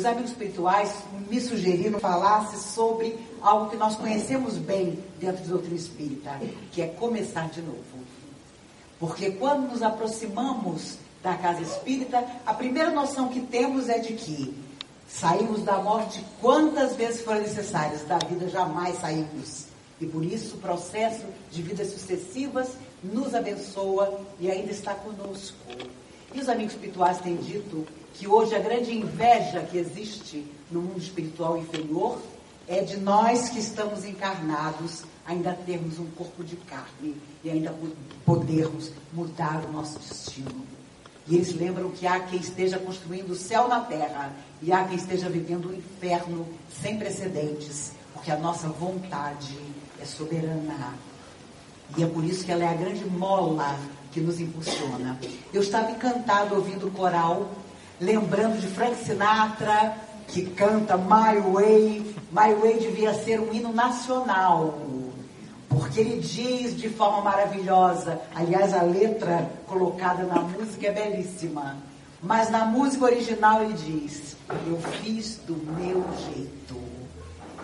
os 0.00 0.06
amigos 0.06 0.30
espirituais 0.30 0.94
me 1.28 1.38
sugeriram 1.38 2.00
falasse 2.00 2.56
sobre 2.72 3.18
algo 3.42 3.68
que 3.68 3.76
nós 3.76 3.96
conhecemos 3.96 4.56
bem 4.56 4.98
dentro 5.18 5.44
do 5.44 5.50
doutrina 5.50 5.76
espírita, 5.76 6.40
que 6.72 6.80
é 6.80 6.86
começar 6.86 7.50
de 7.50 7.60
novo. 7.60 7.82
Porque 8.98 9.32
quando 9.32 9.70
nos 9.70 9.82
aproximamos 9.82 10.96
da 11.22 11.34
casa 11.36 11.60
espírita, 11.60 12.24
a 12.46 12.54
primeira 12.54 12.90
noção 12.90 13.28
que 13.28 13.40
temos 13.40 13.90
é 13.90 13.98
de 13.98 14.14
que 14.14 14.54
saímos 15.06 15.62
da 15.64 15.76
morte 15.76 16.24
quantas 16.40 16.96
vezes 16.96 17.20
forem 17.20 17.42
necessárias, 17.42 18.02
da 18.04 18.16
vida 18.16 18.48
jamais 18.48 18.98
saímos. 19.00 19.66
E 20.00 20.06
por 20.06 20.24
isso 20.24 20.56
o 20.56 20.60
processo 20.60 21.26
de 21.50 21.60
vidas 21.60 21.92
sucessivas 21.92 22.70
nos 23.04 23.34
abençoa 23.34 24.18
e 24.38 24.50
ainda 24.50 24.70
está 24.70 24.94
conosco. 24.94 25.56
E 26.32 26.40
os 26.40 26.48
amigos 26.48 26.72
espirituais 26.72 27.20
têm 27.20 27.36
dito 27.36 27.86
que 28.14 28.26
hoje 28.26 28.54
a 28.54 28.58
grande 28.58 28.92
inveja 28.92 29.62
que 29.62 29.78
existe 29.78 30.44
no 30.70 30.80
mundo 30.82 30.98
espiritual 30.98 31.56
inferior 31.56 32.20
é 32.68 32.82
de 32.82 32.96
nós 32.98 33.48
que 33.48 33.58
estamos 33.58 34.04
encarnados 34.04 35.02
ainda 35.26 35.52
termos 35.52 35.98
um 35.98 36.06
corpo 36.10 36.42
de 36.42 36.56
carne 36.56 37.16
e 37.42 37.50
ainda 37.50 37.74
podermos 38.24 38.92
mudar 39.12 39.64
o 39.68 39.72
nosso 39.72 39.98
destino. 39.98 40.66
E 41.26 41.36
eles 41.36 41.54
lembram 41.54 41.90
que 41.90 42.06
há 42.06 42.20
quem 42.20 42.40
esteja 42.40 42.78
construindo 42.78 43.30
o 43.30 43.36
céu 43.36 43.68
na 43.68 43.80
terra 43.80 44.32
e 44.62 44.72
há 44.72 44.84
quem 44.84 44.96
esteja 44.96 45.28
vivendo 45.28 45.70
um 45.70 45.74
inferno 45.74 46.46
sem 46.82 46.98
precedentes, 46.98 47.92
porque 48.12 48.30
a 48.30 48.36
nossa 48.36 48.68
vontade 48.68 49.56
é 50.00 50.04
soberana. 50.04 50.94
E 51.96 52.02
é 52.02 52.06
por 52.06 52.24
isso 52.24 52.44
que 52.44 52.52
ela 52.52 52.64
é 52.64 52.68
a 52.68 52.74
grande 52.74 53.04
mola 53.04 53.78
que 54.12 54.20
nos 54.20 54.40
impulsiona. 54.40 55.18
Eu 55.52 55.60
estava 55.60 55.90
encantado 55.90 56.54
ouvindo 56.54 56.88
o 56.88 56.90
coral, 56.90 57.48
lembrando 58.00 58.58
de 58.58 58.66
Frank 58.68 58.96
Sinatra, 59.04 59.94
que 60.26 60.46
canta 60.50 60.96
My 60.96 61.38
Way. 61.40 62.14
My 62.32 62.54
Way 62.54 62.78
devia 62.78 63.12
ser 63.22 63.40
um 63.40 63.52
hino 63.52 63.72
nacional, 63.72 64.78
porque 65.68 66.00
ele 66.00 66.20
diz 66.20 66.76
de 66.76 66.88
forma 66.88 67.20
maravilhosa. 67.20 68.20
Aliás, 68.34 68.72
a 68.72 68.82
letra 68.82 69.50
colocada 69.66 70.24
na 70.24 70.40
música 70.40 70.86
é 70.86 70.92
belíssima. 70.92 71.76
Mas 72.22 72.50
na 72.50 72.64
música 72.64 73.04
original 73.04 73.62
ele 73.62 73.74
diz: 73.74 74.36
Eu 74.66 74.78
fiz 75.02 75.36
do 75.46 75.54
meu 75.72 76.04
jeito. 76.26 76.80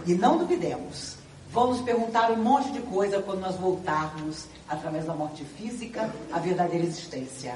E 0.07 0.15
não 0.15 0.39
duvidemos. 0.39 1.17
Vamos 1.51 1.81
perguntar 1.81 2.31
um 2.31 2.43
monte 2.43 2.71
de 2.71 2.81
coisa 2.81 3.23
quando 3.23 3.41
nós 3.41 3.57
voltarmos, 3.57 4.47
através 4.69 5.07
da 5.07 5.15
morte 5.15 5.45
física, 5.45 6.11
à 6.33 6.39
verdadeira 6.39 6.85
existência. 6.85 7.55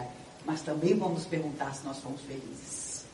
Mas 0.50 0.62
também 0.62 0.94
vamos 0.94 1.26
perguntar 1.26 1.72
se 1.76 1.86
nós 1.86 1.98
fomos 1.98 2.20
felizes. 2.22 3.04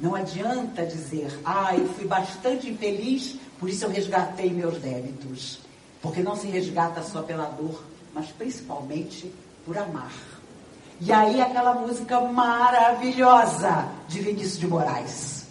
Não 0.00 0.12
adianta 0.12 0.84
dizer, 0.84 1.38
ah, 1.44 1.72
eu 1.76 1.88
fui 1.90 2.04
bastante 2.04 2.68
infeliz, 2.68 3.36
por 3.60 3.68
isso 3.68 3.84
eu 3.84 3.88
resgatei 3.88 4.50
meus 4.50 4.76
débitos. 4.78 5.60
Porque 6.00 6.20
não 6.20 6.34
se 6.34 6.48
resgata 6.48 7.00
só 7.00 7.22
pela 7.22 7.44
dor, 7.44 7.84
mas 8.12 8.26
principalmente 8.30 9.32
por 9.64 9.78
amar. 9.78 10.10
E 11.00 11.12
aí 11.12 11.40
aquela 11.40 11.74
música 11.74 12.20
maravilhosa 12.20 13.88
de 14.08 14.18
Vinícius 14.18 14.58
de 14.58 14.66
Moraes. 14.66 15.46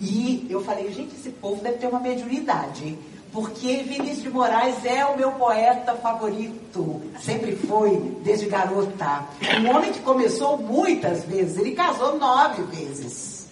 E 0.00 0.46
eu 0.48 0.62
falei, 0.62 0.92
gente, 0.92 1.16
esse 1.16 1.30
povo 1.30 1.60
deve 1.60 1.78
ter 1.78 1.88
uma 1.88 1.98
mediunidade 1.98 2.96
porque 3.32 3.82
Vinícius 3.82 4.22
de 4.22 4.30
Moraes 4.30 4.84
é 4.84 5.04
o 5.04 5.16
meu 5.16 5.32
poeta 5.32 5.94
favorito, 5.94 7.02
sempre 7.20 7.56
foi, 7.56 7.98
desde 8.22 8.46
garota. 8.46 9.26
Um 9.60 9.76
homem 9.76 9.92
que 9.92 10.00
começou 10.00 10.56
muitas 10.58 11.24
vezes, 11.24 11.58
ele 11.58 11.72
casou 11.72 12.18
nove 12.18 12.62
vezes. 12.62 13.48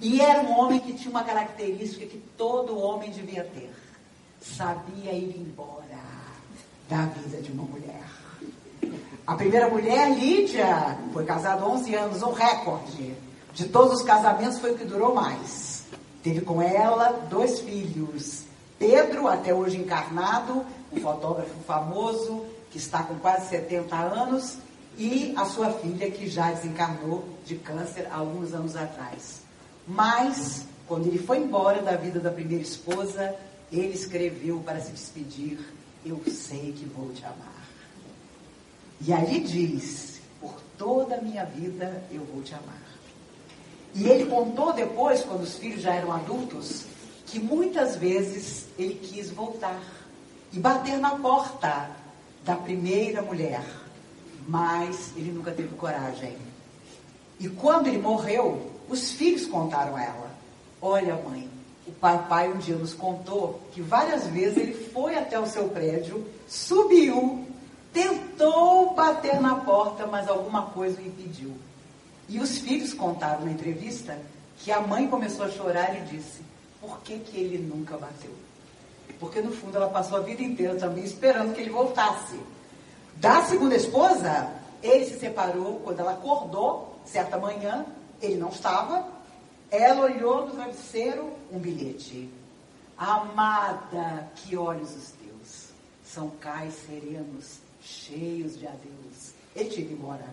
E 0.00 0.20
era 0.20 0.42
um 0.42 0.58
homem 0.58 0.80
que 0.80 0.92
tinha 0.92 1.10
uma 1.10 1.24
característica 1.24 2.04
que 2.06 2.18
todo 2.36 2.78
homem 2.78 3.10
devia 3.10 3.44
ter: 3.44 3.72
sabia 4.40 5.12
ir 5.12 5.34
embora 5.38 5.84
da 6.88 7.06
vida 7.06 7.40
de 7.40 7.52
uma 7.52 7.64
mulher. 7.64 8.02
A 9.26 9.34
primeira 9.34 9.68
mulher, 9.70 10.10
Lídia, 10.10 10.98
foi 11.12 11.24
casada 11.24 11.64
11 11.66 11.94
anos, 11.94 12.22
um 12.22 12.32
recorde. 12.32 13.14
De 13.54 13.64
todos 13.66 14.00
os 14.00 14.02
casamentos, 14.02 14.58
foi 14.58 14.72
o 14.72 14.76
que 14.76 14.84
durou 14.84 15.14
mais. 15.14 15.84
Teve 16.22 16.42
com 16.42 16.60
ela 16.60 17.10
dois 17.30 17.60
filhos. 17.60 18.43
Pedro, 18.86 19.28
até 19.28 19.54
hoje 19.54 19.78
encarnado, 19.78 20.62
um 20.92 21.00
fotógrafo 21.00 21.58
famoso, 21.66 22.44
que 22.70 22.76
está 22.76 23.02
com 23.02 23.14
quase 23.14 23.48
70 23.48 23.96
anos, 23.96 24.58
e 24.98 25.32
a 25.38 25.46
sua 25.46 25.72
filha, 25.72 26.10
que 26.10 26.28
já 26.28 26.52
desencarnou 26.52 27.24
de 27.46 27.56
câncer 27.56 28.06
há 28.10 28.16
alguns 28.16 28.52
anos 28.52 28.76
atrás. 28.76 29.40
Mas, 29.88 30.66
quando 30.86 31.06
ele 31.06 31.18
foi 31.18 31.38
embora 31.38 31.80
da 31.80 31.96
vida 31.96 32.20
da 32.20 32.30
primeira 32.30 32.62
esposa, 32.62 33.34
ele 33.72 33.94
escreveu 33.94 34.60
para 34.60 34.78
se 34.80 34.92
despedir: 34.92 35.58
Eu 36.04 36.20
sei 36.30 36.72
que 36.72 36.84
vou 36.84 37.10
te 37.14 37.24
amar. 37.24 37.64
E 39.00 39.14
ali 39.14 39.40
diz: 39.40 40.20
Por 40.42 40.54
toda 40.76 41.16
a 41.16 41.22
minha 41.22 41.46
vida 41.46 42.04
eu 42.10 42.22
vou 42.26 42.42
te 42.42 42.54
amar. 42.54 42.82
E 43.94 44.06
ele 44.06 44.26
contou 44.26 44.74
depois, 44.74 45.22
quando 45.22 45.42
os 45.42 45.56
filhos 45.56 45.80
já 45.80 45.94
eram 45.94 46.12
adultos, 46.12 46.84
que 47.26 47.38
muitas 47.38 47.96
vezes 47.96 48.66
ele 48.78 48.94
quis 48.94 49.30
voltar 49.30 49.80
e 50.52 50.58
bater 50.58 50.98
na 50.98 51.12
porta 51.16 51.90
da 52.44 52.54
primeira 52.54 53.22
mulher, 53.22 53.64
mas 54.46 55.12
ele 55.16 55.32
nunca 55.32 55.50
teve 55.50 55.74
coragem. 55.74 56.36
E 57.40 57.48
quando 57.48 57.88
ele 57.88 57.98
morreu, 57.98 58.70
os 58.88 59.12
filhos 59.12 59.46
contaram 59.46 59.96
a 59.96 60.02
ela: 60.02 60.30
Olha, 60.80 61.16
mãe, 61.16 61.48
o 61.86 61.92
papai 61.92 62.52
um 62.52 62.58
dia 62.58 62.76
nos 62.76 62.94
contou 62.94 63.60
que 63.72 63.80
várias 63.80 64.26
vezes 64.26 64.56
ele 64.56 64.74
foi 64.74 65.16
até 65.16 65.38
o 65.38 65.46
seu 65.46 65.68
prédio, 65.68 66.26
subiu, 66.46 67.46
tentou 67.92 68.94
bater 68.94 69.40
na 69.40 69.56
porta, 69.56 70.06
mas 70.06 70.28
alguma 70.28 70.62
coisa 70.66 71.00
o 71.00 71.06
impediu. 71.06 71.52
E 72.28 72.38
os 72.38 72.58
filhos 72.58 72.94
contaram 72.94 73.44
na 73.44 73.52
entrevista 73.52 74.18
que 74.58 74.70
a 74.70 74.80
mãe 74.80 75.08
começou 75.08 75.44
a 75.44 75.50
chorar 75.50 75.96
e 75.96 76.00
disse: 76.02 76.42
por 76.84 77.00
que, 77.00 77.18
que 77.18 77.38
ele 77.38 77.58
nunca 77.58 77.96
bateu? 77.96 78.30
Porque 79.18 79.40
no 79.40 79.52
fundo 79.52 79.76
ela 79.76 79.88
passou 79.88 80.18
a 80.18 80.20
vida 80.20 80.42
inteira 80.42 80.74
também 80.76 81.04
esperando 81.04 81.54
que 81.54 81.60
ele 81.60 81.70
voltasse. 81.70 82.38
Da 83.16 83.44
segunda 83.44 83.74
esposa, 83.74 84.52
ele 84.82 85.06
se 85.06 85.18
separou 85.18 85.80
quando 85.80 86.00
ela 86.00 86.12
acordou, 86.12 86.98
certa 87.04 87.38
manhã, 87.38 87.86
ele 88.20 88.36
não 88.36 88.48
estava. 88.48 89.06
Ela 89.70 90.04
olhou 90.04 90.46
no 90.46 90.52
travesseiro 90.52 91.32
um 91.50 91.58
bilhete. 91.58 92.30
Amada, 92.96 94.28
que 94.36 94.56
olhos 94.56 94.90
os 94.94 95.10
teus, 95.12 95.68
são 96.04 96.30
cais 96.40 96.74
serenos, 96.86 97.58
cheios 97.80 98.58
de 98.58 98.66
adeus. 98.66 99.32
Ele 99.56 99.68
tinha 99.70 99.86
ido 99.86 99.94
embora. 99.94 100.24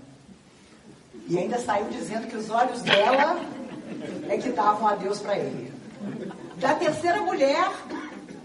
E 1.27 1.37
ainda 1.37 1.59
saiu 1.59 1.89
dizendo 1.89 2.27
que 2.27 2.37
os 2.37 2.49
olhos 2.49 2.81
dela 2.81 3.39
é 4.29 4.37
que 4.37 4.49
davam 4.49 4.87
adeus 4.87 5.19
para 5.19 5.37
ele. 5.37 5.71
Da 6.61 6.75
terceira 6.75 7.19
mulher, 7.23 7.71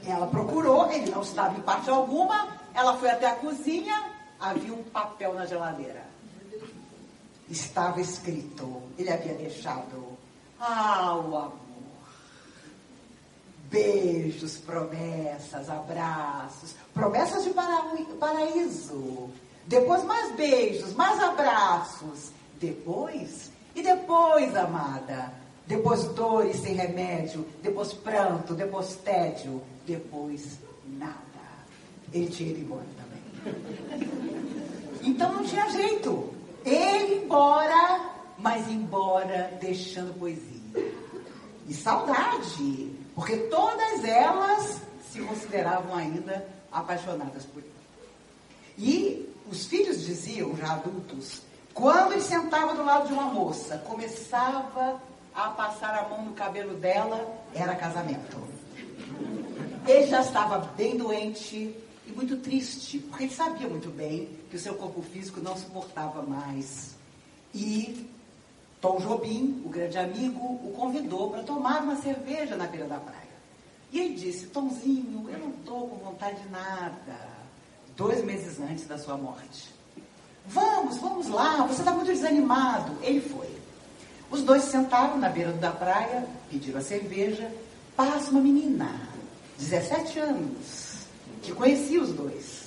ela 0.06 0.26
procurou, 0.26 0.90
ele 0.90 1.10
não 1.10 1.20
estava 1.20 1.54
em 1.54 1.60
parte 1.60 1.90
alguma, 1.90 2.48
ela 2.72 2.96
foi 2.96 3.10
até 3.10 3.26
a 3.26 3.34
cozinha, 3.34 4.10
havia 4.40 4.72
um 4.72 4.82
papel 4.84 5.34
na 5.34 5.44
geladeira. 5.44 6.02
Estava 7.46 8.00
escrito, 8.00 8.82
ele 8.96 9.12
havia 9.12 9.34
deixado, 9.34 10.16
ah, 10.58 11.14
o 11.14 11.36
amor. 11.36 11.52
Beijos, 13.68 14.56
promessas, 14.56 15.68
abraços, 15.68 16.74
promessas 16.94 17.44
de 17.44 17.50
paraíso. 17.50 19.28
Depois 19.66 20.02
mais 20.04 20.34
beijos, 20.34 20.94
mais 20.94 21.22
abraços. 21.22 22.30
Depois, 22.58 23.50
e 23.74 23.82
depois, 23.82 24.56
amada, 24.56 25.34
depois 25.66 26.04
dores 26.04 26.56
sem 26.56 26.74
remédio, 26.74 27.46
depois 27.62 27.92
pranto, 27.92 28.54
depois 28.54 28.94
tédio, 28.96 29.60
depois 29.84 30.58
nada. 30.86 31.16
Ele 32.12 32.28
tinha 32.28 32.50
ido 32.50 32.60
embora 32.60 32.86
também. 32.96 34.10
Então 35.02 35.32
não 35.32 35.44
tinha 35.44 35.68
jeito. 35.70 36.32
Ele 36.64 37.24
embora, 37.24 38.10
mas 38.38 38.68
embora 38.68 39.56
deixando 39.60 40.18
poesia. 40.18 40.92
E 41.68 41.74
saudade, 41.74 42.92
porque 43.14 43.36
todas 43.36 44.04
elas 44.04 44.80
se 45.10 45.20
consideravam 45.20 45.96
ainda 45.96 46.46
apaixonadas 46.70 47.44
por 47.44 47.62
ele. 47.62 47.72
E 48.78 49.28
os 49.50 49.66
filhos 49.66 50.04
diziam, 50.04 50.56
já 50.56 50.74
adultos, 50.74 51.42
quando 51.74 52.12
ele 52.12 52.22
sentava 52.22 52.74
do 52.74 52.84
lado 52.84 53.08
de 53.08 53.14
uma 53.14 53.24
moça, 53.24 53.78
começava 53.78 55.00
a 55.36 55.50
passar 55.50 55.94
a 55.94 56.08
mão 56.08 56.24
no 56.24 56.32
cabelo 56.32 56.74
dela 56.78 57.38
era 57.54 57.76
casamento. 57.76 58.38
Ele 59.86 60.06
já 60.06 60.22
estava 60.22 60.58
bem 60.74 60.96
doente 60.96 61.76
e 62.06 62.12
muito 62.12 62.38
triste, 62.38 62.98
porque 62.98 63.24
ele 63.24 63.34
sabia 63.34 63.68
muito 63.68 63.90
bem 63.90 64.28
que 64.50 64.56
o 64.56 64.58
seu 64.58 64.74
corpo 64.74 65.02
físico 65.02 65.40
não 65.40 65.54
suportava 65.54 66.22
mais. 66.22 66.96
E 67.54 68.10
Tom 68.80 68.98
Jobim, 68.98 69.62
o 69.64 69.68
grande 69.68 69.98
amigo, 69.98 70.42
o 70.42 70.72
convidou 70.74 71.30
para 71.30 71.42
tomar 71.42 71.82
uma 71.82 71.96
cerveja 71.96 72.56
na 72.56 72.66
beira 72.66 72.86
da 72.86 72.98
praia. 72.98 73.26
E 73.92 74.00
ele 74.00 74.14
disse: 74.14 74.46
Tomzinho, 74.46 75.28
eu 75.28 75.38
não 75.38 75.50
estou 75.50 75.88
com 75.88 75.96
vontade 75.96 76.40
de 76.40 76.48
nada. 76.48 77.36
Dois 77.96 78.24
meses 78.24 78.58
antes 78.58 78.86
da 78.86 78.98
sua 78.98 79.16
morte. 79.16 79.74
Vamos, 80.46 80.96
vamos 80.98 81.28
lá, 81.28 81.66
você 81.66 81.80
está 81.80 81.92
muito 81.92 82.08
desanimado. 82.08 82.96
Ele 83.02 83.20
foi. 83.20 83.55
Os 84.30 84.42
dois 84.42 84.64
sentaram 84.64 85.18
na 85.18 85.28
beira 85.28 85.52
da 85.52 85.70
praia, 85.70 86.26
pediram 86.50 86.78
a 86.78 86.82
cerveja. 86.82 87.50
Passa 87.96 88.30
uma 88.30 88.40
menina, 88.40 88.90
17 89.58 90.18
anos, 90.18 91.06
que 91.42 91.52
conhecia 91.52 92.02
os 92.02 92.10
dois. 92.12 92.66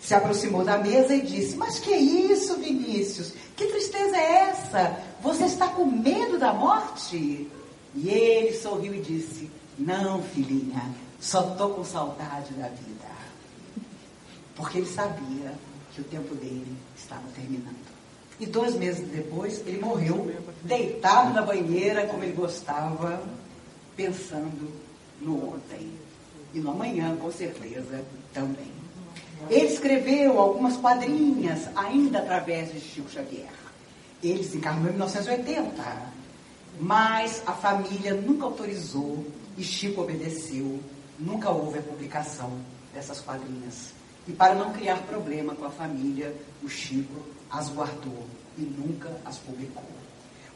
Se 0.00 0.14
aproximou 0.14 0.64
da 0.64 0.78
mesa 0.78 1.14
e 1.14 1.22
disse: 1.22 1.56
Mas 1.56 1.78
que 1.78 1.92
é 1.92 1.98
isso, 1.98 2.56
Vinícius? 2.56 3.32
Que 3.56 3.66
tristeza 3.66 4.16
é 4.16 4.50
essa? 4.50 5.00
Você 5.20 5.44
está 5.44 5.68
com 5.68 5.84
medo 5.84 6.38
da 6.38 6.52
morte? 6.52 7.48
E 7.94 8.08
ele 8.08 8.54
sorriu 8.54 8.94
e 8.94 9.00
disse: 9.00 9.50
Não, 9.78 10.22
filhinha, 10.22 10.94
só 11.20 11.52
estou 11.52 11.70
com 11.70 11.84
saudade 11.84 12.52
da 12.54 12.68
vida. 12.68 13.08
Porque 14.54 14.78
ele 14.78 14.88
sabia 14.88 15.52
que 15.92 16.00
o 16.00 16.04
tempo 16.04 16.34
dele 16.34 16.76
estava 16.96 17.24
terminando. 17.34 17.87
E 18.40 18.46
dois 18.46 18.74
meses 18.74 19.06
depois, 19.08 19.62
ele 19.66 19.80
morreu, 19.80 20.32
deitado 20.62 21.34
na 21.34 21.42
banheira, 21.42 22.06
como 22.06 22.22
ele 22.22 22.32
gostava, 22.32 23.20
pensando 23.96 24.72
no 25.20 25.54
ontem. 25.54 25.90
E 26.54 26.60
no 26.60 26.70
amanhã, 26.70 27.16
com 27.16 27.30
certeza, 27.32 28.04
também. 28.32 28.72
Ele 29.50 29.66
escreveu 29.66 30.38
algumas 30.38 30.76
quadrinhas, 30.76 31.68
ainda 31.74 32.18
através 32.20 32.72
de 32.72 32.80
Chico 32.80 33.10
Xavier. 33.10 33.48
Ele 34.22 34.42
se 34.42 34.56
encarnou 34.56 34.88
em 34.88 34.92
1980, 34.92 35.72
mas 36.80 37.42
a 37.46 37.52
família 37.52 38.14
nunca 38.14 38.44
autorizou 38.44 39.24
e 39.56 39.62
Chico 39.62 40.02
obedeceu. 40.02 40.80
Nunca 41.18 41.50
houve 41.50 41.80
a 41.80 41.82
publicação 41.82 42.52
dessas 42.94 43.20
quadrinhas. 43.20 43.92
E 44.26 44.32
para 44.32 44.54
não 44.54 44.72
criar 44.72 45.02
problema 45.02 45.54
com 45.54 45.64
a 45.64 45.70
família, 45.70 46.34
o 46.62 46.68
Chico 46.68 47.20
as 47.50 47.68
guardou 47.70 48.26
e 48.56 48.62
nunca 48.62 49.10
as 49.24 49.38
publicou. 49.38 49.84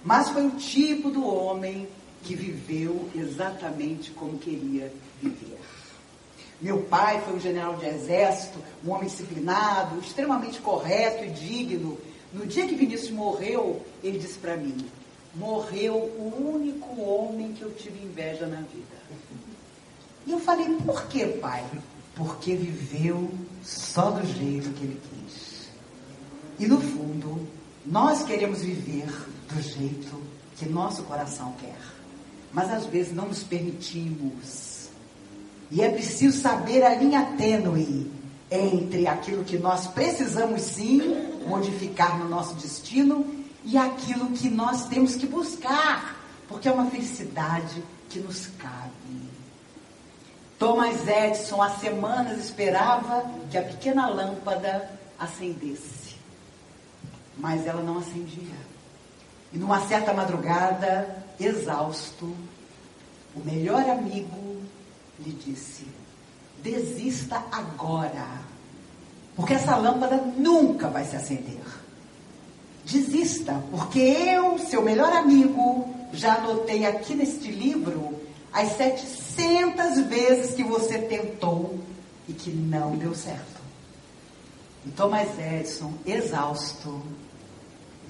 Mas 0.05 0.29
foi 0.31 0.47
o 0.47 0.51
tipo 0.53 1.11
do 1.11 1.25
homem 1.25 1.89
que 2.23 2.35
viveu 2.35 3.09
exatamente 3.15 4.11
como 4.13 4.39
queria 4.39 4.93
viver. 5.21 5.59
Meu 6.61 6.83
pai 6.83 7.21
foi 7.23 7.35
um 7.35 7.41
general 7.41 7.77
de 7.77 7.87
exército, 7.87 8.59
um 8.85 8.91
homem 8.93 9.09
disciplinado, 9.09 9.99
extremamente 9.99 10.61
correto 10.61 11.25
e 11.25 11.31
digno. 11.31 11.99
No 12.33 12.47
dia 12.47 12.67
que 12.67 12.77
Vinícius 12.77 13.11
morreu, 13.11 13.85
ele 14.03 14.19
disse 14.19 14.39
para 14.39 14.57
mim: 14.57 14.77
morreu 15.35 15.95
o 15.95 16.55
único 16.55 17.01
homem 17.01 17.53
que 17.53 17.63
eu 17.63 17.73
tive 17.75 18.05
inveja 18.05 18.47
na 18.47 18.59
vida. 18.59 19.03
E 20.27 20.31
eu 20.31 20.39
falei: 20.39 20.69
por 20.85 21.07
que, 21.07 21.27
pai? 21.27 21.65
Porque 22.15 22.55
viveu 22.55 23.31
só 23.65 24.11
do 24.11 24.25
jeito 24.25 24.71
que 24.71 24.85
ele 24.85 25.01
quis. 25.11 25.42
E 26.59 26.67
no 26.67 26.81
fundo, 26.81 27.49
nós 27.85 28.23
queremos 28.23 28.61
viver 28.61 29.07
do 29.53 29.61
jeito 29.61 30.21
que 30.57 30.69
nosso 30.69 31.03
coração 31.05 31.55
quer. 31.61 31.79
Mas 32.53 32.71
às 32.71 32.87
vezes 32.87 33.13
não 33.13 33.29
nos 33.29 33.43
permitimos. 33.43 34.89
E 35.71 35.81
é 35.81 35.91
preciso 35.91 36.39
saber 36.39 36.83
a 36.83 36.95
linha 36.95 37.35
tênue 37.39 38.11
entre 38.51 39.07
aquilo 39.07 39.43
que 39.45 39.57
nós 39.57 39.87
precisamos 39.87 40.61
sim 40.61 41.01
modificar 41.47 42.19
no 42.19 42.29
nosso 42.29 42.55
destino 42.55 43.25
e 43.65 43.79
aquilo 43.79 44.31
que 44.33 44.51
nós 44.51 44.87
temos 44.87 45.17
que 45.17 45.27
buscar, 45.27 46.17
porque 46.49 46.69
é 46.69 46.73
uma 46.73 46.91
felicidade 46.91 47.83
que 48.11 48.19
nos 48.19 48.49
cabe. 48.59 48.93
Thomas 50.59 51.09
Edison 51.09 51.63
há 51.63 51.71
semanas 51.71 52.45
esperava 52.45 53.25
que 53.51 53.57
a 53.57 53.63
pequena 53.63 54.09
lâmpada 54.09 54.91
acendesse, 55.19 56.02
mas 57.37 57.67
ela 57.67 57.83
não 57.83 57.99
acendia. 57.99 58.57
E 59.53 59.59
numa 59.59 59.87
certa 59.87 60.13
madrugada, 60.13 61.25
exausto, 61.39 62.35
o 63.35 63.41
melhor 63.45 63.89
amigo 63.89 64.61
lhe 65.21 65.33
disse: 65.33 65.87
desista 66.63 67.43
agora, 67.51 68.27
porque 69.37 69.55
essa 69.55 69.77
lâmpada 69.77 70.17
nunca 70.37 70.89
vai 70.89 71.05
se 71.05 71.17
acender. 71.17 71.61
Desista, 72.85 73.63
porque 73.71 74.01
eu, 74.01 74.59
seu 74.59 74.83
melhor 74.83 75.13
amigo, 75.13 75.95
já 76.13 76.35
anotei 76.35 76.85
aqui 76.85 77.15
neste 77.15 77.51
livro 77.51 78.21
as 78.53 78.73
700 78.77 80.07
vezes 80.09 80.55
que 80.55 80.63
você 80.63 80.99
tentou 80.99 81.79
e 82.29 82.33
que 82.33 82.51
não 82.51 82.97
deu 82.97 83.15
certo. 83.15 83.63
E 84.85 84.91
Thomas 84.91 85.29
Edison, 85.39 85.93
exausto, 86.05 87.03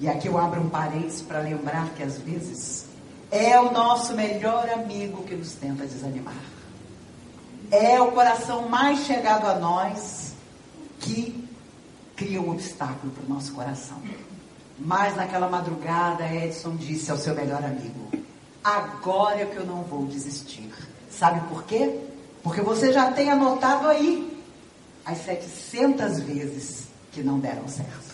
e 0.03 0.09
aqui 0.09 0.27
eu 0.27 0.37
abro 0.37 0.59
um 0.59 0.67
parênteses 0.67 1.21
para 1.21 1.39
lembrar 1.39 1.91
que 1.95 2.03
às 2.03 2.17
vezes 2.17 2.87
é 3.31 3.57
o 3.57 3.71
nosso 3.71 4.13
melhor 4.13 4.69
amigo 4.69 5.23
que 5.23 5.33
nos 5.33 5.53
tenta 5.53 5.85
desanimar. 5.85 6.35
É 7.71 8.01
o 8.01 8.11
coração 8.11 8.67
mais 8.67 9.05
chegado 9.05 9.47
a 9.47 9.55
nós 9.57 10.33
que 10.99 11.47
cria 12.17 12.41
um 12.41 12.51
obstáculo 12.51 13.13
para 13.13 13.23
o 13.23 13.29
nosso 13.33 13.53
coração. 13.53 13.97
Mas 14.77 15.15
naquela 15.15 15.47
madrugada, 15.47 16.27
Edson 16.27 16.75
disse 16.75 17.09
ao 17.09 17.17
seu 17.17 17.33
melhor 17.33 17.63
amigo: 17.63 18.11
Agora 18.61 19.39
é 19.39 19.45
que 19.45 19.55
eu 19.55 19.65
não 19.65 19.83
vou 19.83 20.05
desistir. 20.05 20.69
Sabe 21.09 21.39
por 21.47 21.63
quê? 21.63 21.97
Porque 22.43 22.59
você 22.59 22.91
já 22.91 23.09
tem 23.13 23.31
anotado 23.31 23.87
aí 23.87 24.37
as 25.05 25.19
700 25.19 26.19
vezes 26.19 26.87
que 27.13 27.23
não 27.23 27.39
deram 27.39 27.69
certo. 27.69 28.12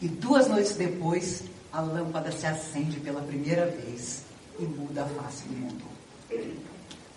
E 0.00 0.08
duas 0.08 0.48
noites 0.48 0.76
depois, 0.76 1.42
a 1.72 1.80
lâmpada 1.80 2.30
se 2.30 2.46
acende 2.46 3.00
pela 3.00 3.20
primeira 3.20 3.66
vez 3.66 4.22
e 4.58 4.62
muda 4.64 5.02
a 5.02 5.06
face 5.06 5.44
do 5.48 5.56
mundo. 5.56 5.84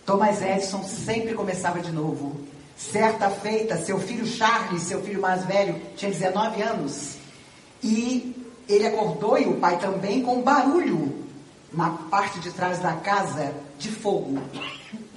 Thomas 0.06 0.42
Edison 0.42 0.84
sempre 0.84 1.34
começava 1.34 1.80
de 1.80 1.92
novo. 1.92 2.42
Certa 2.76 3.30
feita, 3.30 3.78
seu 3.78 4.00
filho 4.00 4.26
Charles, 4.26 4.84
seu 4.84 5.02
filho 5.02 5.22
mais 5.22 5.46
velho, 5.46 5.80
tinha 5.96 6.10
19 6.10 6.62
anos. 6.62 7.18
E 7.84 8.36
ele 8.68 8.88
acordou, 8.88 9.38
e 9.38 9.46
o 9.46 9.58
pai 9.58 9.78
também, 9.80 10.24
com 10.24 10.38
um 10.38 10.42
barulho 10.42 11.22
na 11.72 11.92
parte 12.10 12.40
de 12.40 12.52
trás 12.52 12.80
da 12.80 12.94
casa 12.94 13.54
de 13.78 13.90
fogo. 13.90 14.42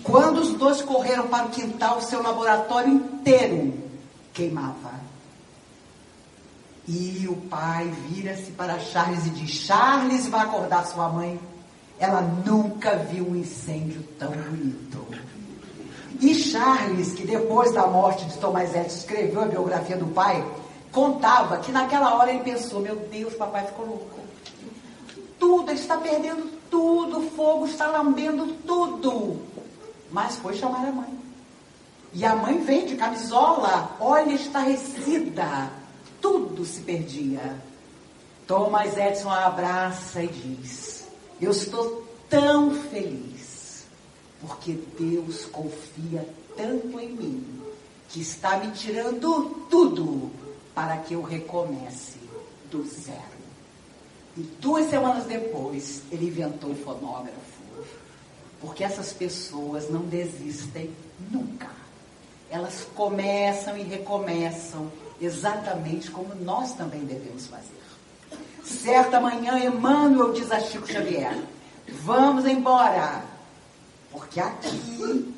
Quando 0.02 0.38
os 0.40 0.52
dois 0.54 0.82
correram 0.82 1.28
para 1.28 1.46
o 1.46 1.50
quintal, 1.50 2.00
seu 2.02 2.22
laboratório 2.22 2.92
inteiro 2.92 3.74
queimava. 4.32 4.92
E 6.86 7.26
o 7.28 7.36
pai 7.48 7.90
vira-se 8.08 8.52
para 8.52 8.78
Charles 8.78 9.26
e 9.26 9.30
diz: 9.30 9.50
Charles 9.50 10.26
vai 10.28 10.42
acordar 10.42 10.86
sua 10.86 11.08
mãe. 11.08 11.40
Ela 11.98 12.20
nunca 12.20 12.96
viu 12.96 13.30
um 13.30 13.36
incêndio 13.36 14.02
tão 14.18 14.30
bonito. 14.30 15.06
E 16.20 16.34
Charles, 16.34 17.12
que 17.12 17.26
depois 17.26 17.72
da 17.72 17.86
morte 17.86 18.24
de 18.26 18.36
Thomas 18.38 18.74
Edison 18.74 18.98
escreveu 18.98 19.42
a 19.42 19.46
biografia 19.46 19.96
do 19.96 20.06
pai, 20.06 20.44
contava 20.92 21.58
que 21.58 21.72
naquela 21.72 22.14
hora 22.14 22.32
ele 22.32 22.42
pensou: 22.42 22.80
Meu 22.80 22.96
Deus, 22.96 23.34
papai 23.34 23.66
ficou 23.66 23.86
louco 23.86 24.24
tudo, 25.44 25.70
ele 25.70 25.78
está 25.78 25.98
perdendo 25.98 26.50
tudo, 26.70 27.18
o 27.18 27.30
fogo 27.30 27.66
está 27.66 27.86
lambendo 27.88 28.46
tudo. 28.66 29.38
Mas 30.10 30.36
foi 30.36 30.54
chamar 30.54 30.88
a 30.88 30.92
mãe. 30.92 31.18
E 32.14 32.24
a 32.24 32.34
mãe 32.34 32.58
vem 32.60 32.86
de 32.86 32.96
camisola, 32.96 33.94
olha, 34.00 34.32
estarrecida. 34.32 35.70
Tudo 36.24 36.64
se 36.64 36.80
perdia. 36.80 37.54
Thomas 38.46 38.96
Edison 38.96 39.28
a 39.28 39.44
abraça 39.44 40.22
e 40.22 40.28
diz: 40.28 41.04
Eu 41.38 41.50
estou 41.50 42.02
tão 42.30 42.74
feliz, 42.74 43.84
porque 44.40 44.78
Deus 44.98 45.44
confia 45.44 46.26
tanto 46.56 46.98
em 46.98 47.10
mim, 47.10 47.62
que 48.08 48.22
está 48.22 48.56
me 48.56 48.72
tirando 48.72 49.66
tudo 49.68 50.30
para 50.74 50.96
que 50.96 51.12
eu 51.12 51.20
recomece 51.20 52.16
do 52.70 52.82
zero. 52.88 53.20
E 54.34 54.40
duas 54.40 54.88
semanas 54.88 55.26
depois, 55.26 56.00
ele 56.10 56.28
inventou 56.28 56.70
o 56.70 56.74
fonógrafo. 56.74 57.62
Porque 58.62 58.82
essas 58.82 59.12
pessoas 59.12 59.90
não 59.90 60.00
desistem 60.00 60.90
nunca. 61.30 61.68
Elas 62.50 62.86
começam 62.94 63.76
e 63.76 63.82
recomeçam 63.82 64.90
exatamente 65.21 66.11
como 66.11 66.35
nós 66.35 66.73
também 66.75 67.04
devemos 67.04 67.47
fazer. 67.47 67.83
Certa 68.64 69.21
manhã, 69.21 69.59
Emmanuel 69.59 70.33
diz 70.33 70.50
a 70.50 70.61
Chico 70.61 70.87
Xavier: 70.87 71.38
Vamos 72.02 72.47
embora, 72.47 73.23
porque 74.11 74.40
aqui, 74.40 75.35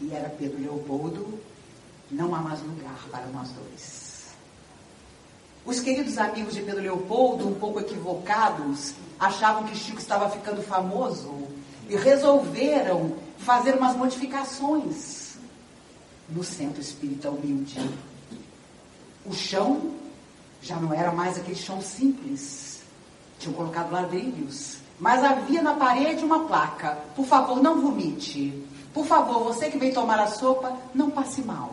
e 0.00 0.12
era 0.12 0.28
Pedro 0.30 0.60
Leopoldo, 0.60 1.38
não 2.10 2.34
há 2.34 2.38
mais 2.40 2.60
lugar 2.62 2.98
para 3.10 3.26
nós 3.26 3.48
dois. 3.50 4.06
Os 5.64 5.80
queridos 5.80 6.16
amigos 6.16 6.54
de 6.54 6.62
Pedro 6.62 6.80
Leopoldo, 6.80 7.48
um 7.48 7.54
pouco 7.54 7.80
equivocados, 7.80 8.94
achavam 9.18 9.64
que 9.64 9.74
Chico 9.74 9.98
estava 9.98 10.30
ficando 10.30 10.62
famoso 10.62 11.48
e 11.88 11.96
resolveram 11.96 13.16
fazer 13.38 13.74
umas 13.74 13.96
modificações 13.96 15.36
no 16.28 16.42
centro 16.44 16.80
espírita 16.80 17.30
humilde. 17.30 17.80
O 19.28 19.34
chão 19.34 19.92
já 20.62 20.76
não 20.76 20.92
era 20.92 21.12
mais 21.12 21.36
aquele 21.36 21.56
chão 21.56 21.80
simples. 21.80 22.80
Tinham 23.38 23.54
colocado 23.54 23.92
ladrilhos. 23.92 24.78
Mas 24.98 25.22
havia 25.22 25.62
na 25.62 25.74
parede 25.74 26.24
uma 26.24 26.46
placa: 26.46 26.98
por 27.14 27.26
favor, 27.26 27.62
não 27.62 27.80
vomite. 27.80 28.64
Por 28.94 29.04
favor, 29.04 29.44
você 29.44 29.70
que 29.70 29.78
vem 29.78 29.92
tomar 29.92 30.18
a 30.18 30.28
sopa, 30.28 30.76
não 30.94 31.10
passe 31.10 31.42
mal. 31.42 31.72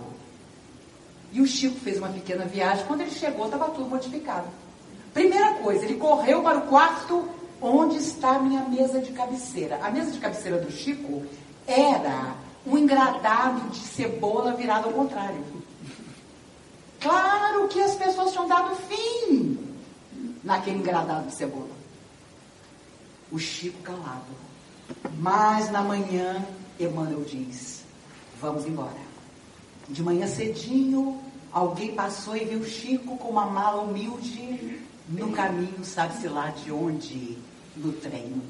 E 1.32 1.42
o 1.42 1.48
Chico 1.48 1.80
fez 1.80 1.98
uma 1.98 2.10
pequena 2.10 2.46
viagem. 2.46 2.86
Quando 2.86 3.02
ele 3.02 3.12
chegou, 3.12 3.46
estava 3.46 3.70
tudo 3.72 3.90
modificado. 3.90 4.48
Primeira 5.14 5.54
coisa, 5.56 5.86
ele 5.86 5.96
correu 5.96 6.44
para 6.44 6.58
o 6.58 6.68
quarto 6.68 7.28
onde 7.62 7.98
está 7.98 8.36
a 8.36 8.40
minha 8.40 8.62
mesa 8.66 9.00
de 9.00 9.12
cabeceira. 9.14 9.80
A 9.82 9.90
mesa 9.90 10.12
de 10.12 10.20
cabeceira 10.20 10.60
do 10.60 10.72
Chico 10.72 11.24
era 11.66 12.36
um 12.68 12.78
engradado 12.78 13.70
de 13.70 13.80
cebola 13.80 14.54
virado 14.54 14.88
ao 14.88 14.94
contrário. 14.94 15.44
Claro 17.04 17.68
que 17.68 17.82
as 17.82 17.96
pessoas 17.96 18.32
tinham 18.32 18.48
dado 18.48 18.74
fim 18.78 19.60
naquele 20.42 20.78
engradado 20.78 21.28
de 21.28 21.36
cebola. 21.36 21.68
O 23.30 23.38
Chico 23.38 23.82
calado. 23.84 24.32
Mas 25.20 25.70
na 25.70 25.82
manhã, 25.82 26.46
Emmanuel 26.80 27.26
diz: 27.26 27.84
Vamos 28.40 28.66
embora. 28.66 29.04
De 29.90 30.02
manhã 30.02 30.26
cedinho, 30.28 31.22
alguém 31.52 31.94
passou 31.94 32.38
e 32.38 32.46
viu 32.46 32.64
Chico 32.64 33.18
com 33.18 33.28
uma 33.28 33.48
mala 33.48 33.82
humilde 33.82 34.82
no 35.10 35.34
caminho, 35.34 35.84
sabe-se 35.84 36.30
lá 36.30 36.52
de 36.52 36.72
onde, 36.72 37.38
no 37.76 37.92
trem. 37.92 38.42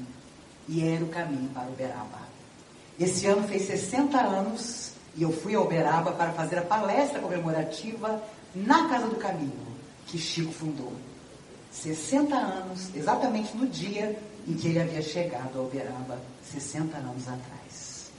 E 0.68 0.80
era 0.80 1.04
o 1.04 1.08
caminho 1.08 1.50
para 1.50 1.66
Uberaba. 1.66 2.22
Esse 3.00 3.26
ano 3.26 3.48
fez 3.48 3.66
60 3.66 4.16
anos 4.16 4.92
e 5.16 5.22
eu 5.22 5.32
fui 5.32 5.56
a 5.56 5.60
Uberaba 5.60 6.12
para 6.12 6.32
fazer 6.32 6.58
a 6.58 6.62
palestra 6.62 7.20
comemorativa 7.20 8.22
na 8.54 8.88
Casa 8.88 9.06
do 9.06 9.16
Caminho, 9.16 9.52
que 10.06 10.18
Chico 10.18 10.52
fundou. 10.52 10.92
60 11.70 12.34
anos, 12.34 12.94
exatamente 12.94 13.56
no 13.56 13.66
dia 13.66 14.16
em 14.46 14.54
que 14.54 14.68
ele 14.68 14.80
havia 14.80 15.02
chegado 15.02 15.58
a 15.58 15.62
Uberaba, 15.62 16.18
60 16.52 16.96
anos 16.96 17.26
atrás. 17.26 18.12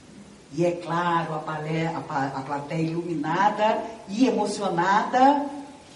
E 0.52 0.64
é 0.64 0.72
claro, 0.72 1.34
a, 1.34 1.38
palé, 1.38 1.86
a, 1.86 1.98
a 1.98 2.42
plateia 2.42 2.82
iluminada 2.82 3.82
e 4.08 4.26
emocionada, 4.26 5.46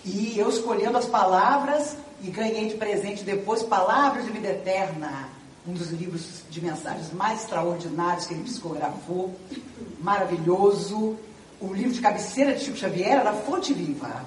e 0.05 0.39
eu 0.39 0.49
escolhendo 0.49 0.97
as 0.97 1.07
palavras, 1.07 1.97
e 2.23 2.31
ganhei 2.31 2.69
de 2.69 2.75
presente 2.75 3.25
depois 3.25 3.63
Palavras 3.63 4.25
de 4.25 4.33
Vida 4.33 4.49
Eterna, 4.49 5.29
um 5.67 5.73
dos 5.73 5.91
livros 5.91 6.43
de 6.51 6.63
mensagens 6.63 7.13
mais 7.13 7.43
extraordinários 7.43 8.27
que 8.27 8.35
ele 8.35 8.45
psicografou, 8.45 9.35
maravilhoso. 10.01 11.17
O 11.61 11.75
livro 11.75 11.93
de 11.93 12.01
cabeceira 12.01 12.55
de 12.55 12.65
Chico 12.65 12.79
Xavier 12.79 13.21
era 13.21 13.35
Fonte 13.35 13.75
Viva. 13.75 14.25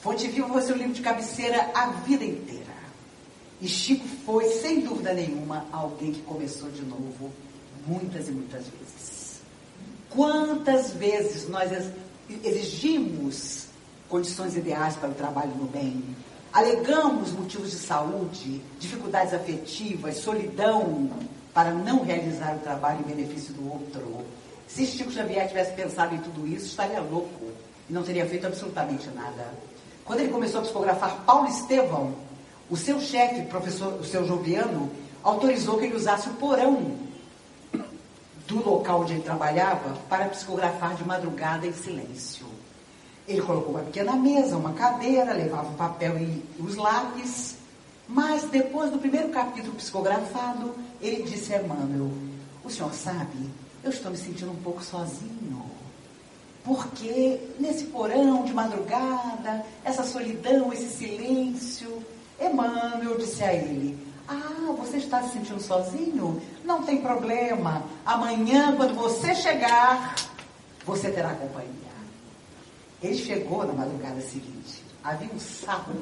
Fonte 0.00 0.26
Viva 0.26 0.48
foi 0.48 0.62
seu 0.62 0.74
livro 0.74 0.94
de 0.94 1.02
cabeceira 1.02 1.70
a 1.74 1.88
vida 1.90 2.24
inteira. 2.24 2.64
E 3.60 3.68
Chico 3.68 4.06
foi, 4.24 4.48
sem 4.48 4.80
dúvida 4.80 5.12
nenhuma, 5.12 5.66
alguém 5.70 6.12
que 6.12 6.22
começou 6.22 6.70
de 6.70 6.82
novo 6.82 7.30
muitas 7.86 8.28
e 8.28 8.30
muitas 8.30 8.62
vezes. 8.62 9.40
Quantas 10.08 10.92
vezes 10.92 11.46
nós 11.46 11.70
exigimos 12.42 13.66
condições 14.08 14.56
ideais 14.56 14.96
para 14.96 15.10
o 15.10 15.14
trabalho 15.14 15.54
no 15.56 15.66
bem? 15.66 16.02
Alegamos 16.52 17.32
motivos 17.32 17.70
de 17.70 17.76
saúde, 17.76 18.62
dificuldades 18.80 19.34
afetivas, 19.34 20.16
solidão 20.16 21.10
para 21.52 21.70
não 21.70 22.02
realizar 22.02 22.56
o 22.56 22.60
trabalho 22.60 23.00
em 23.00 23.14
benefício 23.14 23.52
do 23.52 23.70
outro. 23.70 24.24
Se 24.66 24.84
Chico 24.86 25.10
Xavier 25.10 25.48
tivesse 25.48 25.72
pensado 25.72 26.14
em 26.14 26.18
tudo 26.18 26.46
isso, 26.46 26.66
estaria 26.66 27.00
louco 27.00 27.52
e 27.88 27.92
não 27.92 28.02
teria 28.02 28.26
feito 28.26 28.46
absolutamente 28.46 29.08
nada. 29.10 29.52
Quando 30.04 30.20
ele 30.20 30.32
começou 30.32 30.60
a 30.60 30.62
psicografar 30.62 31.22
Paulo 31.24 31.48
Estevão, 31.48 32.14
o 32.68 32.76
seu 32.76 33.00
chefe, 33.00 33.42
professor, 33.42 33.94
o 33.94 34.04
seu 34.04 34.26
Joviano, 34.26 34.90
autorizou 35.22 35.78
que 35.78 35.86
ele 35.86 35.96
usasse 35.96 36.28
o 36.28 36.34
porão 36.34 36.96
do 38.46 38.64
local 38.64 39.00
onde 39.00 39.14
ele 39.14 39.22
trabalhava 39.22 39.96
para 40.08 40.28
psicografar 40.28 40.94
de 40.94 41.04
madrugada 41.04 41.66
em 41.66 41.72
silêncio. 41.72 42.46
Ele 43.26 43.42
colocou 43.42 43.74
uma 43.74 43.82
pequena 43.82 44.12
mesa, 44.14 44.56
uma 44.56 44.72
cadeira, 44.72 45.32
levava 45.32 45.68
o 45.68 45.74
papel 45.74 46.16
e 46.18 46.44
os 46.60 46.76
lápis. 46.76 47.56
Mas 48.08 48.44
depois 48.44 48.90
do 48.92 48.98
primeiro 48.98 49.30
capítulo 49.30 49.74
psicografado, 49.74 50.74
ele 51.00 51.24
disse 51.24 51.52
a 51.52 51.60
Emmanuel: 51.60 52.08
O 52.64 52.70
senhor 52.70 52.94
sabe, 52.94 53.50
eu 53.86 53.90
estou 53.90 54.10
me 54.10 54.16
sentindo 54.16 54.50
um 54.50 54.56
pouco 54.56 54.82
sozinho. 54.82 55.64
Porque 56.64 57.40
nesse 57.60 57.84
porão 57.84 58.44
de 58.44 58.52
madrugada, 58.52 59.64
essa 59.84 60.02
solidão, 60.02 60.72
esse 60.72 60.88
silêncio. 60.88 62.02
Emmanuel 62.40 63.16
disse 63.16 63.44
a 63.44 63.54
ele: 63.54 63.96
Ah, 64.26 64.72
você 64.76 64.96
está 64.96 65.22
se 65.22 65.34
sentindo 65.34 65.62
sozinho? 65.62 66.42
Não 66.64 66.82
tem 66.82 67.00
problema. 67.00 67.84
Amanhã, 68.04 68.74
quando 68.76 68.94
você 68.94 69.34
chegar, 69.36 70.16
você 70.84 71.10
terá 71.10 71.30
companhia. 71.34 71.70
Ele 73.00 73.16
chegou 73.16 73.64
na 73.64 73.72
madrugada 73.72 74.20
seguinte. 74.20 74.82
Havia 75.04 75.30
um 75.32 75.38
sapo 75.38 75.92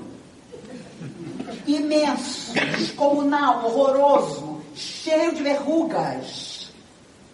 imenso, 1.66 2.54
descomunal, 2.54 3.66
horroroso, 3.66 4.62
cheio 4.74 5.34
de 5.34 5.42
verrugas 5.42 6.53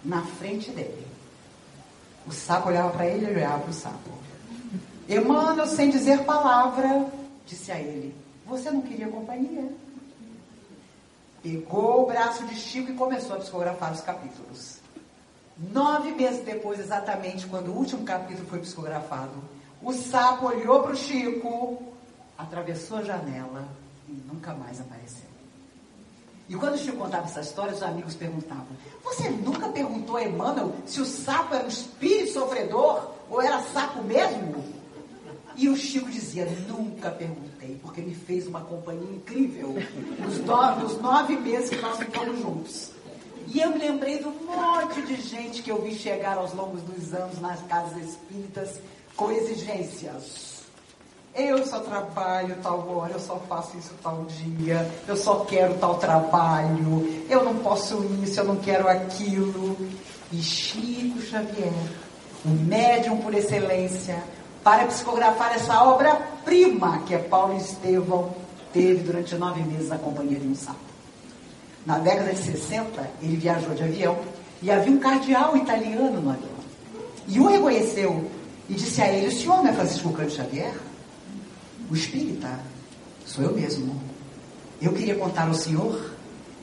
na 0.05 0.23
frente 0.23 0.71
dele. 0.71 1.07
O 2.27 2.33
sapo 2.33 2.69
olhava 2.69 2.91
para 2.91 3.07
ele 3.07 3.27
e 3.27 3.31
olhava 3.37 3.61
para 3.61 3.71
o 3.71 3.75
sapo. 3.75 4.11
Emmanuel, 5.09 5.67
sem 5.67 5.91
dizer 5.91 6.25
palavra, 6.25 7.07
disse 7.47 7.73
a 7.73 7.79
ele: 7.79 8.15
Você 8.47 8.71
não 8.71 8.83
queria 8.83 9.09
companhia? 9.09 9.69
Pegou 11.43 12.03
o 12.03 12.07
braço 12.07 12.45
de 12.47 12.55
Chico 12.55 12.93
e 12.93 12.95
começou 12.95 13.37
a 13.37 13.41
psicografar 13.41 13.93
os 13.93 14.01
capítulos. 14.01 14.79
Nove 15.57 16.13
meses 16.13 16.45
depois, 16.45 16.79
exatamente 16.79 17.47
quando 17.47 17.69
o 17.69 17.77
último 17.77 18.05
capítulo 18.05 18.47
foi 18.49 18.61
psicografado, 18.61 19.33
o 19.83 19.93
sapo 19.93 20.47
olhou 20.47 20.83
para 20.83 20.93
o 20.93 20.97
Chico, 20.97 21.83
atravessou 22.37 22.99
a 22.99 23.03
janela 23.03 23.67
e 24.09 24.13
nunca 24.13 24.55
mais 24.55 24.81
apareceu. 24.81 25.30
E 26.51 26.57
quando 26.57 26.75
o 26.75 26.79
Chico 26.79 26.97
contava 26.97 27.27
essa 27.27 27.43
história, 27.43 27.73
os 27.73 27.81
amigos 27.81 28.17
perguntavam: 28.17 28.67
Você 29.05 29.31
nunca 29.31 29.69
perguntou 29.69 30.17
a 30.17 30.25
Emmanuel 30.25 30.75
se 30.85 31.01
o 31.01 31.07
sapo 31.07 31.55
era 31.55 31.65
um 31.65 31.69
espírito 31.69 32.33
sofredor 32.33 33.13
ou 33.31 33.41
era 33.41 33.63
sapo 33.63 34.03
mesmo? 34.03 34.65
E 35.55 35.69
o 35.69 35.77
Chico 35.77 36.11
dizia: 36.11 36.47
Nunca 36.67 37.09
perguntei, 37.13 37.79
porque 37.81 38.01
me 38.01 38.13
fez 38.13 38.49
uma 38.49 38.63
companhia 38.63 39.15
incrível 39.15 39.77
nos 40.19 40.39
nove, 40.41 40.83
nos 40.83 41.01
nove 41.01 41.37
meses 41.37 41.71
que 41.71 41.81
nós 41.81 41.97
ficamos 41.99 42.41
juntos. 42.41 42.91
E 43.47 43.61
eu 43.61 43.71
me 43.71 43.79
lembrei 43.79 44.19
do 44.19 44.33
monte 44.45 45.03
de 45.03 45.23
gente 45.23 45.63
que 45.63 45.71
eu 45.71 45.81
vi 45.81 45.95
chegar 45.95 46.37
aos 46.37 46.53
longos 46.53 46.83
dos 46.83 47.15
anos 47.15 47.41
nas 47.41 47.63
casas 47.69 47.97
espíritas 48.03 48.81
com 49.15 49.31
exigências. 49.31 50.50
Eu 51.35 51.65
só 51.65 51.79
trabalho 51.79 52.57
tal 52.61 52.89
hora, 52.89 53.13
eu 53.13 53.21
só 53.21 53.37
faço 53.49 53.77
isso 53.79 53.93
tal 54.03 54.25
dia, 54.25 54.91
eu 55.07 55.17
só 55.17 55.45
quero 55.45 55.75
tal 55.75 55.95
trabalho, 55.95 57.25
eu 57.29 57.45
não 57.45 57.55
posso 57.57 58.05
isso, 58.23 58.41
eu 58.41 58.45
não 58.45 58.57
quero 58.57 58.89
aquilo. 58.89 59.77
E 60.33 60.43
Chico 60.43 61.21
Xavier, 61.21 61.73
o 62.45 62.49
médium 62.49 63.19
por 63.19 63.33
excelência, 63.33 64.21
para 64.65 64.87
psicografar 64.87 65.55
essa 65.55 65.83
obra-prima 65.85 67.03
que 67.07 67.15
é 67.15 67.19
Paulo 67.19 67.57
Estevão, 67.57 68.35
teve 68.73 69.05
durante 69.05 69.35
nove 69.37 69.63
meses 69.63 69.91
a 69.93 69.99
companhia 69.99 70.39
de 70.39 70.49
um 70.49 70.55
sapo. 70.55 70.79
Na 71.87 71.99
década 71.99 72.33
de 72.33 72.39
60, 72.41 73.09
ele 73.23 73.37
viajou 73.37 73.75
de 73.75 73.85
avião 73.85 74.19
e 74.61 74.71
havia 74.71 74.93
um 74.93 74.99
cardeal 74.99 75.57
italiano 75.57 76.21
no 76.21 76.31
avião. 76.31 76.51
E 77.27 77.39
o 77.39 77.47
reconheceu 77.47 78.29
e 78.69 78.75
disse 78.75 79.01
a 79.01 79.09
ele: 79.09 79.29
O 79.29 79.33
senhor 79.33 79.63
não 79.63 79.69
é 79.69 79.73
Francisco 79.73 80.13
Cândido 80.13 80.37
Xavier? 80.37 80.75
O 81.91 81.95
espírita? 81.95 82.61
Sou 83.27 83.45
eu 83.45 83.53
mesmo. 83.53 84.01
Eu 84.81 84.93
queria 84.93 85.17
contar 85.17 85.49
ao 85.49 85.55
senhor 85.55 86.13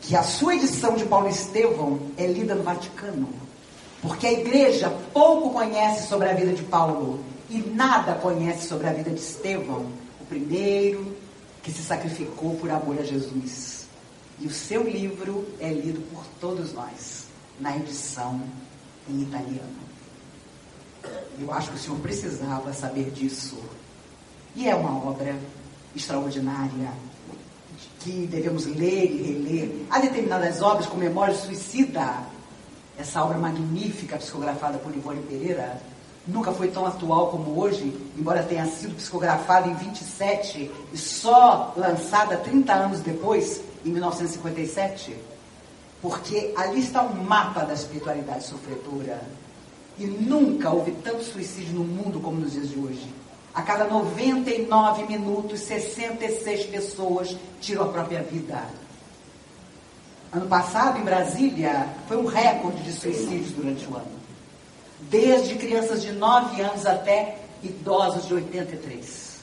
que 0.02 0.16
a 0.16 0.24
sua 0.24 0.56
edição 0.56 0.96
de 0.96 1.06
Paulo 1.06 1.28
Estevão 1.28 2.00
é 2.18 2.26
lida 2.26 2.56
no 2.56 2.64
Vaticano. 2.64 3.28
Porque 4.02 4.26
a 4.26 4.32
igreja 4.32 4.90
pouco 5.12 5.52
conhece 5.52 6.08
sobre 6.08 6.30
a 6.30 6.34
vida 6.34 6.54
de 6.54 6.64
Paulo 6.64 7.20
e 7.50 7.58
nada 7.58 8.16
conhece 8.16 8.68
sobre 8.68 8.88
a 8.88 8.94
vida 8.94 9.10
de 9.10 9.20
Estevão, 9.20 9.88
o 10.22 10.26
primeiro 10.26 11.16
que 11.62 11.72
se 11.72 11.82
sacrificou 11.82 12.56
por 12.56 12.70
amor 12.70 12.98
a 13.00 13.04
Jesus. 13.04 13.88
E 14.40 14.48
o 14.48 14.52
seu 14.52 14.84
livro 14.84 15.46
é 15.60 15.70
lido 15.70 16.00
por 16.14 16.24
todos 16.40 16.72
nós, 16.74 17.26
na 17.60 17.76
edição 17.76 18.42
em 19.10 19.24
italiano. 19.24 19.88
Eu 21.40 21.52
acho 21.52 21.72
que 21.72 21.76
o 21.76 21.80
senhor 21.80 22.00
precisava 22.00 22.72
saber 22.72 23.12
disso. 23.12 23.58
E 24.58 24.68
é 24.68 24.74
uma 24.74 25.08
obra 25.08 25.36
extraordinária 25.96 26.92
que 28.00 28.26
devemos 28.26 28.66
ler 28.66 29.04
e 29.04 29.22
reler. 29.22 29.86
Há 29.88 30.00
determinadas 30.00 30.64
obras, 30.64 30.88
como 30.88 31.00
Memória 31.00 31.36
Suicida, 31.36 32.24
essa 32.98 33.24
obra 33.24 33.38
magnífica 33.38 34.18
psicografada 34.18 34.80
por 34.80 34.92
Ivone 34.96 35.22
Pereira, 35.22 35.80
nunca 36.26 36.52
foi 36.52 36.70
tão 36.70 36.88
atual 36.88 37.28
como 37.28 37.62
hoje, 37.62 37.96
embora 38.18 38.42
tenha 38.42 38.66
sido 38.66 38.96
psicografada 38.96 39.68
em 39.68 39.76
27 39.76 40.72
e 40.92 40.98
só 40.98 41.72
lançada 41.78 42.38
30 42.38 42.74
anos 42.74 43.02
depois, 43.02 43.62
em 43.86 43.92
1957, 43.92 45.16
porque 46.02 46.52
ali 46.58 46.80
está 46.80 47.04
um 47.04 47.14
mapa 47.24 47.64
da 47.64 47.76
espiritualidade 47.76 48.46
sofredora. 48.46 49.22
E 50.00 50.08
nunca 50.08 50.72
houve 50.72 50.94
tanto 51.04 51.24
suicídio 51.24 51.76
no 51.76 51.84
mundo 51.84 52.20
como 52.20 52.40
nos 52.40 52.54
dias 52.54 52.70
de 52.70 52.80
hoje. 52.80 53.17
A 53.58 53.64
cada 53.64 53.86
99 53.86 55.08
minutos, 55.08 55.62
66 55.62 56.68
pessoas 56.68 57.36
tiram 57.60 57.86
a 57.86 57.88
própria 57.88 58.22
vida. 58.22 58.64
Ano 60.32 60.46
passado, 60.46 61.00
em 61.00 61.04
Brasília, 61.04 61.90
foi 62.08 62.18
um 62.18 62.28
recorde 62.28 62.84
de 62.84 62.94
suicídios 62.94 63.54
durante 63.54 63.84
o 63.88 63.96
ano. 63.96 64.12
Desde 65.10 65.56
crianças 65.56 66.04
de 66.04 66.12
9 66.12 66.62
anos 66.62 66.86
até 66.86 67.40
idosos 67.64 68.28
de 68.28 68.36
83. 68.36 69.40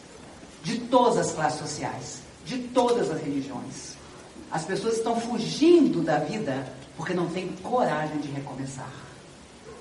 De 0.62 0.78
todas 0.78 1.18
as 1.18 1.32
classes 1.32 1.58
sociais, 1.58 2.18
de 2.46 2.58
todas 2.68 3.10
as 3.10 3.20
religiões. 3.20 3.96
As 4.48 4.64
pessoas 4.64 4.94
estão 4.94 5.20
fugindo 5.20 6.02
da 6.02 6.20
vida 6.20 6.72
porque 6.96 7.14
não 7.14 7.26
têm 7.30 7.48
coragem 7.64 8.18
de 8.18 8.28
recomeçar. 8.28 8.92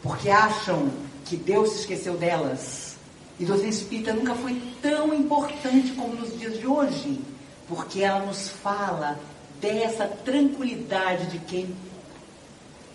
Porque 0.01 0.31
acham 0.31 0.89
que 1.23 1.35
Deus 1.35 1.69
se 1.73 1.79
esqueceu 1.81 2.17
delas. 2.17 2.92
E 3.39 3.45
doutrina 3.45 3.69
espírita 3.69 4.13
nunca 4.13 4.35
foi 4.35 4.61
tão 4.81 5.13
importante 5.13 5.91
como 5.93 6.15
nos 6.15 6.37
dias 6.37 6.59
de 6.59 6.67
hoje. 6.67 7.19
Porque 7.67 8.01
ela 8.01 8.25
nos 8.25 8.49
fala 8.49 9.19
dessa 9.59 10.07
tranquilidade 10.07 11.27
de 11.27 11.39
quem 11.39 11.73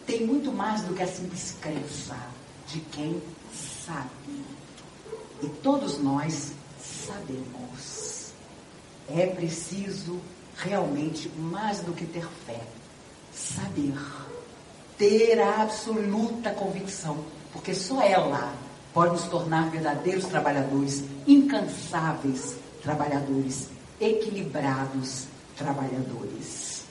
tem 0.07 0.26
muito 0.26 0.52
mais 0.52 0.83
do 0.83 0.95
que 0.95 1.02
a 1.02 1.07
simples 1.07 1.57
crença, 1.61 2.16
de 2.66 2.80
quem 2.80 3.21
sabe. 3.85 4.09
E 5.42 5.49
todos 5.62 5.99
nós 5.99 6.52
sabemos. 6.80 8.33
É 9.09 9.26
preciso 9.26 10.21
realmente 10.57 11.28
mais 11.30 11.80
do 11.80 11.92
que 11.92 12.04
ter 12.04 12.26
fé, 12.47 12.61
saber, 13.33 13.95
ter 14.99 15.40
a 15.40 15.62
absoluta 15.62 16.50
convicção, 16.50 17.25
porque 17.52 17.75
só 17.75 18.02
ela 18.02 18.52
pode 18.99 19.12
nos 19.12 19.28
tornar 19.28 19.71
verdadeiros 19.71 20.25
trabalhadores, 20.25 21.05
incansáveis 21.25 22.57
trabalhadores, 22.83 23.69
equilibrados 24.00 25.26
trabalhadores. 25.57 26.83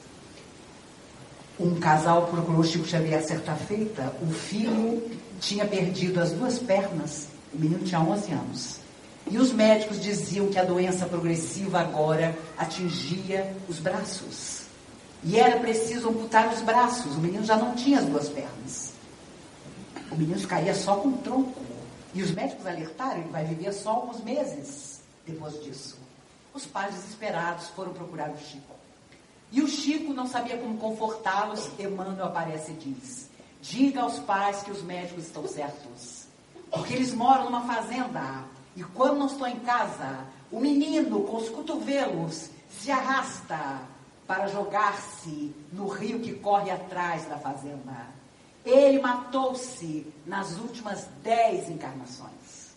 Um 1.59 1.75
casal 1.81 2.27
procurou 2.27 2.63
Chico 2.63 2.87
Xavier 2.87 3.21
certa 3.21 3.55
feita, 3.55 4.15
o 4.21 4.27
filho 4.27 5.03
tinha 5.41 5.65
perdido 5.65 6.21
as 6.21 6.31
duas 6.31 6.57
pernas, 6.59 7.27
o 7.53 7.59
menino 7.59 7.83
tinha 7.83 7.99
11 7.99 8.31
anos. 8.31 8.77
E 9.29 9.37
os 9.37 9.51
médicos 9.51 9.99
diziam 10.01 10.47
que 10.47 10.57
a 10.57 10.63
doença 10.63 11.07
progressiva 11.07 11.81
agora 11.81 12.37
atingia 12.57 13.53
os 13.67 13.79
braços. 13.79 14.61
E 15.25 15.37
era 15.37 15.59
preciso 15.59 16.07
amputar 16.07 16.53
os 16.53 16.61
braços. 16.61 17.17
O 17.17 17.19
menino 17.19 17.43
já 17.43 17.57
não 17.57 17.75
tinha 17.75 17.99
as 17.99 18.05
duas 18.05 18.29
pernas. 18.29 18.93
O 20.09 20.15
menino 20.15 20.39
caía 20.47 20.73
só 20.73 20.95
com 20.95 21.09
o 21.09 21.17
tronco. 21.17 21.66
E 22.17 22.23
os 22.23 22.31
médicos 22.31 22.65
alertaram, 22.65 23.19
ele 23.19 23.29
vai 23.29 23.45
viver 23.45 23.71
só 23.71 23.91
alguns 23.91 24.23
meses 24.23 25.01
depois 25.23 25.63
disso. 25.63 25.99
Os 26.51 26.65
pais 26.65 26.95
desesperados 26.95 27.67
foram 27.67 27.93
procurar 27.93 28.31
o 28.31 28.37
Chico. 28.39 28.73
E 29.51 29.61
o 29.61 29.67
Chico 29.67 30.15
não 30.15 30.25
sabia 30.25 30.57
como 30.57 30.79
confortá-los. 30.79 31.69
Emmanuel 31.77 32.25
aparece 32.25 32.71
e 32.71 32.73
diz: 32.73 33.29
Diga 33.61 34.01
aos 34.01 34.17
pais 34.17 34.63
que 34.63 34.71
os 34.71 34.81
médicos 34.81 35.25
estão 35.25 35.47
certos. 35.47 36.25
Porque 36.71 36.95
eles 36.95 37.13
moram 37.13 37.45
numa 37.45 37.67
fazenda 37.67 38.45
e 38.75 38.83
quando 38.83 39.19
não 39.19 39.27
estou 39.27 39.45
em 39.45 39.59
casa, 39.59 40.25
o 40.51 40.59
menino 40.59 41.21
com 41.21 41.37
os 41.37 41.49
cotovelos 41.49 42.49
se 42.67 42.89
arrasta 42.89 43.81
para 44.25 44.47
jogar-se 44.47 45.55
no 45.71 45.85
rio 45.87 46.19
que 46.19 46.33
corre 46.33 46.71
atrás 46.71 47.25
da 47.27 47.37
fazenda. 47.37 48.16
Ele 48.67 48.99
matou-se 48.99 50.05
nas 50.25 50.57
últimas 50.57 51.07
dez 51.23 51.69
encarnações. 51.69 52.75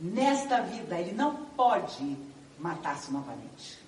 Nesta 0.00 0.60
vida, 0.62 0.98
ele 0.98 1.12
não 1.12 1.36
pode 1.56 2.16
matar-se 2.58 3.10
novamente. 3.12 3.78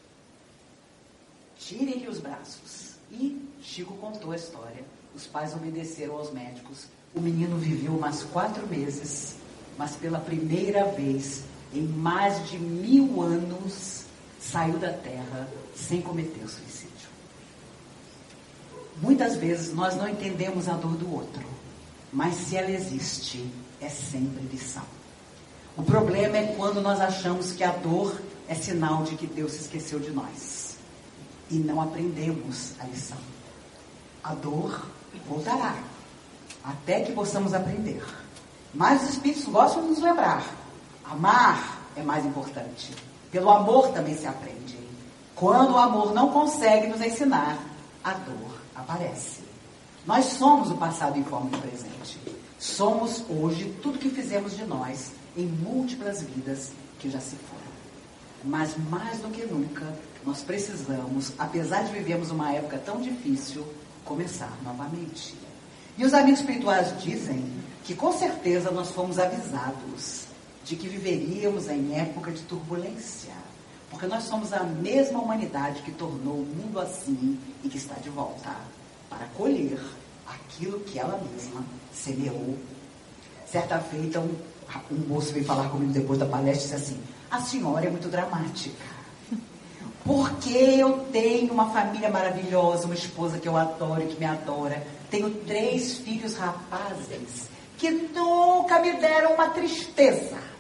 Tirem-lhe 1.58 2.08
os 2.08 2.18
braços. 2.18 2.94
E 3.10 3.48
Chico 3.60 3.94
contou 3.94 4.32
a 4.32 4.36
história. 4.36 4.84
Os 5.14 5.26
pais 5.26 5.54
obedeceram 5.54 6.16
aos 6.16 6.32
médicos. 6.32 6.86
O 7.14 7.20
menino 7.20 7.56
viveu 7.56 7.92
mais 7.92 8.22
quatro 8.24 8.66
meses 8.66 9.36
mas 9.76 9.96
pela 9.96 10.18
primeira 10.20 10.84
vez 10.92 11.42
em 11.72 11.82
mais 11.82 12.48
de 12.48 12.58
mil 12.58 13.22
anos 13.22 14.04
saiu 14.40 14.78
da 14.78 14.92
terra 14.92 15.48
sem 15.74 16.00
cometer 16.00 16.46
suicídio. 16.48 16.73
Muitas 19.00 19.36
vezes 19.36 19.74
nós 19.74 19.96
não 19.96 20.08
entendemos 20.08 20.68
a 20.68 20.74
dor 20.74 20.92
do 20.92 21.12
outro, 21.12 21.44
mas 22.12 22.34
se 22.34 22.56
ela 22.56 22.70
existe, 22.70 23.50
é 23.80 23.88
sempre 23.88 24.42
lição. 24.52 24.84
O 25.76 25.82
problema 25.82 26.36
é 26.36 26.54
quando 26.56 26.80
nós 26.80 27.00
achamos 27.00 27.52
que 27.52 27.64
a 27.64 27.72
dor 27.72 28.20
é 28.48 28.54
sinal 28.54 29.02
de 29.02 29.16
que 29.16 29.26
Deus 29.26 29.52
se 29.52 29.62
esqueceu 29.62 29.98
de 29.98 30.10
nós 30.10 30.76
e 31.50 31.56
não 31.56 31.80
aprendemos 31.80 32.72
a 32.78 32.84
lição. 32.84 33.18
A 34.22 34.34
dor 34.34 34.86
voltará 35.28 35.76
até 36.62 37.00
que 37.00 37.12
possamos 37.12 37.52
aprender. 37.52 38.02
Mas 38.72 39.02
os 39.02 39.10
espíritos 39.10 39.44
gostam 39.44 39.82
de 39.82 39.90
nos 39.90 40.00
lembrar. 40.00 40.44
Amar 41.04 41.80
é 41.96 42.02
mais 42.02 42.24
importante. 42.24 42.94
Pelo 43.30 43.50
amor 43.50 43.88
também 43.88 44.16
se 44.16 44.26
aprende. 44.26 44.78
Quando 45.34 45.72
o 45.72 45.78
amor 45.78 46.14
não 46.14 46.30
consegue 46.30 46.86
nos 46.86 47.00
ensinar, 47.00 47.58
a 48.02 48.12
dor 48.12 48.53
aparece. 48.74 49.40
Nós 50.06 50.26
somos 50.26 50.70
o 50.70 50.76
passado 50.76 51.18
em 51.18 51.24
forma 51.24 51.50
de 51.50 51.58
presente. 51.58 52.18
Somos 52.58 53.24
hoje 53.28 53.74
tudo 53.82 53.98
que 53.98 54.10
fizemos 54.10 54.56
de 54.56 54.64
nós 54.64 55.12
em 55.36 55.46
múltiplas 55.46 56.22
vidas 56.22 56.72
que 56.98 57.10
já 57.10 57.20
se 57.20 57.36
foram. 57.36 57.64
Mas 58.44 58.76
mais 58.90 59.18
do 59.20 59.28
que 59.28 59.46
nunca, 59.46 59.86
nós 60.24 60.42
precisamos, 60.42 61.32
apesar 61.38 61.84
de 61.84 61.92
vivermos 61.92 62.30
uma 62.30 62.52
época 62.52 62.78
tão 62.78 63.00
difícil, 63.00 63.66
começar 64.04 64.52
novamente. 64.62 65.34
E 65.96 66.04
os 66.04 66.12
amigos 66.12 66.40
espirituais 66.40 66.94
dizem 67.02 67.44
que 67.84 67.94
com 67.94 68.12
certeza 68.12 68.70
nós 68.70 68.90
fomos 68.90 69.18
avisados 69.18 70.24
de 70.64 70.76
que 70.76 70.88
viveríamos 70.88 71.68
em 71.68 71.98
época 71.98 72.32
de 72.32 72.42
turbulência. 72.42 73.32
Porque 73.94 74.06
nós 74.08 74.24
somos 74.24 74.52
a 74.52 74.64
mesma 74.64 75.20
humanidade 75.20 75.80
que 75.82 75.92
tornou 75.92 76.34
o 76.34 76.44
mundo 76.44 76.80
assim 76.80 77.38
e 77.62 77.68
que 77.68 77.78
está 77.78 77.94
de 77.94 78.10
volta 78.10 78.50
para 79.08 79.24
colher 79.36 79.78
aquilo 80.26 80.80
que 80.80 80.98
ela 80.98 81.16
mesma 81.30 81.64
semeou. 81.92 82.58
Certa 83.46 83.78
feita, 83.78 84.18
um, 84.18 84.34
um 84.90 84.96
moço 85.06 85.32
veio 85.32 85.44
falar 85.44 85.68
comigo 85.68 85.92
depois 85.92 86.18
da 86.18 86.26
palestra 86.26 86.66
e 86.66 86.70
disse 86.70 86.74
assim: 86.74 87.00
A 87.30 87.40
senhora 87.40 87.86
é 87.86 87.90
muito 87.90 88.08
dramática. 88.08 88.84
Porque 90.02 90.52
eu 90.52 91.06
tenho 91.12 91.52
uma 91.52 91.70
família 91.70 92.10
maravilhosa, 92.10 92.86
uma 92.86 92.96
esposa 92.96 93.38
que 93.38 93.46
eu 93.46 93.56
adoro 93.56 94.02
e 94.02 94.06
que 94.06 94.18
me 94.18 94.26
adora. 94.26 94.84
Tenho 95.08 95.30
três 95.30 95.98
filhos 95.98 96.36
rapazes 96.36 97.48
que 97.78 97.92
nunca 97.92 98.80
me 98.80 98.92
deram 98.96 99.34
uma 99.34 99.50
tristeza. 99.50 100.53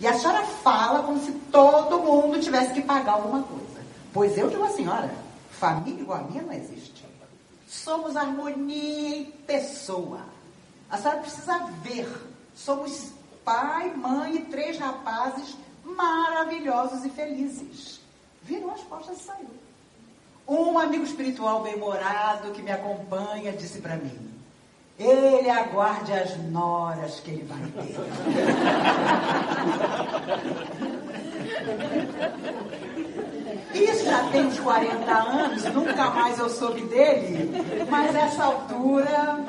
E 0.00 0.06
a 0.06 0.16
senhora 0.16 0.44
fala 0.44 1.02
como 1.02 1.20
se 1.20 1.32
todo 1.50 1.98
mundo 1.98 2.40
tivesse 2.40 2.72
que 2.72 2.82
pagar 2.82 3.14
alguma 3.14 3.42
coisa. 3.42 3.80
Pois 4.12 4.38
eu 4.38 4.48
digo 4.48 4.62
a 4.64 4.70
senhora, 4.70 5.12
família 5.50 6.00
igual 6.00 6.20
a 6.20 6.22
minha 6.22 6.42
não 6.42 6.52
existe. 6.52 7.04
Somos 7.66 8.16
harmonia 8.16 9.16
em 9.18 9.24
pessoa. 9.24 10.20
A 10.88 10.96
senhora 10.96 11.20
precisa 11.20 11.58
ver. 11.82 12.08
Somos 12.54 13.12
pai, 13.44 13.92
mãe 13.94 14.36
e 14.36 14.44
três 14.44 14.78
rapazes 14.78 15.56
maravilhosos 15.84 17.04
e 17.04 17.10
felizes. 17.10 18.00
Virou 18.42 18.70
as 18.70 18.82
costas 18.82 19.18
e 19.18 19.22
saiu. 19.24 19.50
Um 20.46 20.78
amigo 20.78 21.04
espiritual 21.04 21.62
bem-humorado 21.62 22.52
que 22.52 22.62
me 22.62 22.70
acompanha 22.70 23.52
disse 23.52 23.80
para 23.80 23.96
mim: 23.96 24.27
ele 24.98 25.48
aguarde 25.48 26.12
as 26.12 26.36
noras 26.50 27.20
que 27.20 27.30
ele 27.30 27.44
vai 27.44 27.60
ter. 27.60 27.94
Isso 33.74 34.04
já 34.04 34.28
tem 34.30 34.46
uns 34.46 34.58
40 34.58 35.12
anos, 35.12 35.64
nunca 35.72 36.10
mais 36.10 36.38
eu 36.38 36.48
soube 36.48 36.80
dele, 36.82 37.50
mas 37.88 38.12
nessa 38.12 38.44
altura 38.44 39.44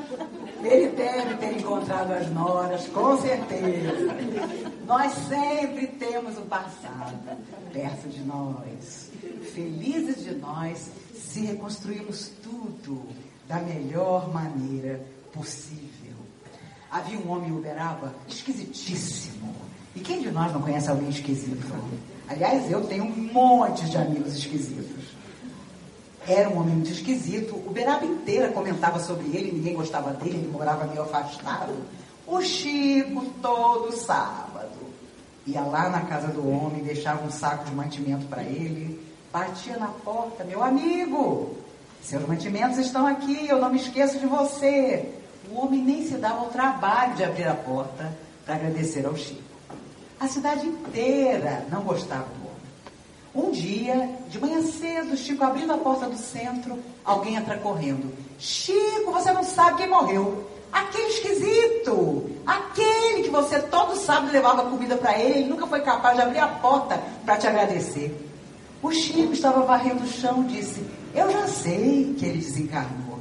ele 0.63 0.89
deve 0.89 1.35
ter 1.37 1.57
encontrado 1.57 2.11
as 2.11 2.29
noras, 2.29 2.87
com 2.89 3.17
certeza. 3.17 4.13
Nós 4.85 5.13
sempre 5.27 5.87
temos 5.87 6.37
o 6.37 6.41
passado 6.41 7.17
perto 7.73 8.07
de 8.07 8.19
nós. 8.21 9.09
Felizes 9.53 10.23
de 10.23 10.35
nós 10.35 10.91
se 11.15 11.41
reconstruímos 11.45 12.31
tudo 12.43 13.01
da 13.47 13.57
melhor 13.57 14.31
maneira 14.31 14.99
possível. 15.33 16.15
Havia 16.91 17.19
um 17.19 17.31
homem 17.31 17.49
em 17.49 17.53
Uberaba 17.53 18.13
esquisitíssimo. 18.27 19.55
E 19.95 19.99
quem 19.99 20.21
de 20.21 20.31
nós 20.31 20.51
não 20.51 20.61
conhece 20.61 20.89
alguém 20.89 21.09
esquisito? 21.09 21.67
Aliás, 22.27 22.69
eu 22.71 22.85
tenho 22.85 23.05
um 23.05 23.33
monte 23.33 23.85
de 23.85 23.97
amigos 23.97 24.35
esquisitos. 24.35 25.05
Era 26.27 26.49
um 26.49 26.59
homem 26.59 26.75
muito 26.75 26.91
esquisito. 26.91 27.55
Uberaba 27.55 28.05
inteira 28.05 28.49
comentava 28.51 28.99
sobre 28.99 29.27
ele, 29.35 29.51
ninguém 29.51 29.75
gostava 29.75 30.13
dele, 30.13 30.37
ele 30.37 30.51
morava 30.51 30.85
meio 30.85 31.01
afastado. 31.01 31.73
O 32.27 32.41
Chico, 32.41 33.25
todo 33.41 33.91
sábado, 33.91 34.77
ia 35.47 35.61
lá 35.61 35.89
na 35.89 36.01
casa 36.01 36.27
do 36.27 36.47
homem, 36.47 36.83
deixava 36.83 37.25
um 37.25 37.31
saco 37.31 37.65
de 37.65 37.73
mantimento 37.73 38.27
para 38.27 38.43
ele, 38.43 39.03
batia 39.33 39.77
na 39.77 39.87
porta, 39.87 40.43
meu 40.43 40.63
amigo, 40.63 41.57
seus 42.01 42.27
mantimentos 42.27 42.77
estão 42.77 43.05
aqui, 43.05 43.47
eu 43.47 43.59
não 43.59 43.69
me 43.69 43.77
esqueço 43.77 44.19
de 44.19 44.25
você. 44.25 45.13
O 45.51 45.59
homem 45.59 45.81
nem 45.81 46.05
se 46.07 46.15
dava 46.15 46.39
ao 46.39 46.47
trabalho 46.47 47.15
de 47.15 47.23
abrir 47.23 47.47
a 47.47 47.53
porta 47.53 48.11
para 48.45 48.55
agradecer 48.55 49.05
ao 49.05 49.15
Chico. 49.15 49.41
A 50.19 50.27
cidade 50.27 50.67
inteira 50.67 51.65
não 51.71 51.81
gostava 51.81 52.25
do 52.25 52.47
homem. 52.47 52.49
Um 53.33 53.51
dia, 53.51 54.09
de 54.27 54.39
manhã 54.39 54.61
cedo, 54.61 55.15
Chico 55.15 55.43
abrindo 55.43 55.71
a 55.71 55.77
porta 55.77 56.07
do 56.07 56.17
centro, 56.17 56.77
alguém 57.05 57.35
entra 57.35 57.57
correndo. 57.57 58.13
Chico, 58.37 59.11
você 59.11 59.31
não 59.31 59.43
sabe 59.43 59.77
quem 59.77 59.89
morreu. 59.89 60.47
Aquele 60.71 61.07
esquisito, 61.07 62.29
aquele 62.45 63.23
que 63.23 63.29
você 63.29 63.59
todo 63.59 63.95
sábado 63.95 64.31
levava 64.31 64.69
comida 64.69 64.95
para 64.97 65.17
ele, 65.17 65.49
nunca 65.49 65.65
foi 65.65 65.81
capaz 65.81 66.15
de 66.15 66.21
abrir 66.21 66.39
a 66.39 66.47
porta 66.47 67.01
para 67.25 67.37
te 67.37 67.47
agradecer. 67.47 68.15
O 68.81 68.91
Chico 68.91 69.33
estava 69.33 69.61
varrendo 69.61 70.03
o 70.03 70.07
chão 70.07 70.43
e 70.43 70.53
disse: 70.53 70.81
Eu 71.13 71.31
já 71.31 71.47
sei 71.47 72.15
que 72.17 72.25
ele 72.25 72.39
desencarnou. 72.39 73.19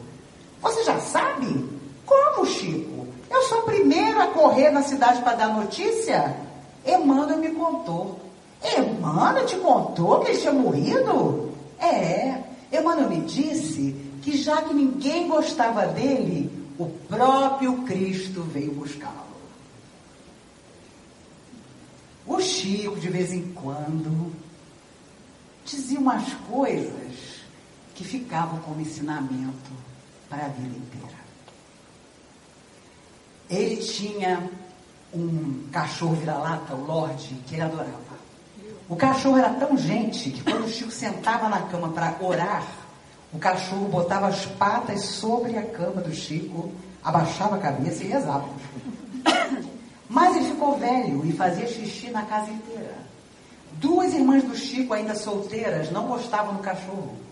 Você 0.61 0.85
já 0.85 0.99
sabe? 1.01 1.69
Como, 2.05 2.47
Chico? 2.47 3.07
Eu 3.31 3.43
sou 3.43 3.61
o 3.61 3.65
primeiro 3.65 4.21
a 4.21 4.29
correr 4.29 4.71
na 4.71 4.83
cidade 4.83 5.23
para 5.23 5.37
dar 5.37 5.49
notícia? 5.55 6.37
Emmanuel 6.85 7.39
me 7.39 7.51
contou. 7.51 8.19
Emmanuel 8.63 9.47
te 9.47 9.57
contou 9.57 10.21
que 10.21 10.31
ele 10.31 10.39
tinha 10.39 10.53
morrido? 10.53 11.53
É. 11.79 12.43
Emmanuel 12.73 13.09
me 13.09 13.21
disse 13.21 13.95
que 14.23 14.37
já 14.37 14.63
que 14.63 14.75
ninguém 14.75 15.29
gostava 15.29 15.87
dele, 15.87 16.51
o 16.79 16.87
próprio 16.87 17.83
Cristo 17.83 18.43
veio 18.43 18.73
buscá-lo. 18.73 19.29
O 22.27 22.41
Chico, 22.41 22.97
de 23.01 23.09
vez 23.09 23.33
em 23.33 23.53
quando, 23.53 24.33
dizia 25.65 25.99
umas 25.99 26.33
coisas 26.51 27.28
que 27.99 28.05
ficavam 28.05 28.61
como 28.61 28.81
ensinamento 28.81 29.73
para 30.31 30.47
a 30.47 30.49
vida 30.51 30.77
inteira. 30.77 31.19
Ele 33.51 33.77
tinha 33.79 34.49
um 35.13 35.65
cachorro 35.73 36.15
vira-lata, 36.15 36.77
o 36.77 36.85
Lorde, 36.87 37.35
que 37.45 37.57
ele 37.57 37.63
adorava. 37.63 37.99
O 38.89 38.95
cachorro 38.95 39.37
era 39.37 39.51
tão 39.55 39.77
gente 39.77 40.31
que 40.31 40.45
quando 40.45 40.67
o 40.67 40.69
Chico 40.69 40.93
sentava 40.93 41.49
na 41.49 41.63
cama 41.63 41.89
para 41.89 42.15
orar, 42.21 42.65
o 43.33 43.39
cachorro 43.39 43.89
botava 43.89 44.29
as 44.29 44.47
patas 44.47 45.03
sobre 45.03 45.59
a 45.59 45.67
cama 45.67 46.01
do 46.01 46.15
Chico, 46.15 46.71
abaixava 47.03 47.57
a 47.57 47.59
cabeça 47.59 48.05
e 48.05 48.07
rezava. 48.07 48.49
Mas 50.09 50.37
ele 50.37 50.53
ficou 50.53 50.79
velho 50.79 51.27
e 51.27 51.33
fazia 51.33 51.67
xixi 51.67 52.11
na 52.11 52.23
casa 52.23 52.49
inteira. 52.49 52.97
Duas 53.73 54.15
irmãs 54.15 54.45
do 54.45 54.55
Chico, 54.55 54.95
ainda 54.95 55.17
solteiras, 55.17 55.91
não 55.91 56.07
gostavam 56.07 56.55
do 56.55 56.63
cachorro. 56.63 57.28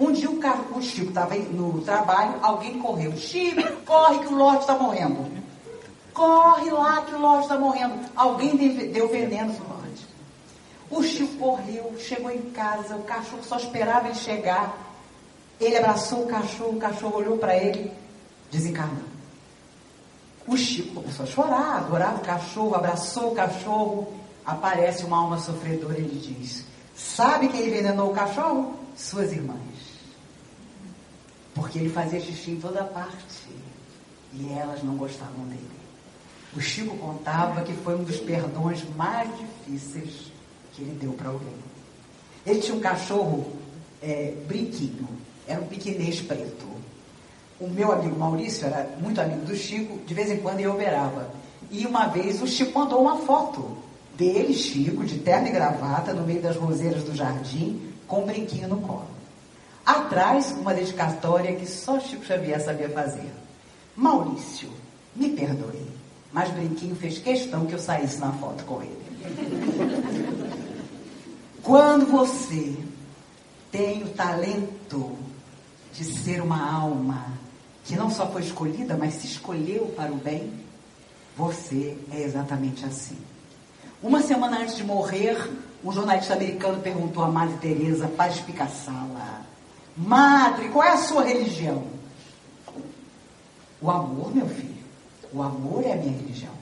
Um 0.00 0.12
dia 0.12 0.30
o, 0.30 0.38
o 0.78 0.82
Chico 0.82 1.10
estava 1.10 1.34
no 1.34 1.82
trabalho, 1.82 2.36
alguém 2.40 2.78
correu. 2.78 3.14
Chico, 3.18 3.62
corre 3.84 4.20
que 4.20 4.32
o 4.32 4.36
Lorde 4.36 4.60
está 4.60 4.74
morrendo. 4.74 5.30
Corre 6.14 6.70
lá 6.70 7.02
que 7.02 7.14
o 7.14 7.20
Lorde 7.20 7.42
está 7.42 7.58
morrendo. 7.58 8.00
Alguém 8.16 8.56
deu 8.90 9.08
veneno 9.10 9.52
no 9.52 9.68
Lorde. 9.68 10.06
O 10.90 11.02
Chico 11.02 11.36
correu, 11.36 11.94
chegou 11.98 12.30
em 12.30 12.50
casa, 12.50 12.96
o 12.96 13.02
cachorro 13.02 13.42
só 13.44 13.58
esperava 13.58 14.08
ele 14.08 14.14
chegar. 14.14 14.74
Ele 15.60 15.76
abraçou 15.76 16.24
o 16.24 16.26
cachorro, 16.26 16.76
o 16.76 16.80
cachorro 16.80 17.18
olhou 17.18 17.36
para 17.36 17.54
ele, 17.58 17.92
desencarnou. 18.50 19.04
O 20.46 20.56
Chico 20.56 20.94
começou 20.94 21.26
a 21.26 21.28
chorar, 21.28 21.76
adorava 21.76 22.16
o 22.16 22.24
cachorro, 22.24 22.74
abraçou 22.74 23.32
o 23.32 23.34
cachorro. 23.34 24.14
Aparece 24.46 25.04
uma 25.04 25.18
alma 25.18 25.38
sofredora 25.38 25.98
e 25.98 26.04
ele 26.04 26.18
diz: 26.18 26.64
Sabe 26.96 27.48
quem 27.48 27.66
envenenou 27.66 28.10
o 28.10 28.14
cachorro? 28.14 28.74
Suas 28.96 29.30
irmãs. 29.30 29.69
Porque 31.54 31.78
ele 31.78 31.88
fazia 31.88 32.20
xixi 32.20 32.52
em 32.52 32.60
toda 32.60 32.84
parte. 32.84 33.48
E 34.32 34.52
elas 34.52 34.82
não 34.82 34.96
gostavam 34.96 35.44
dele. 35.46 35.80
O 36.54 36.60
Chico 36.60 36.96
contava 36.96 37.62
que 37.62 37.72
foi 37.72 37.94
um 37.94 38.02
dos 38.02 38.18
perdões 38.18 38.84
mais 38.96 39.30
difíceis 39.38 40.32
que 40.72 40.82
ele 40.82 40.98
deu 41.00 41.12
para 41.12 41.28
alguém. 41.28 41.54
Ele 42.44 42.60
tinha 42.60 42.76
um 42.76 42.80
cachorro 42.80 43.52
é, 44.02 44.34
brinquinho, 44.48 45.08
era 45.46 45.60
um 45.60 45.66
piquenês 45.66 46.20
preto. 46.20 46.66
O 47.60 47.68
meu 47.68 47.92
amigo 47.92 48.18
Maurício 48.18 48.66
era 48.66 48.88
muito 48.98 49.20
amigo 49.20 49.44
do 49.44 49.54
Chico, 49.54 49.98
de 50.06 50.14
vez 50.14 50.30
em 50.30 50.38
quando 50.38 50.60
eu 50.60 50.72
operava. 50.72 51.30
E 51.70 51.86
uma 51.86 52.06
vez 52.06 52.42
o 52.42 52.46
Chico 52.46 52.76
mandou 52.78 53.02
uma 53.02 53.18
foto 53.18 53.76
dele, 54.16 54.54
Chico, 54.54 55.04
de 55.04 55.18
terno 55.18 55.48
e 55.48 55.50
gravata, 55.50 56.12
no 56.12 56.26
meio 56.26 56.40
das 56.40 56.56
roseiras 56.56 57.04
do 57.04 57.14
jardim, 57.14 57.80
com 58.08 58.22
um 58.22 58.26
brinquinho 58.26 58.68
no 58.68 58.80
colo. 58.80 59.06
Atrás, 59.90 60.52
uma 60.52 60.72
dedicatória 60.72 61.56
que 61.56 61.66
só 61.66 61.98
Chico 61.98 62.24
Xavier 62.24 62.60
sabia 62.60 62.88
fazer. 62.90 63.28
Maurício, 63.96 64.70
me 65.16 65.30
perdoe. 65.30 65.84
Mas 66.32 66.48
Brinquinho 66.50 66.94
fez 66.94 67.18
questão 67.18 67.66
que 67.66 67.72
eu 67.72 67.78
saísse 67.80 68.18
na 68.18 68.30
foto 68.34 68.64
com 68.64 68.80
ele. 68.82 69.00
Quando 71.60 72.06
você 72.06 72.76
tem 73.72 74.04
o 74.04 74.10
talento 74.10 75.18
de 75.92 76.04
ser 76.04 76.40
uma 76.40 76.72
alma 76.72 77.26
que 77.84 77.96
não 77.96 78.10
só 78.10 78.30
foi 78.30 78.42
escolhida, 78.42 78.96
mas 78.96 79.14
se 79.14 79.26
escolheu 79.26 79.86
para 79.96 80.12
o 80.12 80.16
bem, 80.16 80.52
você 81.36 81.98
é 82.12 82.22
exatamente 82.22 82.84
assim. 82.84 83.18
Uma 84.00 84.22
semana 84.22 84.60
antes 84.60 84.76
de 84.76 84.84
morrer, 84.84 85.36
um 85.84 85.90
jornalista 85.90 86.34
americano 86.34 86.80
perguntou 86.80 87.24
a 87.24 87.28
Madre 87.28 87.56
Teresa 87.58 88.06
para 88.06 88.30
explicaçá-la: 88.30 89.49
Madre, 89.96 90.68
qual 90.68 90.84
é 90.84 90.92
a 90.92 90.96
sua 90.96 91.24
religião? 91.24 91.84
O 93.80 93.90
amor, 93.90 94.34
meu 94.34 94.48
filho. 94.48 94.84
O 95.32 95.42
amor 95.42 95.84
é 95.84 95.92
a 95.92 95.96
minha 95.96 96.12
religião. 96.12 96.52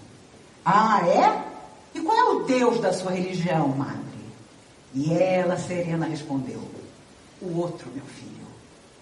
Ah, 0.64 1.00
é? 1.06 1.44
E 1.94 2.00
qual 2.00 2.16
é 2.16 2.24
o 2.24 2.44
Deus 2.44 2.80
da 2.80 2.92
sua 2.92 3.12
religião, 3.12 3.68
madre? 3.68 4.02
E 4.94 5.12
ela, 5.12 5.58
serena, 5.58 6.06
respondeu: 6.06 6.62
O 7.40 7.58
outro, 7.58 7.90
meu 7.94 8.04
filho. 8.04 8.28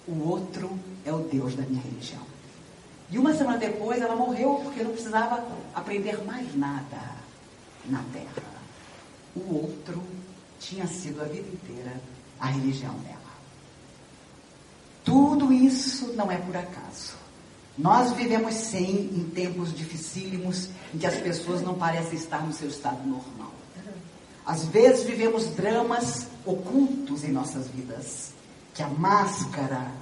O 0.09 0.29
outro 0.29 0.71
é 1.05 1.12
o 1.12 1.19
Deus 1.19 1.55
da 1.57 1.62
minha 1.62 1.83
religião. 1.83 2.23
E 3.11 3.19
uma 3.19 3.35
semana 3.35 3.59
depois 3.59 4.01
ela 4.01 4.17
morreu 4.17 4.61
porque 4.62 4.83
não 4.83 4.93
precisava 4.93 5.45
aprender 5.75 6.25
mais 6.25 6.55
nada 6.57 7.17
na 7.87 8.03
terra. 8.12 8.43
O 9.35 9.55
outro 9.55 10.03
tinha 10.59 10.87
sido 10.87 11.21
a 11.21 11.25
vida 11.25 11.49
inteira 11.49 11.93
a 12.41 12.47
religião 12.47 12.95
dela. 12.99 13.15
Tudo 15.07 15.53
isso 15.53 16.14
não 16.14 16.33
é 16.33 16.37
por 16.37 16.57
acaso. 16.57 17.14
Nós 17.79 18.12
vivemos 18.12 18.55
sim 18.55 19.09
em 19.14 19.31
tempos 19.31 19.73
dificílimos 19.73 20.69
em 20.92 20.99
que 20.99 21.07
as 21.07 21.14
pessoas 21.14 21.62
não 21.62 21.75
parecem 21.75 22.19
estar 22.19 22.45
no 22.45 22.53
seu 22.53 22.69
estado 22.69 23.07
normal. 23.07 23.53
Às 24.45 24.64
vezes 24.64 25.05
vivemos 25.07 25.47
dramas 25.55 26.27
ocultos 26.45 27.23
em 27.23 27.31
nossas 27.31 27.69
vidas, 27.69 28.33
que 28.75 28.83
a 28.83 28.88
máscara 28.88 29.92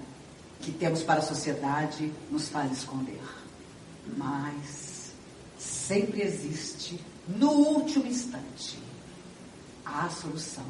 que 0.61 0.73
temos 0.73 1.03
para 1.03 1.21
a 1.21 1.23
sociedade 1.23 2.11
nos 2.31 2.49
faz 2.49 2.73
esconder. 2.73 3.21
Mas 4.17 5.13
sempre 5.59 6.23
existe, 6.23 6.99
no 7.29 7.51
último 7.51 8.07
instante, 8.07 8.79
a 9.85 10.09
solução 10.09 10.65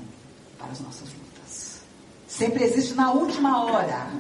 para 0.58 0.72
as 0.72 0.80
nossas 0.80 1.08
lutas. 1.12 1.23
Sempre 2.36 2.64
existe 2.64 2.94
na 2.94 3.12
última 3.12 3.64
hora 3.64 4.10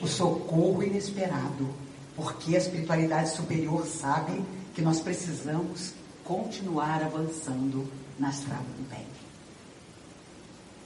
o 0.00 0.06
socorro 0.06 0.80
inesperado 0.80 1.68
porque 2.14 2.54
a 2.54 2.58
espiritualidade 2.58 3.30
superior 3.30 3.84
sabe 3.84 4.44
que 4.72 4.80
nós 4.80 5.00
precisamos 5.00 5.92
continuar 6.22 7.02
avançando 7.02 7.90
na 8.16 8.30
estrada 8.30 8.62
do 8.62 8.88
bem. 8.88 9.04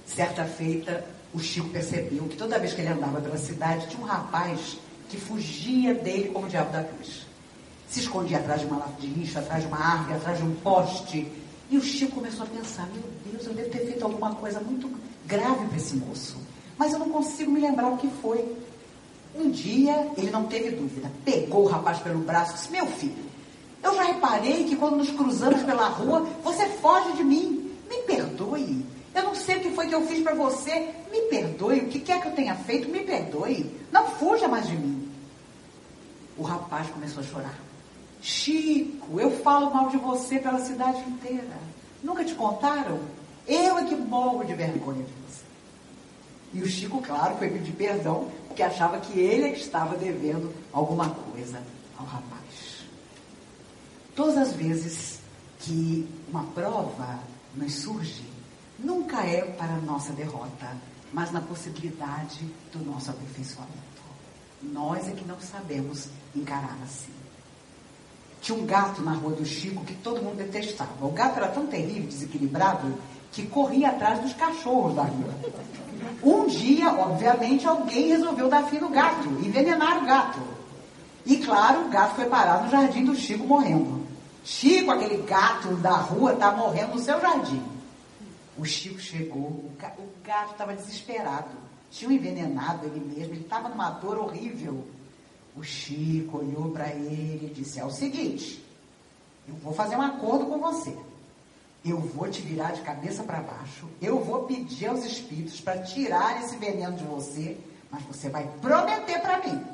Certa 0.06 0.46
feita, 0.46 1.04
o 1.34 1.38
Chico 1.38 1.68
percebeu 1.68 2.24
que 2.24 2.38
toda 2.38 2.58
vez 2.58 2.72
que 2.72 2.80
ele 2.80 2.88
andava 2.88 3.20
pela 3.20 3.36
cidade, 3.36 3.86
tinha 3.88 4.02
um 4.02 4.06
rapaz 4.06 4.78
que 5.10 5.20
fugia 5.20 5.92
dele 5.92 6.30
como 6.30 6.46
o 6.46 6.48
diabo 6.48 6.72
da 6.72 6.84
cruz. 6.84 7.26
se 7.86 8.00
escondia 8.00 8.38
atrás 8.38 8.62
de 8.62 8.66
uma 8.66 8.78
lata 8.78 8.98
de 8.98 9.08
lixo, 9.08 9.38
atrás 9.38 9.60
de 9.60 9.68
uma 9.68 9.78
árvore, 9.78 10.14
atrás 10.14 10.38
de 10.38 10.44
um 10.44 10.54
poste. 10.54 11.30
E 11.70 11.76
o 11.76 11.82
Chico 11.82 12.14
começou 12.14 12.44
a 12.44 12.48
pensar: 12.48 12.88
meu 12.94 13.04
Deus, 13.30 13.46
eu 13.46 13.52
devo 13.52 13.68
ter 13.68 13.84
feito 13.84 14.02
alguma 14.02 14.34
coisa 14.36 14.58
muito 14.60 14.90
grave 15.26 15.66
para 15.66 15.76
esse 15.76 15.94
moço. 15.94 16.47
Mas 16.78 16.92
eu 16.92 16.98
não 16.98 17.10
consigo 17.10 17.50
me 17.50 17.60
lembrar 17.60 17.88
o 17.88 17.96
que 17.96 18.08
foi. 18.22 18.56
Um 19.34 19.50
dia, 19.50 20.10
ele 20.16 20.30
não 20.30 20.44
teve 20.44 20.70
dúvida, 20.70 21.10
pegou 21.24 21.64
o 21.64 21.68
rapaz 21.68 21.98
pelo 21.98 22.20
braço 22.20 22.52
e 22.52 22.54
disse: 22.54 22.72
Meu 22.72 22.86
filho, 22.86 23.28
eu 23.82 23.94
já 23.94 24.02
reparei 24.04 24.64
que 24.64 24.76
quando 24.76 24.96
nos 24.96 25.10
cruzamos 25.10 25.62
pela 25.62 25.88
rua, 25.88 26.26
você 26.42 26.66
foge 26.66 27.12
de 27.12 27.24
mim. 27.24 27.70
Me 27.88 28.02
perdoe. 28.02 28.84
Eu 29.14 29.22
não 29.22 29.34
sei 29.34 29.56
o 29.56 29.60
que 29.60 29.70
foi 29.70 29.86
que 29.86 29.94
eu 29.94 30.06
fiz 30.06 30.22
para 30.22 30.34
você. 30.34 30.94
Me 31.10 31.22
perdoe. 31.22 31.80
O 31.80 31.88
que 31.88 32.00
quer 32.00 32.20
que 32.20 32.28
eu 32.28 32.32
tenha 32.32 32.54
feito, 32.54 32.88
me 32.88 33.00
perdoe. 33.00 33.74
Não 33.90 34.06
fuja 34.06 34.46
mais 34.46 34.66
de 34.66 34.76
mim. 34.76 35.08
O 36.36 36.42
rapaz 36.42 36.88
começou 36.90 37.22
a 37.22 37.26
chorar. 37.26 37.58
Chico, 38.20 39.18
eu 39.20 39.30
falo 39.42 39.72
mal 39.72 39.88
de 39.88 39.96
você 39.96 40.38
pela 40.38 40.58
cidade 40.58 41.00
inteira. 41.08 41.56
Nunca 42.02 42.24
te 42.24 42.34
contaram? 42.34 42.98
Eu 43.46 43.78
é 43.78 43.84
que 43.84 43.96
morro 43.96 44.44
de 44.44 44.54
vergonha 44.54 45.02
de. 45.02 45.17
E 46.52 46.62
o 46.62 46.66
Chico, 46.66 47.02
claro, 47.02 47.36
foi 47.36 47.50
pedir 47.50 47.72
perdão, 47.72 48.28
porque 48.46 48.62
achava 48.62 48.98
que 49.00 49.18
ele 49.18 49.44
é 49.44 49.50
que 49.50 49.60
estava 49.60 49.96
devendo 49.96 50.52
alguma 50.72 51.10
coisa 51.10 51.62
ao 51.98 52.06
rapaz. 52.06 52.84
Todas 54.16 54.36
as 54.36 54.52
vezes 54.52 55.20
que 55.60 56.08
uma 56.28 56.44
prova 56.44 57.18
nos 57.54 57.74
surge, 57.74 58.24
nunca 58.78 59.24
é 59.24 59.42
para 59.42 59.74
a 59.74 59.80
nossa 59.80 60.12
derrota, 60.12 60.76
mas 61.12 61.30
na 61.30 61.40
possibilidade 61.40 62.44
do 62.72 62.84
nosso 62.84 63.10
aperfeiçoamento. 63.10 63.78
Nós 64.62 65.08
é 65.08 65.12
que 65.12 65.24
não 65.24 65.38
sabemos 65.40 66.08
encarar 66.34 66.76
assim. 66.82 67.12
Tinha 68.40 68.58
um 68.58 68.66
gato 68.66 69.02
na 69.02 69.12
rua 69.12 69.32
do 69.32 69.44
Chico 69.44 69.84
que 69.84 69.94
todo 69.94 70.22
mundo 70.22 70.36
detestava. 70.36 71.04
O 71.04 71.12
gato 71.12 71.36
era 71.36 71.48
tão 71.48 71.66
terrível, 71.66 72.08
desequilibrado, 72.08 72.94
que 73.32 73.46
corria 73.46 73.90
atrás 73.90 74.20
dos 74.20 74.32
cachorros 74.32 74.94
da 74.94 75.02
rua. 75.02 75.34
Um 76.22 76.46
dia, 76.46 76.92
obviamente, 76.92 77.66
alguém 77.66 78.08
resolveu 78.08 78.48
dar 78.48 78.64
fim 78.64 78.78
no 78.78 78.88
gato, 78.88 79.28
envenenar 79.44 80.02
o 80.02 80.06
gato. 80.06 80.40
E 81.24 81.36
claro, 81.38 81.86
o 81.86 81.88
gato 81.88 82.16
foi 82.16 82.26
parar 82.26 82.64
no 82.64 82.70
jardim 82.70 83.04
do 83.04 83.14
Chico 83.14 83.46
morrendo. 83.46 84.06
Chico, 84.44 84.90
aquele 84.90 85.22
gato 85.22 85.74
da 85.76 85.96
rua, 85.96 86.32
está 86.32 86.52
morrendo 86.52 86.94
no 86.94 86.98
seu 87.00 87.20
jardim. 87.20 87.62
O 88.56 88.64
Chico 88.64 88.98
chegou, 88.98 89.42
o, 89.42 89.72
gato 90.24 90.52
estava 90.52 90.74
desesperado. 90.74 91.50
Tinha 91.90 92.12
envenenado 92.12 92.86
ele 92.86 93.00
mesmo, 93.00 93.34
ele 93.34 93.42
estava 93.42 93.68
numa 93.68 93.90
dor 93.90 94.18
horrível. 94.18 94.84
O 95.56 95.62
Chico 95.62 96.38
olhou 96.38 96.70
para 96.70 96.88
ele 96.88 97.46
e 97.46 97.54
disse: 97.54 97.78
É 97.78 97.84
o 97.84 97.90
seguinte, 97.90 98.64
eu 99.48 99.54
vou 99.56 99.72
fazer 99.72 99.96
um 99.96 100.02
acordo 100.02 100.46
com 100.46 100.58
você. 100.58 100.96
Eu 101.84 101.98
vou 101.98 102.28
te 102.28 102.42
virar 102.42 102.72
de 102.72 102.80
cabeça 102.82 103.22
para 103.22 103.40
baixo. 103.40 103.88
Eu 104.00 104.22
vou 104.22 104.44
pedir 104.44 104.86
aos 104.86 105.04
espíritos 105.04 105.60
para 105.60 105.82
tirar 105.82 106.42
esse 106.42 106.56
veneno 106.56 106.96
de 106.96 107.04
você. 107.04 107.56
Mas 107.90 108.02
você 108.02 108.28
vai 108.28 108.46
prometer 108.60 109.20
para 109.20 109.38
mim 109.38 109.64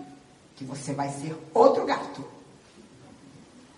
que 0.56 0.64
você 0.64 0.92
vai 0.92 1.08
ser 1.08 1.36
outro 1.52 1.84
gato. 1.84 2.24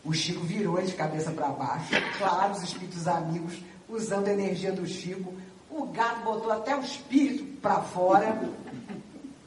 O 0.05 0.13
Chico 0.13 0.41
virou 0.41 0.79
ele 0.79 0.87
de 0.87 0.95
cabeça 0.95 1.31
para 1.31 1.49
baixo. 1.49 1.95
Claro, 2.19 2.53
os 2.53 2.63
espíritos 2.63 3.09
amigos 3.09 3.55
usando 3.89 4.29
a 4.29 4.33
energia 4.33 4.73
do 4.73 4.87
Chico. 4.87 5.35
O 5.71 5.87
gato 5.87 6.23
botou 6.23 6.53
até 6.53 6.77
o 6.77 6.81
espírito 6.81 7.45
para 7.61 7.81
fora. 7.83 8.41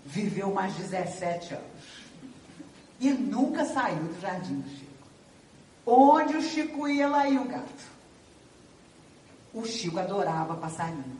Viveu 0.06 0.54
mais 0.54 0.74
17 0.76 1.54
anos. 1.54 1.66
E 3.00 3.12
nunca 3.12 3.66
saiu 3.66 4.04
do 4.04 4.20
jardim 4.20 4.60
do 4.60 4.70
Chico. 4.70 4.90
Onde 5.86 6.36
o 6.36 6.42
Chico 6.42 6.88
ia, 6.88 7.08
lá 7.08 7.28
ia 7.28 7.42
o 7.42 7.46
gato. 7.46 7.99
O 9.54 9.66
Chico 9.66 10.00
adorava 10.00 10.56
passarinho. 10.56 11.18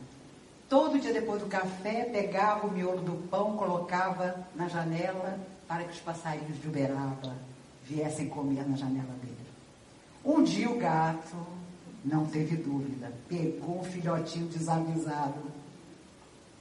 Todo 0.68 1.00
dia 1.00 1.12
depois 1.12 1.42
do 1.42 1.48
café, 1.48 2.04
pegava 2.04 2.66
o 2.66 2.70
miolo 2.70 3.00
do 3.00 3.28
pão, 3.28 3.56
colocava 3.56 4.46
na 4.54 4.68
janela 4.68 5.38
para 5.66 5.82
que 5.82 5.92
os 5.92 5.98
passarinhos 5.98 6.60
de 6.60 6.68
Uberaba 6.68 7.36
viessem 7.84 8.28
comer 8.28 8.68
na 8.68 8.76
janela 8.76 9.12
dele. 9.20 9.36
Um 10.24 10.44
dia 10.44 10.70
o 10.70 10.78
gato, 10.78 11.36
não 12.04 12.24
teve 12.26 12.56
dúvida, 12.56 13.12
pegou 13.28 13.80
um 13.80 13.84
filhotinho 13.84 14.46
desavisado, 14.46 15.40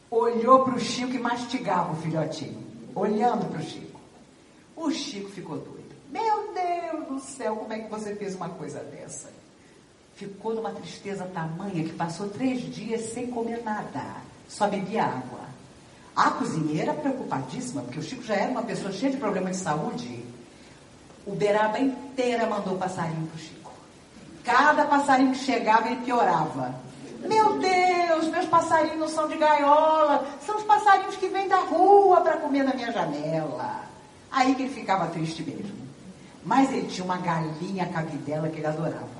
olhou 0.10 0.63
para 0.63 0.75
o 0.75 0.79
Chico 0.79 1.13
e 1.13 1.19
mastigava 1.19 1.93
o 1.93 1.95
filhotinho, 1.97 2.63
olhando 2.95 3.47
para 3.47 3.60
o 3.60 3.63
Chico. 3.63 3.99
O 4.75 4.89
Chico 4.89 5.29
ficou 5.29 5.58
doido. 5.58 5.95
Meu 6.10 6.51
Deus 6.53 7.08
do 7.08 7.19
céu, 7.19 7.58
como 7.58 7.73
é 7.73 7.79
que 7.79 7.89
você 7.89 8.15
fez 8.15 8.34
uma 8.34 8.49
coisa 8.49 8.79
dessa? 8.79 9.38
Ficou 10.19 10.53
numa 10.53 10.71
tristeza 10.71 11.23
tamanha 11.34 11.82
que 11.82 11.93
passou 11.93 12.27
três 12.27 12.60
dias 12.75 13.13
sem 13.13 13.27
comer 13.27 13.63
nada, 13.63 14.03
só 14.49 14.67
bebia 14.67 15.05
água. 15.05 15.39
A 16.13 16.32
cozinheira 16.32 16.93
preocupadíssima, 16.93 17.84
porque 17.84 17.99
o 17.99 18.03
Chico 18.03 18.23
já 18.23 18.36
era 18.36 18.51
uma 18.51 18.63
pessoa 18.63 18.91
cheia 18.91 19.13
de 19.13 19.17
problemas 19.17 19.55
de 19.55 19.63
saúde. 19.63 20.25
Uberaba 21.25 21.79
inteira 21.79 22.45
mandou 22.47 22.77
passarinho 22.77 23.27
para 23.27 23.38
o 23.38 23.39
Chico. 23.39 23.71
Cada 24.43 24.84
passarinho 24.84 25.32
que 25.32 25.38
chegava, 25.38 25.88
ele 25.88 26.01
piorava. 26.01 26.75
Meu 27.21 27.58
Deus, 27.58 28.27
meus 28.27 28.45
passarinhos 28.47 28.99
não 28.99 29.08
são 29.08 29.25
de 29.29 29.38
gaiola, 29.38 30.27
são 30.45 30.58
os 30.58 30.63
passarinhos 30.63 31.15
que 31.15 31.29
vêm 31.29 31.47
da 31.47 31.60
rua 31.60 32.19
para 32.19 32.36
comer 32.36 32.63
na 32.63 32.73
minha 32.73 32.91
janela. 32.91 33.86
Aí 34.29 34.53
que 34.53 34.63
ele 34.63 34.73
ficava 34.73 35.08
triste 35.08 35.43
mesmo. 35.43 35.79
Mas 36.43 36.69
ele 36.73 36.88
tinha 36.88 37.05
uma 37.05 37.19
galinha 37.19 37.86
cabidela 37.86 38.49
que 38.49 38.58
ele 38.58 38.67
adorava. 38.67 39.18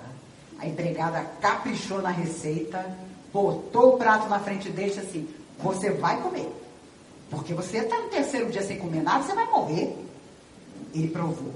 A 0.60 0.68
empregada 0.68 1.24
caprichou 1.42 2.02
na 2.02 2.10
receita, 2.10 2.86
botou 3.32 3.96
o 3.96 3.98
prato 3.98 4.28
na 4.28 4.40
frente 4.40 4.70
dele 4.70 4.88
e 4.88 4.96
disse 4.96 5.08
assim: 5.08 5.30
Você 5.60 5.92
vai 5.92 6.22
comer. 6.22 6.52
Porque 7.30 7.54
você 7.54 7.78
está 7.78 7.98
no 7.98 8.10
terceiro 8.10 8.52
dia 8.52 8.62
sem 8.64 8.78
comer 8.78 9.02
nada, 9.02 9.24
você 9.24 9.34
vai 9.34 9.46
morrer. 9.46 9.96
Ele 10.94 11.08
provou. 11.10 11.54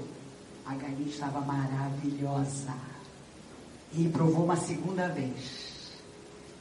A 0.64 0.74
galinha 0.74 1.08
estava 1.08 1.40
maravilhosa. 1.40 2.72
Ele 3.92 4.08
provou 4.08 4.44
uma 4.44 4.56
segunda 4.56 5.08
vez. 5.08 5.74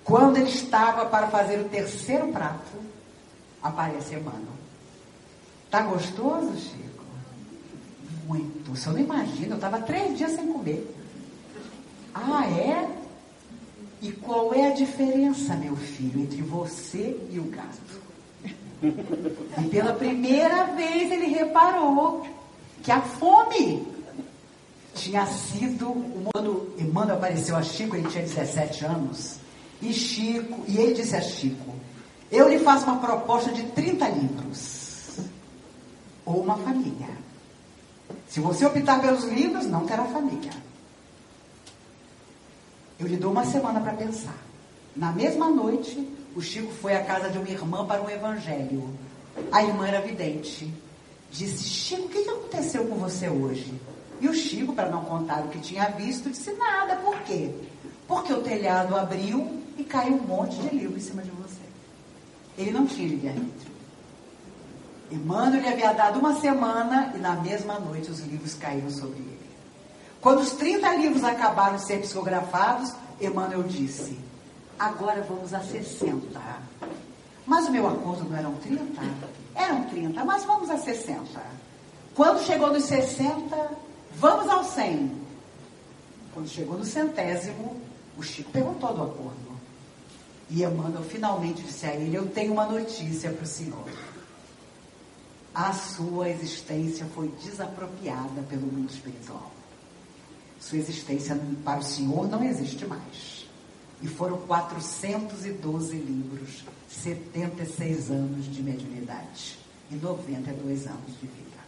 Quando 0.04 0.38
ele 0.38 0.50
estava 0.50 1.06
para 1.06 1.28
fazer 1.28 1.60
o 1.60 1.70
terceiro 1.70 2.28
prato, 2.28 2.74
aparece 3.62 4.16
Emmanuel. 4.16 4.44
Tá 5.72 5.82
gostoso, 5.82 6.56
Chico? 6.58 7.04
Muito. 8.28 8.76
Você 8.76 8.90
não 8.90 9.00
imagina, 9.00 9.54
eu 9.54 9.56
estava 9.56 9.80
três 9.82 10.18
dias 10.18 10.32
sem 10.32 10.52
comer. 10.52 11.03
Ah, 12.13 12.45
é? 12.47 12.88
E 14.02 14.12
qual 14.12 14.54
é 14.54 14.67
a 14.67 14.73
diferença, 14.73 15.56
meu 15.56 15.76
filho, 15.76 16.21
entre 16.21 16.41
você 16.41 17.17
e 17.32 17.39
o 17.39 17.45
gato? 17.45 18.02
E 18.84 19.69
pela 19.69 19.93
primeira 19.93 20.65
vez 20.65 21.10
ele 21.10 21.28
reparou 21.28 22.28
que 22.84 22.91
a 22.91 23.02
fome 23.02 23.88
tinha 24.93 25.26
sido. 25.26 25.95
Quando 26.34 26.73
Emmanuel 26.78 27.15
apareceu 27.15 27.56
a 27.56 27.63
Chico, 27.63 27.95
ele 27.95 28.10
tinha 28.10 28.23
17 28.23 28.86
anos. 28.86 29.38
E 29.82 29.93
Chico, 29.93 30.63
e 30.67 30.78
ele 30.78 30.93
disse 30.93 31.15
a 31.15 31.21
Chico: 31.21 31.73
Eu 32.30 32.49
lhe 32.49 32.60
faço 32.60 32.86
uma 32.86 32.97
proposta 32.97 33.52
de 33.52 33.63
30 33.63 34.08
livros. 34.10 35.19
Ou 36.26 36.41
uma 36.41 36.58
família. 36.58 37.10
Se 38.28 38.39
você 38.39 38.65
optar 38.65 39.02
pelos 39.02 39.23
livros, 39.26 39.65
não 39.67 39.86
terá 39.86 40.04
família. 40.06 40.52
Eu 43.00 43.08
lhe 43.08 43.18
dou 43.18 43.32
uma 43.32 43.46
semana 43.46 43.80
para 43.80 43.94
pensar. 43.94 44.38
Na 44.96 45.12
mesma 45.12 45.50
noite, 45.50 46.08
o 46.36 46.42
Chico 46.42 46.72
foi 46.72 46.96
à 46.96 47.04
casa 47.04 47.30
de 47.30 47.38
uma 47.38 47.50
irmã 47.50 47.86
para 47.86 48.02
um 48.02 48.10
evangelho. 48.10 48.90
A 49.52 49.64
irmã 49.64 49.88
era 49.88 50.02
vidente. 50.02 50.72
Disse: 51.32 51.64
Chico, 51.64 52.04
o 52.04 52.10
que 52.10 52.30
aconteceu 52.30 52.86
com 52.86 52.96
você 52.96 53.28
hoje? 53.30 53.74
E 54.22 54.28
o 54.28 54.34
Chico, 54.34 54.74
para 54.74 54.90
não 54.90 55.04
contar 55.04 55.44
o 55.44 55.50
que 55.50 55.60
tinha 55.60 55.90
visto, 55.90 56.30
disse: 56.30 56.54
Nada, 56.54 56.96
por 56.98 57.20
quê? 57.22 57.50
Porque 58.08 58.32
o 58.32 58.42
telhado 58.42 58.96
abriu 58.96 59.62
e 59.78 59.84
caiu 59.84 60.16
um 60.16 60.22
monte 60.22 60.56
de 60.58 60.76
livro 60.76 60.98
em 60.98 61.02
cima 61.02 61.24
de 61.24 61.32
você. 61.32 61.62
Ele 62.58 62.72
não 62.72 62.86
tinha 62.86 63.08
livre-arbítrio. 63.08 63.74
Emmanuel 65.12 65.62
lhe 65.62 65.68
havia 65.68 65.94
dado 65.94 66.20
uma 66.20 66.40
semana 66.40 67.14
e 67.16 67.20
na 67.20 67.36
mesma 67.36 67.80
noite 67.80 68.10
os 68.10 68.20
livros 68.22 68.54
caíram 68.56 68.90
sobre 68.90 69.18
ele. 69.18 69.33
Quando 70.24 70.40
os 70.40 70.54
30 70.54 70.96
livros 70.96 71.22
acabaram 71.22 71.76
de 71.76 71.84
ser 71.84 72.00
psicografados, 72.00 72.94
Emmanuel 73.20 73.64
disse: 73.64 74.18
Agora 74.80 75.22
vamos 75.22 75.54
a 75.54 75.60
60. 75.60 76.40
Mas 77.46 77.68
o 77.68 77.72
meu 77.72 77.86
acordo 77.86 78.24
não 78.30 78.38
eram 78.38 78.54
30? 78.56 79.02
Eram 79.54 79.84
30, 79.90 80.24
mas 80.24 80.46
vamos 80.46 80.70
a 80.70 80.78
60. 80.78 81.26
Quando 82.16 82.42
chegou 82.42 82.72
nos 82.72 82.86
60, 82.86 83.72
vamos 84.16 84.48
ao 84.48 84.64
100. 84.64 85.12
Quando 86.34 86.48
chegou 86.48 86.78
no 86.78 86.86
centésimo, 86.86 87.76
o 88.18 88.24
Chico 88.24 88.50
perguntou 88.50 88.94
do 88.94 89.04
acordo. 89.04 89.54
E 90.50 90.64
Emmanuel 90.64 91.04
finalmente 91.04 91.64
disse 91.64 91.86
a 91.86 91.96
ele: 91.96 92.16
Eu 92.16 92.30
tenho 92.30 92.54
uma 92.54 92.66
notícia 92.66 93.30
para 93.30 93.44
o 93.44 93.48
senhor. 93.48 93.90
A 95.54 95.74
sua 95.74 96.30
existência 96.30 97.06
foi 97.14 97.28
desapropriada 97.44 98.42
pelo 98.50 98.68
mundo 98.68 98.90
espiritual. 98.90 99.53
Sua 100.63 100.78
existência 100.78 101.38
para 101.65 101.80
o 101.80 101.84
Senhor 101.84 102.30
não 102.30 102.41
existe 102.41 102.86
mais. 102.86 103.45
E 104.02 104.08
foram 104.08 104.38
412 104.38 105.97
livros, 105.97 106.63
76 106.88 108.10
anos 108.10 108.45
de 108.45 108.63
mediunidade 108.63 109.60
e 109.91 109.95
92 109.95 110.88
anos 110.88 111.19
de 111.19 111.28
vida. 111.28 111.60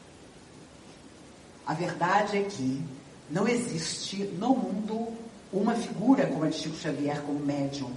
A 1.68 1.74
verdade 1.74 2.38
é 2.38 2.44
que 2.44 2.82
não 3.30 3.46
existe 3.46 4.24
no 4.40 4.56
mundo 4.56 5.14
uma 5.52 5.76
figura 5.76 6.28
como 6.28 6.46
a 6.46 6.50
de 6.50 6.56
Chico 6.56 6.78
Xavier 6.78 7.22
como 7.22 7.40
médium. 7.40 7.92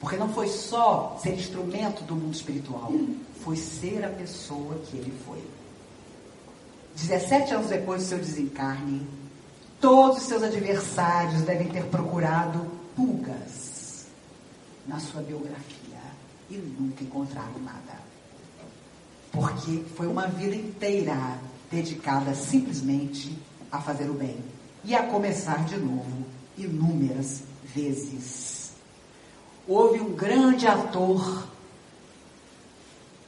Porque 0.00 0.16
não 0.16 0.32
foi 0.32 0.48
só 0.48 1.18
ser 1.22 1.34
instrumento 1.34 2.02
do 2.04 2.16
mundo 2.16 2.34
espiritual, 2.34 2.90
foi 3.42 3.56
ser 3.56 4.02
a 4.06 4.08
pessoa 4.08 4.76
que 4.86 4.96
ele 4.96 5.12
foi. 5.26 5.42
17 6.96 7.54
anos 7.54 7.68
depois 7.68 8.02
do 8.02 8.08
seu 8.08 8.18
desencarne, 8.18 9.06
todos 9.80 10.18
os 10.18 10.24
seus 10.24 10.42
adversários 10.42 11.42
devem 11.42 11.68
ter 11.68 11.84
procurado 11.86 12.70
pulgas 12.94 14.06
na 14.86 15.00
sua 15.00 15.22
biografia 15.22 16.00
e 16.50 16.56
nunca 16.56 17.02
encontraram 17.02 17.58
nada. 17.64 17.98
Porque 19.32 19.84
foi 19.96 20.06
uma 20.06 20.26
vida 20.26 20.54
inteira 20.54 21.38
dedicada 21.70 22.34
simplesmente 22.34 23.36
a 23.72 23.80
fazer 23.80 24.10
o 24.10 24.14
bem 24.14 24.36
e 24.84 24.94
a 24.94 25.04
começar 25.04 25.64
de 25.64 25.76
novo 25.76 26.24
inúmeras 26.58 27.42
vezes. 27.74 28.72
Houve 29.66 30.00
um 30.00 30.12
grande 30.14 30.66
ator, 30.66 31.46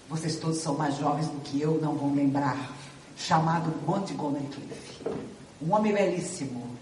vocês 0.09 0.37
todos 0.37 0.59
são 0.59 0.77
mais 0.77 0.97
jovens 0.97 1.29
do 1.29 1.41
que 1.41 1.61
eu, 1.61 1.81
não 1.81 1.95
vão 1.95 2.15
lembrar, 2.15 2.73
chamado 3.17 3.73
Montgomery 3.87 4.47
Clift. 4.47 5.32
Um 5.65 5.75
homem 5.75 5.93
belíssimo, 5.93 6.77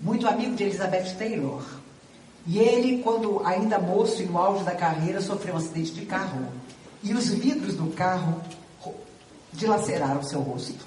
muito 0.00 0.28
amigo 0.28 0.54
de 0.54 0.64
Elizabeth 0.64 1.14
Taylor. 1.16 1.62
E 2.46 2.58
ele, 2.58 3.02
quando 3.02 3.40
ainda 3.44 3.78
moço 3.78 4.22
e 4.22 4.26
no 4.26 4.38
auge 4.38 4.64
da 4.64 4.74
carreira, 4.74 5.20
sofreu 5.20 5.54
um 5.54 5.58
acidente 5.58 5.92
de 5.92 6.04
carro. 6.04 6.46
E 7.02 7.14
os 7.14 7.28
vidros 7.28 7.74
do 7.74 7.90
carro 7.94 8.40
dilaceraram 9.52 10.22
seu 10.22 10.40
rosto. 10.40 10.86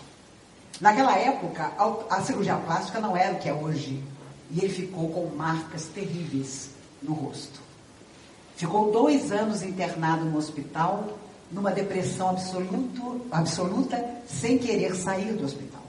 Naquela 0.80 1.18
época, 1.18 1.72
a 2.10 2.22
cirurgia 2.22 2.56
plástica 2.58 3.00
não 3.00 3.16
era 3.16 3.34
o 3.34 3.40
que 3.40 3.50
é 3.50 3.54
hoje. 3.54 4.04
E 4.50 4.60
ele 4.60 4.74
ficou 4.74 5.10
com 5.10 5.36
marcas 5.36 5.86
terríveis 5.86 6.70
no 7.02 7.14
rosto. 7.14 7.60
Ficou 8.56 8.92
dois 8.92 9.32
anos 9.32 9.64
internado 9.64 10.26
no 10.26 10.38
hospital, 10.38 11.18
numa 11.52 11.72
depressão 11.72 12.30
absoluto, 12.30 13.22
absoluta, 13.32 14.04
sem 14.28 14.58
querer 14.58 14.96
sair 14.96 15.34
do 15.34 15.46
hospital. 15.46 15.81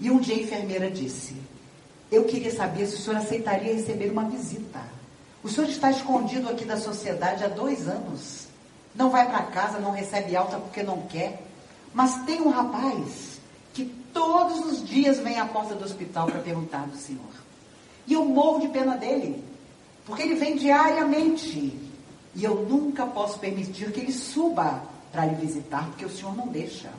E 0.00 0.10
um 0.10 0.18
dia 0.18 0.34
a 0.34 0.38
enfermeira 0.38 0.90
disse: 0.90 1.36
Eu 2.10 2.24
queria 2.24 2.52
saber 2.52 2.86
se 2.86 2.96
o 2.96 2.98
senhor 2.98 3.18
aceitaria 3.18 3.74
receber 3.74 4.10
uma 4.10 4.24
visita. 4.24 4.80
O 5.42 5.48
senhor 5.48 5.68
está 5.68 5.90
escondido 5.90 6.48
aqui 6.48 6.64
da 6.64 6.76
sociedade 6.76 7.44
há 7.44 7.48
dois 7.48 7.86
anos. 7.86 8.48
Não 8.94 9.10
vai 9.10 9.26
para 9.28 9.42
casa, 9.44 9.78
não 9.78 9.92
recebe 9.92 10.34
alta 10.34 10.58
porque 10.58 10.82
não 10.82 11.02
quer. 11.02 11.42
Mas 11.94 12.24
tem 12.24 12.40
um 12.40 12.50
rapaz 12.50 13.38
que 13.72 13.84
todos 14.12 14.66
os 14.66 14.88
dias 14.88 15.18
vem 15.18 15.38
à 15.38 15.46
porta 15.46 15.74
do 15.74 15.84
hospital 15.84 16.26
para 16.26 16.40
perguntar 16.40 16.86
do 16.86 16.96
senhor. 16.96 17.20
E 18.06 18.14
eu 18.14 18.24
morro 18.24 18.60
de 18.60 18.68
pena 18.68 18.96
dele, 18.96 19.44
porque 20.04 20.22
ele 20.22 20.34
vem 20.34 20.56
diariamente. 20.56 21.78
E 22.34 22.44
eu 22.44 22.66
nunca 22.68 23.06
posso 23.06 23.38
permitir 23.38 23.92
que 23.92 24.00
ele 24.00 24.12
suba 24.12 24.82
para 25.12 25.26
lhe 25.26 25.34
visitar, 25.34 25.86
porque 25.86 26.04
o 26.04 26.10
senhor 26.10 26.36
não 26.36 26.46
deixa. 26.48 26.90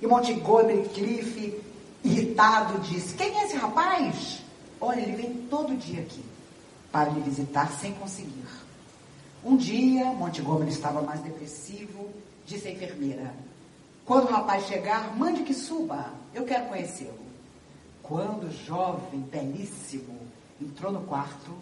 E 0.00 0.06
Montgomery 0.06 0.88
Cliff, 0.88 1.60
irritado, 2.04 2.78
disse: 2.80 3.14
Quem 3.14 3.38
é 3.38 3.44
esse 3.44 3.56
rapaz? 3.56 4.42
Olha, 4.80 5.00
ele 5.00 5.16
vem 5.16 5.34
todo 5.48 5.76
dia 5.76 6.02
aqui 6.02 6.24
para 6.92 7.10
lhe 7.10 7.20
visitar 7.20 7.70
sem 7.72 7.92
conseguir. 7.94 8.46
Um 9.44 9.56
dia, 9.56 10.04
Montgomery 10.06 10.70
estava 10.70 11.02
mais 11.02 11.20
depressivo, 11.20 12.10
disse 12.46 12.68
à 12.68 12.70
enfermeira: 12.72 13.34
quando 14.08 14.24
o 14.24 14.32
rapaz 14.32 14.66
chegar, 14.66 15.14
mande 15.14 15.42
que 15.42 15.52
suba. 15.52 16.10
Eu 16.32 16.46
quero 16.46 16.64
conhecê-lo. 16.64 17.18
Quando 18.02 18.44
o 18.44 18.50
jovem, 18.50 19.20
belíssimo, 19.20 20.18
entrou 20.58 20.90
no 20.90 21.02
quarto, 21.02 21.52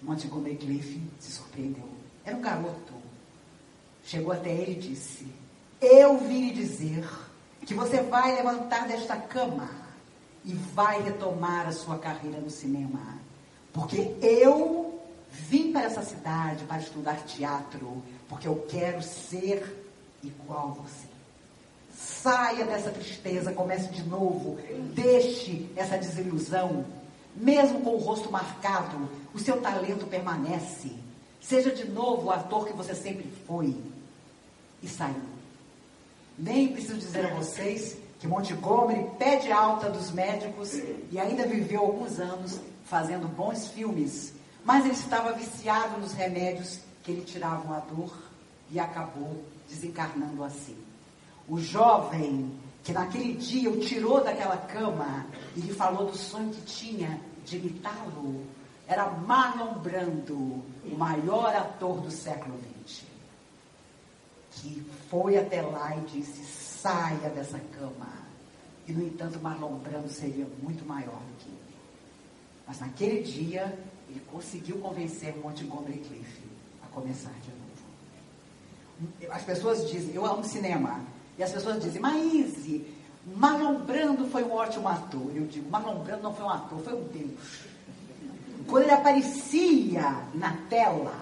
Montgomery 0.00 0.56
Cliff 0.56 0.98
se 1.20 1.30
surpreendeu. 1.30 1.86
Era 2.24 2.38
um 2.38 2.40
garoto. 2.40 2.94
Chegou 4.02 4.32
até 4.32 4.48
ele 4.48 4.72
e 4.72 4.80
disse: 4.80 5.26
Eu 5.78 6.16
vim 6.16 6.46
lhe 6.46 6.54
dizer 6.54 7.06
que 7.68 7.74
você 7.74 8.00
vai 8.00 8.34
levantar 8.34 8.88
desta 8.88 9.14
cama 9.14 9.68
e 10.42 10.54
vai 10.54 11.02
retomar 11.02 11.68
a 11.68 11.72
sua 11.72 11.98
carreira 11.98 12.40
no 12.40 12.48
cinema. 12.48 13.18
Porque 13.74 14.16
eu 14.22 14.98
vim 15.30 15.70
para 15.70 15.82
essa 15.82 16.02
cidade 16.02 16.64
para 16.64 16.78
estudar 16.78 17.26
teatro, 17.26 18.02
porque 18.26 18.48
eu 18.48 18.64
quero 18.70 19.02
ser 19.02 19.86
igual 20.24 20.68
a 20.68 20.82
você. 20.82 21.06
Saia 21.94 22.64
dessa 22.64 22.90
tristeza, 22.90 23.52
comece 23.52 23.92
de 23.92 24.02
novo. 24.02 24.58
Deixe 24.94 25.68
essa 25.76 25.98
desilusão. 25.98 26.86
Mesmo 27.36 27.82
com 27.82 27.90
o 27.90 27.98
rosto 27.98 28.32
marcado, 28.32 29.10
o 29.34 29.38
seu 29.38 29.60
talento 29.60 30.06
permanece. 30.06 30.90
Seja 31.38 31.70
de 31.70 31.86
novo 31.86 32.28
o 32.28 32.30
ator 32.30 32.66
que 32.66 32.72
você 32.72 32.94
sempre 32.94 33.30
foi. 33.46 33.76
E 34.82 34.88
saiu. 34.88 35.37
Nem 36.38 36.72
preciso 36.72 36.98
dizer 36.98 37.26
a 37.26 37.34
vocês 37.34 37.96
que 38.20 38.28
Montgomery 38.28 39.10
pede 39.18 39.50
alta 39.50 39.90
dos 39.90 40.12
médicos 40.12 40.72
e 41.10 41.18
ainda 41.18 41.46
viveu 41.46 41.80
alguns 41.80 42.20
anos 42.20 42.60
fazendo 42.84 43.26
bons 43.28 43.68
filmes. 43.68 44.32
Mas 44.64 44.84
ele 44.84 44.94
estava 44.94 45.32
viciado 45.32 46.00
nos 46.00 46.12
remédios 46.12 46.80
que 47.02 47.12
lhe 47.12 47.22
tiravam 47.22 47.74
a 47.74 47.80
dor 47.80 48.12
e 48.70 48.78
acabou 48.78 49.44
desencarnando 49.68 50.44
assim. 50.44 50.76
O 51.48 51.58
jovem 51.58 52.52
que 52.84 52.92
naquele 52.92 53.34
dia 53.34 53.70
o 53.70 53.80
tirou 53.80 54.22
daquela 54.22 54.56
cama 54.56 55.26
e 55.56 55.60
lhe 55.60 55.74
falou 55.74 56.06
do 56.06 56.16
sonho 56.16 56.50
que 56.50 56.62
tinha 56.62 57.20
de 57.44 57.56
imitá-lo, 57.58 58.46
era 58.86 59.10
Marlon 59.10 59.74
Brando, 59.74 60.34
o 60.34 60.96
maior 60.96 61.54
ator 61.54 62.00
do 62.00 62.10
século 62.10 62.58
XX. 62.86 63.07
Que 64.60 64.84
foi 65.10 65.38
até 65.38 65.62
lá 65.62 65.96
e 65.96 66.00
disse: 66.02 66.44
saia 66.44 67.30
dessa 67.30 67.58
cama. 67.58 68.08
E, 68.86 68.92
no 68.92 69.04
entanto, 69.04 69.38
Marlon 69.40 69.76
Brando 69.78 70.08
seria 70.08 70.46
muito 70.62 70.86
maior 70.86 71.20
do 71.20 71.36
que 71.38 71.48
ele. 71.48 71.58
Mas 72.66 72.80
naquele 72.80 73.22
dia, 73.22 73.78
ele 74.08 74.20
conseguiu 74.32 74.78
convencer 74.78 75.36
Montgomery 75.36 75.98
Cliff 75.98 76.42
a 76.82 76.86
começar 76.88 77.32
de 77.42 77.50
novo. 77.50 79.32
As 79.32 79.42
pessoas 79.42 79.88
dizem: 79.88 80.14
eu 80.14 80.24
amo 80.24 80.44
cinema. 80.44 81.00
E 81.38 81.42
as 81.42 81.52
pessoas 81.52 81.80
dizem, 81.80 82.00
Maíse, 82.00 82.84
Marlon 83.36 83.80
Brando 83.84 84.26
foi 84.26 84.42
um 84.42 84.52
ótimo 84.52 84.88
ator. 84.88 85.30
Eu 85.34 85.46
digo, 85.46 85.70
Marlon 85.70 86.02
Brando 86.02 86.22
não 86.22 86.34
foi 86.34 86.44
um 86.44 86.50
ator, 86.50 86.80
foi 86.80 86.94
um 86.94 87.04
Deus. 87.04 87.68
Quando 88.66 88.82
ele 88.82 88.92
aparecia 88.92 90.24
na 90.34 90.56
tela, 90.68 91.14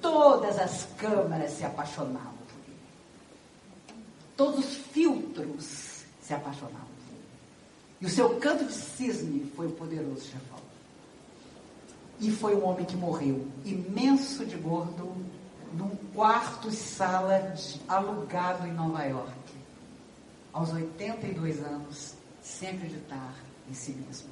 todas 0.00 0.58
as 0.58 0.88
câmeras 0.96 1.52
se 1.52 1.64
apaixonavam. 1.64 2.29
Todos 4.40 4.60
os 4.60 4.74
filtros 4.74 5.64
se 6.22 6.32
ele. 6.32 6.88
E 8.00 8.06
o 8.06 8.08
seu 8.08 8.40
canto 8.40 8.64
de 8.64 8.72
cisne 8.72 9.52
foi 9.54 9.66
o 9.66 9.72
poderoso 9.72 10.22
chefão. 10.22 10.58
E 12.18 12.30
foi 12.30 12.54
um 12.54 12.64
homem 12.64 12.86
que 12.86 12.96
morreu, 12.96 13.46
imenso 13.66 14.46
de 14.46 14.56
gordo, 14.56 15.14
num 15.74 15.94
quarto-sala 16.16 17.54
alugado 17.86 18.66
em 18.66 18.72
Nova 18.72 19.04
York, 19.04 19.52
aos 20.54 20.72
82 20.72 21.62
anos, 21.62 22.14
sem 22.40 22.70
acreditar 22.70 23.34
em 23.68 23.74
si 23.74 23.92
mesmo. 23.92 24.30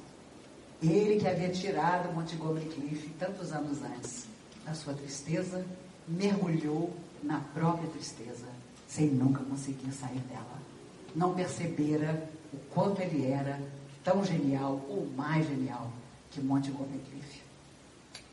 Ele 0.81 1.19
que 1.19 1.27
havia 1.27 1.49
tirado 1.49 2.11
Montgomery 2.15 2.65
Cliff 2.65 3.09
tantos 3.19 3.51
anos 3.51 3.77
antes 3.83 4.25
da 4.65 4.73
sua 4.73 4.95
tristeza, 4.95 5.63
mergulhou 6.07 6.95
na 7.21 7.41
própria 7.53 7.87
tristeza, 7.91 8.47
sem 8.89 9.07
nunca 9.07 9.41
conseguir 9.45 9.93
sair 9.93 10.19
dela. 10.27 10.59
Não 11.15 11.33
percebera 11.33 12.29
o 12.51 12.57
quanto 12.73 13.01
ele 13.01 13.31
era 13.31 13.57
tão 14.03 14.25
genial 14.25 14.81
ou 14.89 15.07
mais 15.15 15.47
genial 15.47 15.89
que 16.29 16.41
Montgomery 16.41 16.99
Cliff 17.09 17.49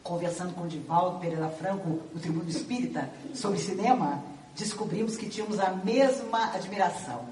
conversando 0.06 0.54
com 0.54 0.68
Divaldo 0.68 1.18
Pereira 1.18 1.48
Franco, 1.48 2.00
no 2.14 2.20
Tribuno 2.20 2.48
Espírita, 2.48 3.10
sobre 3.34 3.58
cinema, 3.58 4.22
descobrimos 4.54 5.16
que 5.16 5.28
tínhamos 5.28 5.58
a 5.58 5.70
mesma 5.70 6.54
admiração 6.54 7.26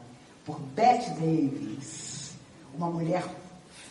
por 0.44 0.58
Bette 0.58 1.10
Davis, 1.10 2.32
uma 2.74 2.90
mulher 2.90 3.24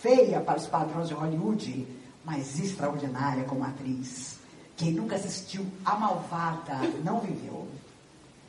feia 0.01 0.41
para 0.41 0.59
os 0.59 0.67
padrões 0.67 1.07
de 1.07 1.13
Hollywood, 1.13 1.87
mas 2.25 2.59
extraordinária 2.59 3.45
como 3.45 3.63
atriz. 3.63 4.37
Quem 4.75 4.91
nunca 4.91 5.15
assistiu 5.15 5.65
A 5.85 5.95
Malvada 5.95 6.75
não 7.03 7.21
viveu. 7.21 7.65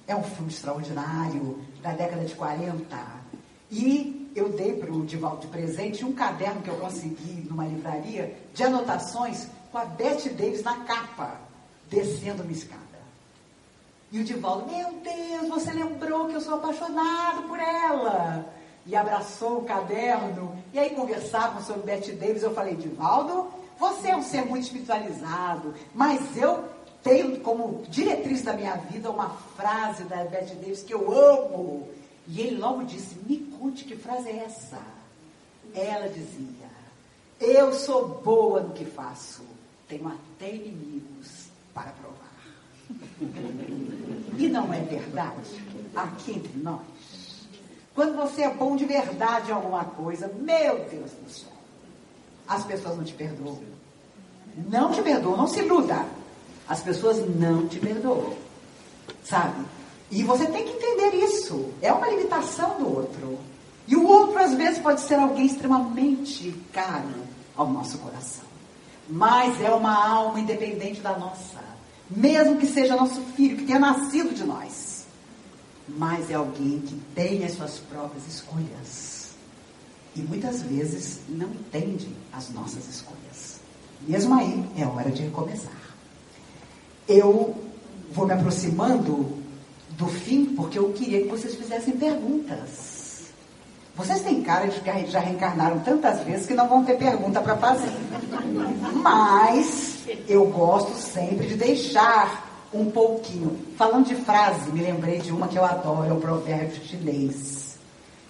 É 0.06 0.14
um 0.14 0.22
filme 0.22 0.50
extraordinário 0.50 1.64
da 1.82 1.92
década 1.92 2.24
de 2.24 2.34
40. 2.34 2.96
E 3.70 4.30
eu 4.34 4.50
dei 4.50 4.74
para 4.74 4.92
o 4.92 5.04
Divaldo 5.04 5.42
de 5.42 5.46
presente 5.46 6.04
um 6.04 6.12
caderno 6.12 6.62
que 6.62 6.68
eu 6.68 6.76
consegui 6.76 7.46
numa 7.48 7.66
livraria 7.66 8.36
de 8.52 8.62
anotações 8.62 9.46
com 9.70 9.78
a 9.78 9.84
Bette 9.84 10.28
Davis 10.30 10.62
na 10.62 10.84
capa, 10.84 11.40
descendo 11.88 12.42
uma 12.42 12.52
escada. 12.52 12.82
E 14.12 14.20
o 14.20 14.24
Divaldo, 14.24 14.70
meu 14.70 14.92
Deus, 15.02 15.48
você 15.48 15.72
lembrou 15.72 16.28
que 16.28 16.34
eu 16.34 16.40
sou 16.40 16.54
apaixonado 16.54 17.42
por 17.48 17.58
ela. 17.58 18.46
E 18.86 18.94
abraçou 18.94 19.58
o 19.58 19.64
caderno. 19.64 20.56
E 20.72 20.78
aí 20.78 20.90
conversavam 20.90 21.62
sobre 21.62 21.82
Bette 21.82 22.12
Davis. 22.12 22.42
Eu 22.42 22.54
falei, 22.54 22.76
Divaldo, 22.76 23.48
você 23.78 24.10
é 24.10 24.16
um 24.16 24.22
ser 24.22 24.44
muito 24.44 24.64
espiritualizado, 24.64 25.74
mas 25.94 26.36
eu 26.36 26.64
tenho 27.04 27.38
como 27.40 27.84
diretriz 27.90 28.42
da 28.42 28.54
minha 28.54 28.74
vida 28.76 29.10
uma 29.10 29.28
frase 29.56 30.04
da 30.04 30.24
Bette 30.24 30.54
Davis 30.54 30.82
que 30.82 30.94
eu 30.94 31.12
amo. 31.12 31.86
E 32.26 32.40
ele 32.40 32.56
logo 32.56 32.82
disse: 32.84 33.16
Me 33.26 33.36
conte 33.58 33.84
que 33.84 33.94
frase 33.94 34.30
é 34.30 34.38
essa. 34.38 34.78
Ela 35.74 36.08
dizia: 36.08 36.66
Eu 37.38 37.74
sou 37.74 38.08
boa 38.08 38.60
no 38.62 38.72
que 38.72 38.86
faço, 38.86 39.42
tenho 39.86 40.08
até 40.08 40.48
inimigos 40.48 41.48
para 41.74 41.92
provar. 41.92 42.24
e 44.38 44.48
não 44.48 44.72
é 44.72 44.80
verdade? 44.80 45.62
Aqui 45.94 46.32
entre 46.32 46.58
nós. 46.58 46.80
Quando 47.94 48.16
você 48.16 48.42
é 48.42 48.50
bom 48.50 48.74
de 48.74 48.86
verdade 48.86 49.50
em 49.50 49.54
alguma 49.54 49.84
coisa, 49.84 50.26
meu 50.28 50.78
Deus 50.88 51.12
do 51.12 51.30
céu, 51.30 51.52
as 52.48 52.64
pessoas 52.64 52.96
não 52.96 53.04
te 53.04 53.12
perdoam. 53.12 53.60
Não 54.68 54.90
te 54.90 55.02
perdoam, 55.02 55.36
não 55.36 55.46
se 55.46 55.60
iluda. 55.60 56.04
As 56.68 56.80
pessoas 56.80 57.18
não 57.36 57.68
te 57.68 57.78
perdoam. 57.78 58.34
Sabe? 59.22 59.64
E 60.10 60.22
você 60.22 60.46
tem 60.46 60.64
que 60.64 60.72
entender 60.72 61.16
isso. 61.24 61.72
É 61.82 61.92
uma 61.92 62.08
limitação 62.08 62.78
do 62.78 62.96
outro. 62.96 63.38
E 63.86 63.96
o 63.96 64.06
outro, 64.06 64.38
às 64.38 64.54
vezes, 64.54 64.78
pode 64.78 65.00
ser 65.00 65.14
alguém 65.14 65.46
extremamente 65.46 66.54
caro 66.72 67.24
ao 67.56 67.68
nosso 67.68 67.98
coração. 67.98 68.44
Mas 69.08 69.60
é 69.60 69.70
uma 69.70 69.94
alma 69.94 70.40
independente 70.40 71.00
da 71.00 71.18
nossa. 71.18 71.62
Mesmo 72.10 72.56
que 72.58 72.66
seja 72.66 72.96
nosso 72.96 73.20
filho, 73.36 73.56
que 73.56 73.64
tenha 73.64 73.78
nascido 73.78 74.34
de 74.34 74.44
nós. 74.44 75.04
Mas 75.86 76.30
é 76.30 76.34
alguém 76.34 76.80
que 76.80 76.94
tem 77.14 77.44
as 77.44 77.52
suas 77.52 77.78
próprias 77.78 78.26
escolhas. 78.26 79.34
E 80.16 80.20
muitas 80.20 80.62
vezes 80.62 81.20
não 81.28 81.48
entende 81.48 82.08
as 82.32 82.50
nossas 82.50 82.88
escolhas. 82.88 83.60
Mesmo 84.02 84.34
aí, 84.34 84.64
é 84.76 84.86
hora 84.86 85.10
de 85.10 85.22
recomeçar. 85.22 85.83
Eu 87.08 87.54
vou 88.12 88.26
me 88.26 88.32
aproximando 88.32 89.44
do 89.90 90.06
fim 90.06 90.46
porque 90.56 90.78
eu 90.78 90.92
queria 90.92 91.22
que 91.22 91.28
vocês 91.28 91.54
fizessem 91.54 91.96
perguntas. 91.96 92.94
Vocês 93.96 94.22
têm 94.22 94.42
cara 94.42 94.66
de 94.66 94.80
que 94.80 95.06
já 95.06 95.20
reencarnaram 95.20 95.78
tantas 95.80 96.20
vezes 96.24 96.46
que 96.46 96.54
não 96.54 96.68
vão 96.68 96.84
ter 96.84 96.98
pergunta 96.98 97.40
para 97.40 97.56
fazer. 97.56 97.92
Mas 98.92 99.98
eu 100.28 100.46
gosto 100.46 100.96
sempre 100.96 101.46
de 101.46 101.54
deixar 101.54 102.68
um 102.72 102.90
pouquinho. 102.90 103.56
Falando 103.76 104.06
de 104.06 104.16
frase, 104.16 104.72
me 104.72 104.82
lembrei 104.82 105.20
de 105.20 105.30
uma 105.30 105.46
que 105.46 105.56
eu 105.56 105.64
adoro, 105.64 106.10
é 106.10 106.12
o 106.12 106.20
provérbio 106.20 106.84
chinês, 106.84 107.78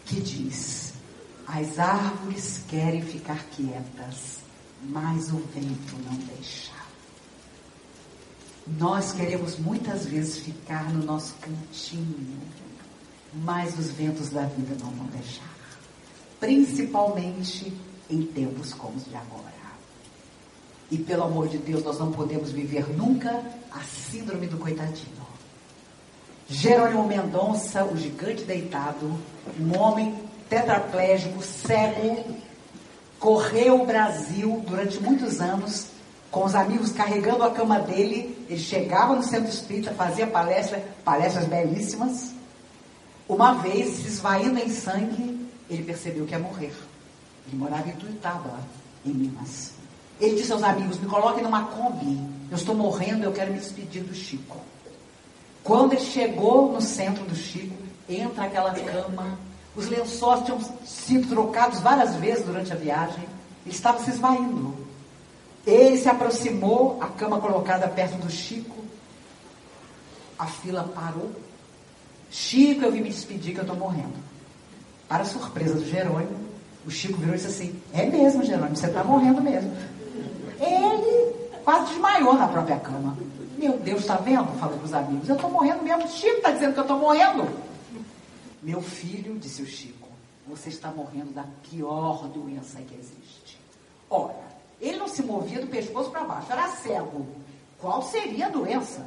que 0.05 0.20
diz: 0.20 0.93
As 1.47 1.79
árvores 1.79 2.61
querem 2.68 3.01
ficar 3.01 3.43
quietas, 3.51 4.41
mas 4.83 5.33
o 5.33 5.39
vento 5.55 5.97
não 6.05 6.16
deixa. 6.37 6.74
Nós 8.67 9.12
queremos 9.12 9.59
muitas 9.59 10.07
vezes 10.07 10.39
ficar 10.39 10.91
no 10.93 11.05
nosso 11.05 11.35
cantinho, 11.35 12.41
mas 13.35 13.79
os 13.79 13.91
ventos 13.91 14.31
da 14.31 14.47
vida 14.47 14.75
não 14.81 14.91
vão 14.91 15.07
deixar. 15.07 15.55
Principalmente 16.41 17.73
em 18.09 18.23
tempos 18.23 18.73
como 18.73 18.97
os 18.97 19.05
de 19.05 19.15
agora. 19.15 19.53
E 20.91 20.99
pelo 20.99 21.25
amor 21.25 21.49
de 21.49 21.59
Deus, 21.59 21.83
nós 21.83 21.99
não 21.99 22.12
podemos 22.12 22.53
viver 22.53 22.89
nunca 22.97 23.43
a 23.71 23.81
síndrome 23.81 24.47
do 24.47 24.57
coitadinho. 24.59 25.25
Jerônimo 26.49 27.07
Mendonça, 27.07 27.85
o 27.85 27.97
gigante 27.97 28.45
deitado, 28.45 29.19
um 29.59 29.79
homem 29.79 30.15
tetraplégico, 30.49 31.43
cego, 31.43 32.37
correu 33.19 33.83
o 33.83 33.87
Brasil 33.87 34.62
durante 34.67 35.03
muitos 35.03 35.41
anos 35.41 35.93
com 36.35 36.45
os 36.45 36.57
amigos 36.57 36.91
carregando 36.91 37.45
a 37.45 37.51
cama 37.53 37.78
dele. 37.78 38.45
Ele 38.51 38.59
chegava 38.59 39.14
no 39.14 39.22
centro 39.22 39.49
espírita, 39.49 39.95
fazia 39.95 40.26
palestra, 40.26 40.85
palestras 41.05 41.47
belíssimas. 41.47 42.32
Uma 43.28 43.55
vez, 43.55 43.99
se 43.99 44.09
esvaindo 44.09 44.59
em 44.59 44.68
sangue, 44.68 45.49
ele 45.70 45.85
percebeu 45.85 46.26
que 46.26 46.32
ia 46.32 46.39
morrer. 46.41 46.74
Ele 47.47 47.57
morava 47.57 47.89
em 47.89 47.93
Tuitaba, 47.93 48.59
em 49.07 49.11
Minas. 49.11 49.74
Ele 50.20 50.35
disse 50.35 50.53
aos 50.53 50.64
amigos: 50.64 50.99
Me 50.99 51.07
coloquem 51.07 51.45
numa 51.45 51.66
Kombi. 51.66 52.18
Eu 52.51 52.57
estou 52.57 52.74
morrendo, 52.74 53.22
eu 53.22 53.32
quero 53.32 53.53
me 53.53 53.59
despedir 53.61 54.03
do 54.03 54.12
Chico. 54.12 54.59
Quando 55.62 55.93
ele 55.93 56.03
chegou 56.03 56.72
no 56.72 56.80
centro 56.80 57.24
do 57.24 57.37
Chico, 57.37 57.80
entra 58.09 58.47
aquela 58.47 58.74
cama. 58.74 59.39
Os 59.76 59.87
lençóis 59.87 60.45
tinham 60.45 60.59
sido 60.85 61.28
trocados 61.28 61.78
várias 61.78 62.16
vezes 62.16 62.45
durante 62.45 62.72
a 62.72 62.76
viagem. 62.76 63.24
Ele 63.64 63.74
estava 63.74 64.03
se 64.03 64.11
esvaindo. 64.11 64.84
Ele 65.67 65.97
se 65.97 66.09
aproximou, 66.09 66.99
a 67.01 67.07
cama 67.07 67.41
colocada 67.41 67.89
perto 67.89 68.17
do 68.19 68.31
Chico. 68.31 68.85
A 70.39 70.47
fila 70.47 70.85
parou. 70.95 71.31
Chico, 72.31 72.85
eu 72.85 72.93
vim 72.93 73.01
me 73.01 73.09
despedir 73.09 73.55
que 73.55 73.61
eu 73.61 73.65
estou 73.65 73.77
morrendo. 73.77 74.15
Para 75.09 75.25
surpresa 75.25 75.75
do 75.75 75.87
Jerônimo, 75.87 76.45
o 76.87 76.91
Chico 76.91 77.17
virou 77.17 77.35
e 77.35 77.39
disse 77.39 77.49
assim: 77.49 77.83
É 77.93 78.05
mesmo, 78.05 78.45
Jerônimo, 78.45 78.77
você 78.77 78.87
está 78.87 79.03
morrendo 79.03 79.41
mesmo. 79.41 79.75
Ele 80.61 81.35
quase 81.65 81.93
desmaiou 81.93 82.35
na 82.35 82.49
própria 82.49 82.79
cama. 82.79 83.17
Meu 83.57 83.79
Deus, 83.79 84.01
está 84.01 84.17
vendo? 84.17 84.59
Falou 84.59 84.77
para 84.77 84.87
os 84.87 84.93
amigos: 84.93 85.29
Eu 85.29 85.37
estou 85.37 85.51
morrendo 85.51 85.83
mesmo. 85.83 86.09
Chico 86.09 86.37
está 86.37 86.51
dizendo 86.51 86.75
que 86.75 86.81
eu 86.81 86.85
estou 86.85 86.99
morrendo. 86.99 87.49
Meu 88.62 88.81
filho, 88.81 89.39
disse 89.39 89.62
o 89.62 89.67
Chico, 89.67 90.09
você 90.47 90.71
está 90.71 90.91
morrendo 90.91 91.33
da 91.33 91.45
pior 91.71 92.27
doença 92.29 92.81
que 92.81 92.95
existe. 92.95 93.59
Ora, 94.09 94.54
ele 94.81 94.99
não 94.99 95.09
se 95.09 95.22
movia 95.22 95.61
do 95.61 95.66
pescoço 95.66 96.11
para 96.11 96.25
baixo, 96.25 96.53
era 96.53 96.68
cego. 96.68 97.27
Qual 97.79 98.03
seria 98.03 98.47
a 98.47 98.51
doença? 98.51 99.07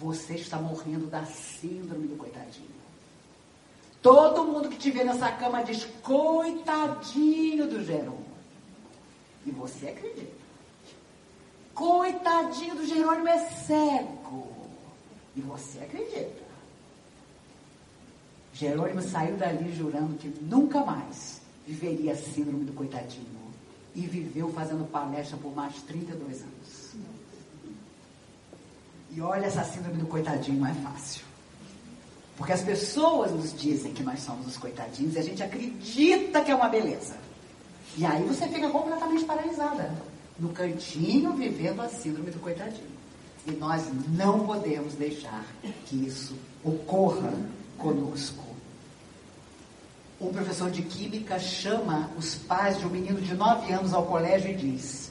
Você 0.00 0.34
está 0.34 0.58
morrendo 0.58 1.06
da 1.06 1.24
síndrome 1.24 2.06
do 2.06 2.16
coitadinho. 2.16 2.78
Todo 4.00 4.44
mundo 4.44 4.68
que 4.68 4.76
te 4.76 4.90
vê 4.90 5.02
nessa 5.02 5.30
cama 5.32 5.62
diz, 5.64 5.84
coitadinho 6.02 7.66
do 7.66 7.84
Jerônimo. 7.84 8.26
E 9.44 9.50
você 9.50 9.88
acredita. 9.88 10.38
Coitadinho 11.74 12.76
do 12.76 12.86
Jerônimo 12.86 13.28
é 13.28 13.38
cego. 13.50 14.52
E 15.34 15.40
você 15.40 15.80
acredita. 15.80 16.48
Jerônimo 18.52 19.02
saiu 19.02 19.36
dali 19.36 19.72
jurando 19.74 20.18
que 20.18 20.28
nunca 20.42 20.84
mais 20.84 21.40
viveria 21.66 22.12
a 22.12 22.16
síndrome 22.16 22.64
do 22.64 22.72
coitadinho 22.72 23.37
e 23.94 24.02
viveu 24.02 24.52
fazendo 24.52 24.84
palestra 24.90 25.36
por 25.36 25.54
mais 25.54 25.74
32 25.82 26.42
anos. 26.42 26.88
E 29.10 29.20
olha, 29.20 29.46
essa 29.46 29.64
síndrome 29.64 29.98
do 29.98 30.06
coitadinho 30.06 30.60
não 30.60 30.66
é 30.66 30.74
fácil. 30.74 31.22
Porque 32.36 32.52
as 32.52 32.62
pessoas 32.62 33.32
nos 33.32 33.52
dizem 33.58 33.92
que 33.92 34.02
nós 34.02 34.20
somos 34.20 34.46
os 34.46 34.56
coitadinhos 34.56 35.14
e 35.14 35.18
a 35.18 35.22
gente 35.22 35.42
acredita 35.42 36.40
que 36.40 36.50
é 36.50 36.54
uma 36.54 36.68
beleza. 36.68 37.16
E 37.96 38.06
aí 38.06 38.22
você 38.22 38.46
fica 38.46 38.68
completamente 38.70 39.24
paralisada. 39.24 39.92
No 40.38 40.50
cantinho, 40.50 41.32
vivendo 41.32 41.80
a 41.82 41.88
síndrome 41.88 42.30
do 42.30 42.38
coitadinho. 42.38 42.98
E 43.44 43.50
nós 43.52 43.88
não 44.10 44.46
podemos 44.46 44.94
deixar 44.94 45.44
que 45.86 45.96
isso 46.06 46.36
ocorra 46.62 47.32
conosco 47.76 48.47
um 50.20 50.32
professor 50.32 50.70
de 50.70 50.82
química 50.82 51.38
chama 51.38 52.10
os 52.16 52.34
pais 52.34 52.78
de 52.78 52.86
um 52.86 52.90
menino 52.90 53.20
de 53.20 53.34
9 53.34 53.72
anos 53.72 53.94
ao 53.94 54.04
colégio 54.06 54.50
e 54.50 54.54
diz: 54.54 55.10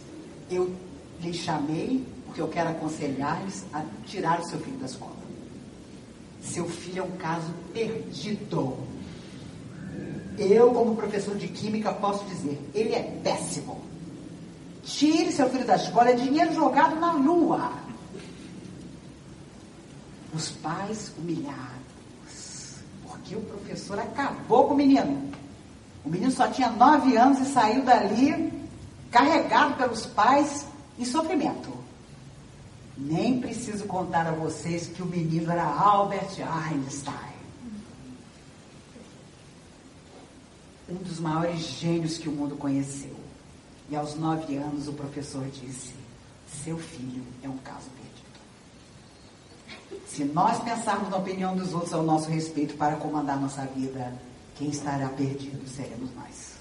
Eu 0.51 0.75
lhe 1.21 1.33
chamei 1.33 2.05
porque 2.25 2.41
eu 2.41 2.47
quero 2.47 2.69
aconselhar-lhes 2.69 3.65
a 3.73 3.83
tirar 4.05 4.41
o 4.41 4.45
seu 4.45 4.59
filho 4.59 4.77
da 4.77 4.85
escola. 4.85 5.15
Seu 6.41 6.67
filho 6.67 6.99
é 6.99 7.03
um 7.03 7.17
caso 7.17 7.53
perdido. 7.73 8.77
Eu, 10.37 10.71
como 10.71 10.95
professor 10.95 11.35
de 11.35 11.47
química, 11.47 11.91
posso 11.93 12.25
dizer: 12.25 12.59
ele 12.73 12.93
é 12.93 13.03
péssimo. 13.23 13.81
Tire 14.83 15.31
seu 15.31 15.49
filho 15.49 15.65
da 15.65 15.75
escola, 15.75 16.09
é 16.11 16.15
dinheiro 16.15 16.53
jogado 16.53 16.99
na 16.99 17.13
lua. 17.13 17.71
Os 20.33 20.49
pais 20.49 21.11
humilhados 21.17 21.76
que 23.23 23.35
o 23.35 23.41
professor 23.41 23.99
acabou 23.99 24.67
com 24.67 24.73
o 24.73 24.77
menino. 24.77 25.31
O 26.03 26.09
menino 26.09 26.31
só 26.31 26.47
tinha 26.47 26.69
nove 26.69 27.17
anos 27.17 27.39
e 27.39 27.51
saiu 27.51 27.83
dali 27.83 28.53
carregado 29.11 29.75
pelos 29.75 30.05
pais 30.05 30.65
em 30.97 31.05
sofrimento. 31.05 31.71
Nem 32.97 33.39
preciso 33.39 33.85
contar 33.85 34.25
a 34.25 34.31
vocês 34.31 34.87
que 34.87 35.01
o 35.01 35.05
menino 35.05 35.51
era 35.51 35.63
Albert 35.63 36.35
Einstein. 36.39 37.37
um 40.89 40.95
dos 40.95 41.19
maiores 41.19 41.59
gênios 41.59 42.17
que 42.17 42.29
o 42.29 42.31
mundo 42.31 42.55
conheceu. 42.55 43.15
E 43.89 43.95
aos 43.95 44.15
nove 44.15 44.55
anos 44.55 44.87
o 44.87 44.93
professor 44.93 45.45
disse: 45.49 45.93
Seu 46.63 46.77
filho 46.77 47.23
é 47.43 47.49
um 47.49 47.57
caso 47.57 47.89
perdido. 47.89 48.06
Se 50.07 50.23
nós 50.23 50.59
pensarmos 50.63 51.09
na 51.09 51.17
opinião 51.17 51.55
dos 51.55 51.73
outros 51.73 51.93
ao 51.93 52.03
nosso 52.03 52.29
respeito 52.29 52.75
para 52.75 52.95
comandar 52.95 53.39
nossa 53.39 53.61
vida, 53.65 54.13
quem 54.57 54.69
estará 54.69 55.09
perdido 55.09 55.67
seremos 55.67 56.09
nós. 56.15 56.57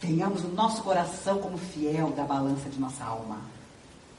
Tenhamos 0.00 0.44
o 0.44 0.48
nosso 0.48 0.82
coração 0.82 1.38
como 1.38 1.56
fiel 1.56 2.10
da 2.10 2.24
balança 2.24 2.68
de 2.68 2.78
nossa 2.78 3.02
alma. 3.04 3.40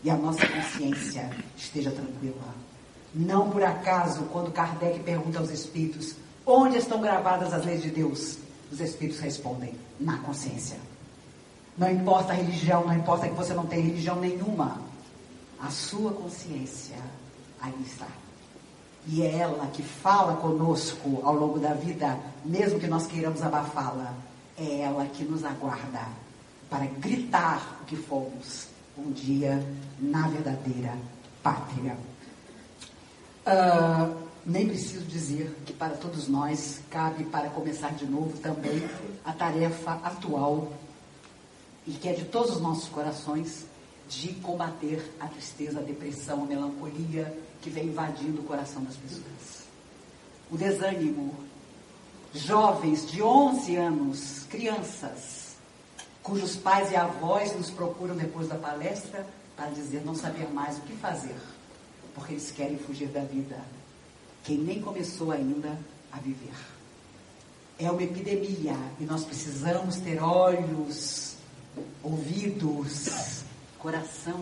E 0.03 0.09
a 0.09 0.15
nossa 0.15 0.47
consciência 0.47 1.29
esteja 1.55 1.91
tranquila. 1.91 2.53
Não 3.13 3.49
por 3.49 3.63
acaso, 3.63 4.23
quando 4.31 4.51
Kardec 4.51 4.99
pergunta 4.99 5.39
aos 5.39 5.49
espíritos 5.49 6.15
onde 6.45 6.77
estão 6.77 7.01
gravadas 7.01 7.53
as 7.53 7.65
leis 7.65 7.81
de 7.81 7.89
Deus, 7.89 8.37
os 8.71 8.79
espíritos 8.79 9.19
respondem: 9.19 9.73
na 9.99 10.17
consciência. 10.19 10.77
Não 11.77 11.89
importa 11.89 12.33
a 12.33 12.35
religião, 12.35 12.85
não 12.85 12.95
importa 12.95 13.27
que 13.27 13.35
você 13.35 13.53
não 13.53 13.65
tenha 13.65 13.83
religião 13.83 14.19
nenhuma, 14.19 14.81
a 15.59 15.69
sua 15.69 16.11
consciência 16.11 16.97
aí 17.61 17.75
está. 17.85 18.07
E 19.07 19.21
é 19.21 19.37
ela 19.37 19.67
que 19.67 19.81
fala 19.81 20.35
conosco 20.35 21.21
ao 21.23 21.33
longo 21.33 21.59
da 21.59 21.73
vida, 21.73 22.19
mesmo 22.43 22.79
que 22.79 22.87
nós 22.87 23.07
queiramos 23.07 23.41
abafá-la 23.41 24.13
é 24.57 24.81
ela 24.81 25.05
que 25.05 25.23
nos 25.23 25.45
aguarda 25.45 26.01
para 26.69 26.85
gritar 26.85 27.79
o 27.81 27.85
que 27.85 27.95
fomos 27.95 28.67
um 28.97 29.11
dia 29.11 29.63
na 29.99 30.27
verdadeira 30.27 30.97
pátria. 31.43 31.95
Uh, 33.45 34.27
nem 34.43 34.67
preciso 34.67 35.05
dizer 35.05 35.55
que 35.65 35.73
para 35.73 35.95
todos 35.95 36.27
nós 36.27 36.81
cabe, 36.89 37.23
para 37.25 37.49
começar 37.49 37.93
de 37.93 38.05
novo, 38.05 38.35
também 38.39 38.83
a 39.23 39.31
tarefa 39.31 39.91
atual 40.03 40.71
e 41.85 41.91
que 41.91 42.09
é 42.09 42.13
de 42.13 42.25
todos 42.25 42.55
os 42.55 42.61
nossos 42.61 42.89
corações 42.89 43.65
de 44.09 44.29
combater 44.35 45.13
a 45.19 45.27
tristeza, 45.27 45.79
a 45.79 45.83
depressão, 45.83 46.43
a 46.43 46.45
melancolia 46.47 47.37
que 47.67 47.73
vem 47.73 47.87
invadindo 47.87 48.41
o 48.41 48.45
coração 48.45 48.81
das 48.83 48.95
pessoas. 48.95 49.67
O 50.49 50.57
desânimo, 50.57 51.35
jovens 52.33 53.05
de 53.11 53.21
11 53.21 53.75
anos, 53.75 54.45
crianças, 54.49 55.57
cujos 56.23 56.55
pais 56.55 56.91
e 56.91 56.95
avós 56.95 57.53
nos 57.55 57.69
procuram 57.69 58.15
depois 58.15 58.47
da 58.47 58.55
palestra 58.55 59.27
para 59.55 59.69
dizer 59.69 60.05
não 60.05 60.15
saber 60.15 60.49
mais 60.49 60.77
o 60.77 60.81
que 60.81 60.95
fazer, 60.95 61.35
porque 62.15 62.33
eles 62.33 62.51
querem 62.51 62.77
fugir 62.77 63.09
da 63.09 63.21
vida, 63.21 63.59
quem 64.45 64.57
nem 64.57 64.81
começou 64.81 65.31
ainda 65.31 65.77
a 66.11 66.19
viver. 66.19 66.55
É 67.77 67.91
uma 67.91 68.01
epidemia 68.01 68.77
e 68.99 69.03
nós 69.03 69.25
precisamos 69.25 69.97
ter 69.97 70.21
olhos, 70.21 71.35
ouvidos, 72.01 73.43
coração 73.77 74.41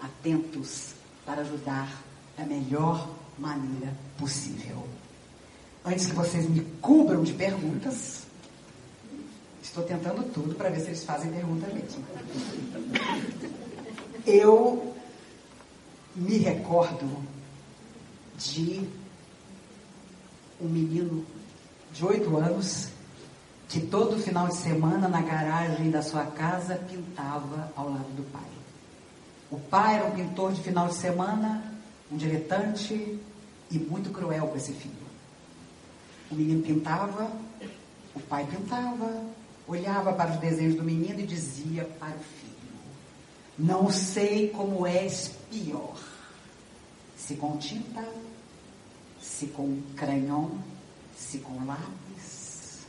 atentos 0.00 0.94
para 1.24 1.42
ajudar 1.42 2.05
da 2.36 2.44
melhor 2.44 3.08
maneira 3.38 3.92
possível 4.18 4.86
antes 5.86 6.06
que 6.06 6.14
vocês 6.16 6.48
me 6.48 6.60
cubram 6.82 7.22
de 7.22 7.32
perguntas, 7.32 8.24
estou 9.62 9.84
tentando 9.84 10.24
tudo 10.32 10.56
para 10.56 10.68
ver 10.68 10.80
se 10.80 10.88
eles 10.88 11.04
fazem 11.04 11.30
pergunta 11.30 11.68
mesmo. 11.68 12.04
Eu 14.26 14.92
me 16.16 16.38
recordo 16.38 17.08
de 18.36 18.88
um 20.60 20.68
menino 20.68 21.24
de 21.92 22.04
oito 22.04 22.36
anos 22.36 22.88
que 23.68 23.80
todo 23.80 24.18
final 24.18 24.48
de 24.48 24.56
semana 24.56 25.08
na 25.08 25.20
garagem 25.20 25.90
da 25.90 26.02
sua 26.02 26.24
casa 26.24 26.74
pintava 26.88 27.72
ao 27.76 27.90
lado 27.90 28.16
do 28.16 28.24
pai. 28.32 28.42
O 29.52 29.60
pai 29.60 29.96
era 29.96 30.06
um 30.06 30.10
pintor 30.10 30.52
de 30.52 30.62
final 30.62 30.88
de 30.88 30.94
semana, 30.94 31.62
um 32.10 32.16
diletante 32.16 33.18
e 33.70 33.78
muito 33.78 34.10
cruel 34.10 34.46
com 34.48 34.56
esse 34.56 34.72
filho. 34.72 34.94
O 36.30 36.34
menino 36.34 36.62
pintava, 36.62 37.30
o 38.14 38.20
pai 38.20 38.46
pintava, 38.46 39.24
olhava 39.66 40.12
para 40.12 40.32
os 40.32 40.36
desenhos 40.38 40.74
do 40.74 40.82
menino 40.82 41.20
e 41.20 41.26
dizia 41.26 41.84
para 41.98 42.16
o 42.16 42.20
filho: 42.20 42.52
Não 43.58 43.90
sei 43.90 44.48
como 44.50 44.86
és 44.86 45.32
pior, 45.50 45.96
se 47.16 47.34
com 47.36 47.56
tinta, 47.56 48.04
se 49.20 49.46
com 49.48 49.80
crayon, 49.96 50.50
se 51.16 51.38
com 51.38 51.64
lápis. 51.64 52.86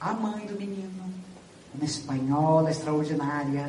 A 0.00 0.12
mãe 0.12 0.46
do 0.46 0.54
menino, 0.54 1.12
uma 1.74 1.84
espanhola 1.84 2.70
extraordinária, 2.70 3.66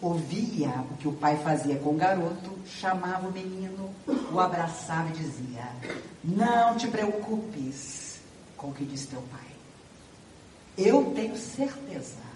ouvia 0.00 0.84
o 0.90 0.96
que 0.96 1.08
o 1.08 1.12
pai 1.12 1.36
fazia 1.38 1.76
com 1.76 1.90
o 1.90 1.96
garoto, 1.96 2.50
chamava 2.66 3.28
o 3.28 3.32
menino, 3.32 3.90
o 4.32 4.40
abraçava 4.40 5.08
e 5.10 5.12
dizia: 5.12 5.68
Não 6.24 6.76
te 6.76 6.88
preocupes 6.88 8.18
com 8.56 8.68
o 8.68 8.72
que 8.72 8.84
diz 8.84 9.06
teu 9.06 9.22
pai. 9.30 9.40
Eu 10.76 11.12
tenho 11.14 11.36
certeza 11.36 12.30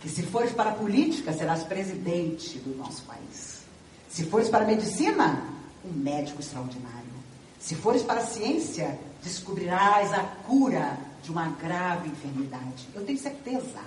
que 0.00 0.08
se 0.08 0.22
fores 0.22 0.52
para 0.52 0.70
a 0.70 0.74
política, 0.74 1.32
serás 1.32 1.62
presidente 1.62 2.58
do 2.58 2.76
nosso 2.76 3.02
país. 3.02 3.60
Se 4.08 4.24
fores 4.24 4.48
para 4.48 4.64
a 4.64 4.66
medicina, 4.66 5.42
um 5.84 5.92
médico 5.92 6.40
extraordinário. 6.40 7.10
Se 7.58 7.74
fores 7.74 8.02
para 8.02 8.20
a 8.20 8.26
ciência, 8.26 8.98
descobrirás 9.22 10.12
a 10.12 10.22
cura 10.46 10.98
de 11.22 11.30
uma 11.30 11.48
grave 11.50 12.08
enfermidade. 12.08 12.88
Eu 12.94 13.04
tenho 13.04 13.18
certeza. 13.18 13.80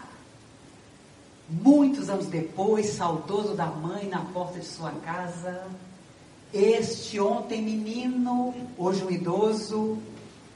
Muitos 1.61 2.09
anos 2.09 2.25
depois, 2.25 2.87
saudoso 2.87 3.53
da 3.53 3.67
mãe 3.67 4.07
na 4.07 4.21
porta 4.21 4.59
de 4.59 4.65
sua 4.65 4.89
casa, 4.89 5.67
este 6.51 7.19
ontem 7.19 7.61
menino, 7.61 8.55
hoje 8.75 9.03
um 9.03 9.11
idoso, 9.11 9.99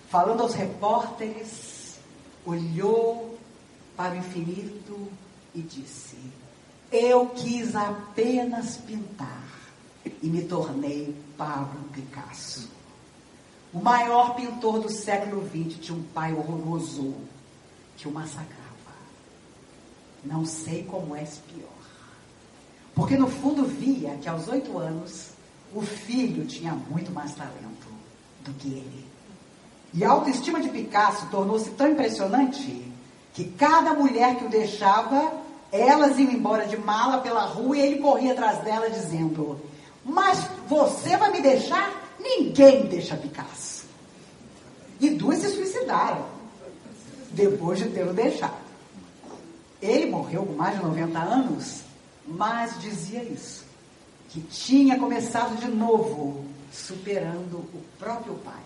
falando 0.09 0.41
aos 0.41 0.55
repórteres, 0.55 1.99
olhou 2.43 3.37
para 3.95 4.15
o 4.15 4.17
infinito 4.17 5.07
e 5.53 5.61
disse: 5.61 6.17
Eu 6.91 7.27
quis 7.27 7.75
apenas 7.75 8.77
pintar 8.77 9.47
e 10.03 10.27
me 10.27 10.45
tornei 10.45 11.15
Pablo 11.37 11.83
Picasso. 11.93 12.71
O 13.71 13.79
maior 13.79 14.33
pintor 14.33 14.79
do 14.79 14.89
século 14.89 15.47
XX 15.47 15.79
tinha 15.79 15.95
um 15.95 16.03
pai 16.03 16.33
horroroso 16.33 17.13
que 17.97 18.07
o 18.07 18.11
massacrava. 18.11 18.66
Não 20.27 20.45
sei 20.45 20.83
como 20.83 21.15
és 21.15 21.39
pior. 21.51 21.69
Porque 22.93 23.15
no 23.15 23.29
fundo 23.29 23.63
via 23.63 24.17
que 24.21 24.27
aos 24.27 24.47
oito 24.47 24.77
anos 24.77 25.29
o 25.73 25.81
filho 25.81 26.45
tinha 26.45 26.73
muito 26.73 27.11
mais 27.11 27.33
talento 27.33 27.87
do 28.41 28.53
que 28.53 28.67
ele. 28.67 29.05
E 29.93 30.03
a 30.03 30.09
autoestima 30.09 30.59
de 30.59 30.69
Picasso 30.69 31.27
tornou-se 31.29 31.69
tão 31.71 31.91
impressionante 31.91 32.91
que 33.33 33.45
cada 33.45 33.93
mulher 33.93 34.35
que 34.35 34.45
o 34.45 34.49
deixava, 34.49 35.31
elas 35.71 36.17
iam 36.17 36.31
embora 36.31 36.65
de 36.65 36.75
mala 36.75 37.19
pela 37.19 37.45
rua 37.45 37.77
e 37.77 37.81
ele 37.81 38.01
corria 38.01 38.33
atrás 38.33 38.59
dela 38.63 38.89
dizendo: 38.89 39.61
Mas 40.03 40.45
você 40.67 41.15
vai 41.15 41.31
me 41.31 41.41
deixar? 41.41 42.03
Ninguém 42.19 42.87
deixa 42.87 43.15
Picasso. 43.15 43.85
E 44.99 45.09
duas 45.11 45.39
se 45.39 45.49
suicidaram 45.49 46.25
depois 47.31 47.79
de 47.79 47.89
tê-lo 47.89 48.13
deixado. 48.13 48.66
Ele 49.81 50.07
morreu 50.07 50.45
com 50.45 50.53
mais 50.53 50.75
de 50.75 50.83
90 50.83 51.19
anos, 51.19 51.81
mas 52.25 52.79
dizia 52.81 53.23
isso, 53.23 53.63
que 54.29 54.41
tinha 54.41 54.97
começado 54.97 55.55
de 55.59 55.67
novo, 55.67 56.45
superando 56.71 57.57
o 57.57 57.83
próprio 57.99 58.35
pai, 58.35 58.63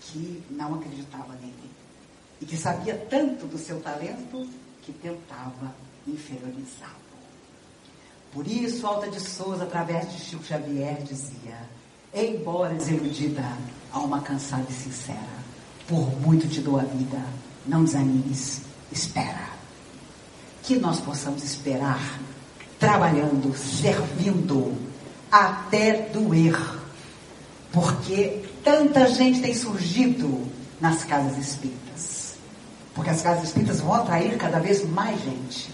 que 0.00 0.42
não 0.50 0.74
acreditava 0.74 1.34
nele 1.34 1.70
e 2.40 2.46
que 2.46 2.56
sabia 2.56 2.94
tanto 3.10 3.46
do 3.46 3.58
seu 3.58 3.80
talento 3.80 4.48
que 4.82 4.92
tentava 4.92 5.74
inferiorizá-lo. 6.06 6.94
Por 8.32 8.46
isso, 8.46 8.86
Alta 8.86 9.10
de 9.10 9.20
Souza, 9.20 9.64
através 9.64 10.12
de 10.12 10.20
Chico 10.20 10.44
Xavier, 10.44 11.02
dizia: 11.02 11.58
Embora 12.12 12.74
desiludida, 12.74 13.56
alma 13.92 14.20
cansada 14.20 14.66
e 14.68 14.72
sincera, 14.72 15.44
por 15.86 16.20
muito 16.20 16.48
te 16.48 16.60
dou 16.60 16.78
a 16.78 16.82
vida, 16.82 17.22
não 17.66 17.84
desanimes, 17.84 18.62
espera 18.92 19.55
que 20.66 20.76
nós 20.76 21.00
possamos 21.00 21.44
esperar, 21.44 22.18
trabalhando, 22.76 23.56
servindo, 23.56 24.76
até 25.30 26.08
doer. 26.08 26.60
Porque 27.72 28.42
tanta 28.64 29.06
gente 29.06 29.40
tem 29.40 29.54
surgido 29.54 30.44
nas 30.80 31.04
casas 31.04 31.38
espíritas. 31.38 32.34
Porque 32.94 33.10
as 33.10 33.22
casas 33.22 33.44
espíritas 33.44 33.80
vão 33.80 33.94
atrair 33.94 34.36
cada 34.36 34.58
vez 34.58 34.84
mais 34.88 35.22
gente. 35.22 35.70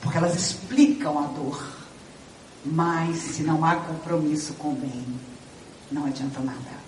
Porque 0.00 0.18
elas 0.18 0.34
explicam 0.34 1.16
a 1.16 1.26
dor. 1.28 1.62
Mas 2.64 3.16
se 3.16 3.42
não 3.44 3.64
há 3.64 3.76
compromisso 3.76 4.54
com 4.54 4.70
o 4.70 4.74
bem, 4.74 5.04
não 5.90 6.06
adianta 6.06 6.40
nada. 6.40 6.80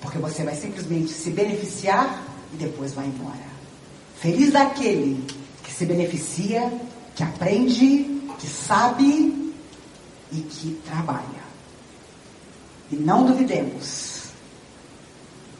Porque 0.00 0.18
você 0.18 0.42
vai 0.42 0.56
simplesmente 0.56 1.12
se 1.12 1.30
beneficiar 1.30 2.24
e 2.52 2.56
depois 2.56 2.92
vai 2.92 3.06
embora. 3.06 3.50
Feliz 4.18 4.52
daquele 4.52 5.24
que 5.26 5.39
se 5.80 5.86
beneficia, 5.86 6.70
que 7.16 7.22
aprende, 7.22 8.20
que 8.38 8.46
sabe 8.46 9.54
e 10.30 10.40
que 10.42 10.78
trabalha. 10.84 11.40
E 12.92 12.96
não 12.96 13.24
duvidemos, 13.24 14.24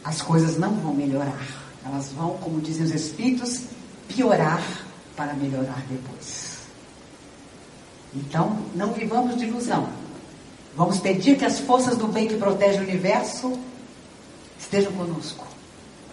as 0.04 0.20
coisas 0.20 0.58
não 0.58 0.74
vão 0.74 0.92
melhorar. 0.92 1.46
Elas 1.86 2.12
vão, 2.12 2.36
como 2.36 2.60
dizem 2.60 2.84
os 2.84 2.92
Espíritos, 2.92 3.62
piorar 4.08 4.62
para 5.16 5.32
melhorar 5.32 5.82
depois. 5.88 6.58
Então, 8.14 8.58
não 8.74 8.92
vivamos 8.92 9.38
de 9.38 9.46
ilusão. 9.46 9.88
Vamos 10.76 11.00
pedir 11.00 11.38
que 11.38 11.46
as 11.46 11.60
forças 11.60 11.96
do 11.96 12.08
bem 12.08 12.28
que 12.28 12.36
protegem 12.36 12.82
o 12.82 12.84
universo 12.84 13.58
estejam 14.58 14.92
conosco 14.92 15.46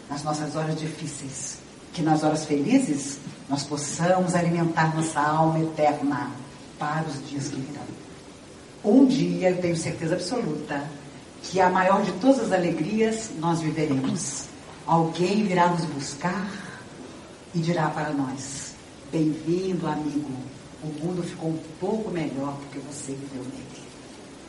nas 0.09 0.23
nossas 0.23 0.55
horas 0.55 0.79
difíceis. 0.79 1.66
Que 1.97 2.03
nas 2.03 2.23
horas 2.23 2.45
felizes 2.45 3.17
nós 3.49 3.63
possamos 3.63 4.35
alimentar 4.35 4.95
nossa 4.95 5.19
alma 5.19 5.59
eterna 5.59 6.29
para 6.77 7.03
os 7.07 7.27
dias 7.27 7.47
que 7.47 7.55
virão. 7.59 7.81
Um 8.85 9.07
dia, 9.07 9.49
eu 9.49 9.57
tenho 9.59 9.75
certeza 9.75 10.13
absoluta, 10.13 10.87
que 11.41 11.59
a 11.59 11.71
maior 11.71 12.03
de 12.03 12.11
todas 12.19 12.41
as 12.41 12.51
alegrias 12.51 13.31
nós 13.39 13.61
viveremos. 13.61 14.43
Alguém 14.85 15.43
virá 15.43 15.69
nos 15.69 15.85
buscar 15.85 16.47
e 17.55 17.57
dirá 17.57 17.89
para 17.89 18.11
nós: 18.11 18.75
Bem-vindo, 19.11 19.87
amigo. 19.87 20.29
O 20.83 21.03
mundo 21.03 21.23
ficou 21.23 21.49
um 21.49 21.59
pouco 21.79 22.11
melhor 22.11 22.59
porque 22.59 22.77
você 22.77 23.13
viveu 23.13 23.41
nele. 23.41 23.87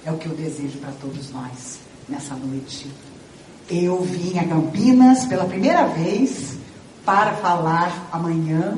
É 0.05 0.12
o 0.12 0.18
que 0.18 0.26
eu 0.26 0.34
desejo 0.34 0.76
para 0.80 0.92
todos 1.01 1.30
nós 1.30 1.78
nessa 2.07 2.34
noite. 2.34 2.92
Eu 3.70 4.03
vim 4.03 4.38
a 4.38 4.46
Campinas 4.46 5.24
pela 5.24 5.46
primeira 5.46 5.86
vez 5.86 6.59
para 7.09 7.36
falar 7.36 8.06
amanhã 8.12 8.76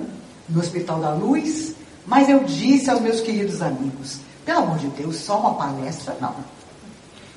no 0.48 0.60
Hospital 0.60 1.00
da 1.00 1.12
Luz, 1.12 1.74
mas 2.06 2.28
eu 2.28 2.44
disse 2.44 2.88
aos 2.88 3.00
meus 3.00 3.20
queridos 3.20 3.60
amigos: 3.60 4.20
pelo 4.44 4.60
amor 4.60 4.78
de 4.78 4.86
Deus, 4.90 5.16
só 5.16 5.40
uma 5.40 5.54
palestra 5.54 6.16
não. 6.20 6.36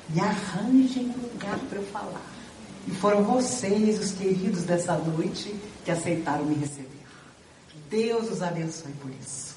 Me 0.08 0.20
arranjem 0.20 1.06
um 1.06 1.20
lugar 1.20 1.58
para 1.68 1.78
eu 1.78 1.86
falar. 1.86 2.22
E 2.86 2.92
foram 2.92 3.24
vocês, 3.24 3.98
os 3.98 4.12
queridos 4.12 4.62
dessa 4.62 4.96
noite, 4.96 5.52
que 5.84 5.90
aceitaram 5.90 6.44
me 6.44 6.54
receber. 6.54 6.88
Deus 7.90 8.30
os 8.30 8.40
abençoe 8.40 8.92
por 8.92 9.10
isso. 9.20 9.56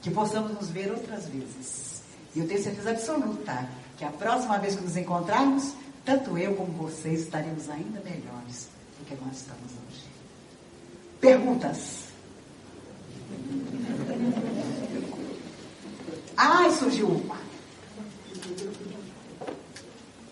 Que 0.00 0.10
possamos 0.10 0.52
nos 0.52 0.70
ver 0.70 0.90
outras 0.90 1.26
vezes. 1.26 2.00
E 2.34 2.38
eu 2.38 2.48
tenho 2.48 2.62
certeza 2.62 2.92
absoluta 2.92 3.68
que 3.98 4.06
a 4.06 4.10
próxima 4.10 4.56
vez 4.56 4.74
que 4.74 4.84
nos 4.84 4.96
encontrarmos, 4.96 5.74
tanto 6.02 6.38
eu 6.38 6.54
como 6.54 6.72
vocês 6.72 7.20
estaremos 7.20 7.68
ainda 7.68 8.00
melhores 8.00 8.70
do 8.98 9.04
que 9.04 9.22
nós 9.22 9.36
estamos. 9.36 9.77
Perguntas? 11.20 11.98
Ai, 16.36 16.70
surgiu 16.70 17.08
uma. 17.08 17.36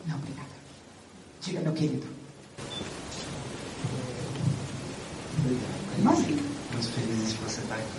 Não, 0.07 0.17
obrigada. 0.17 0.49
Diga, 1.41 1.61
meu 1.61 1.73
querido. 1.73 2.07
Obrigado. 5.41 5.77
Estamos 5.97 6.87
felizes 6.91 7.31
de 7.31 7.39
você 7.39 7.61
estar 7.61 7.75
aqui. 7.75 7.97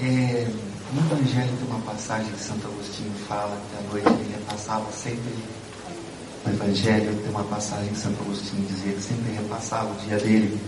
É, 0.00 0.48
no 0.92 1.00
Evangelho 1.00 1.56
tem 1.56 1.68
uma 1.68 1.80
passagem 1.80 2.32
que 2.32 2.40
Santo 2.40 2.66
Agostinho 2.66 3.12
fala 3.28 3.60
que 3.70 3.76
à 3.76 3.88
noite 3.90 4.08
ele 4.08 4.32
repassava 4.32 4.90
sempre. 4.90 5.32
No 6.44 6.52
Evangelho 6.52 7.16
tem 7.20 7.30
uma 7.30 7.44
passagem 7.44 7.88
que 7.90 7.98
Santo 7.98 8.20
Agostinho 8.22 8.66
dizia 8.66 8.94
que 8.94 9.02
sempre 9.02 9.32
repassava 9.32 9.92
o 9.92 9.96
dia 10.06 10.16
dele 10.16 10.58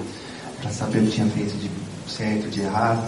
para 0.63 0.71
saber 0.71 1.01
o 1.01 1.03
que 1.07 1.11
tinha 1.11 1.27
feito 1.27 1.55
de 1.59 1.69
certo, 2.09 2.49
de 2.49 2.61
errado. 2.61 3.07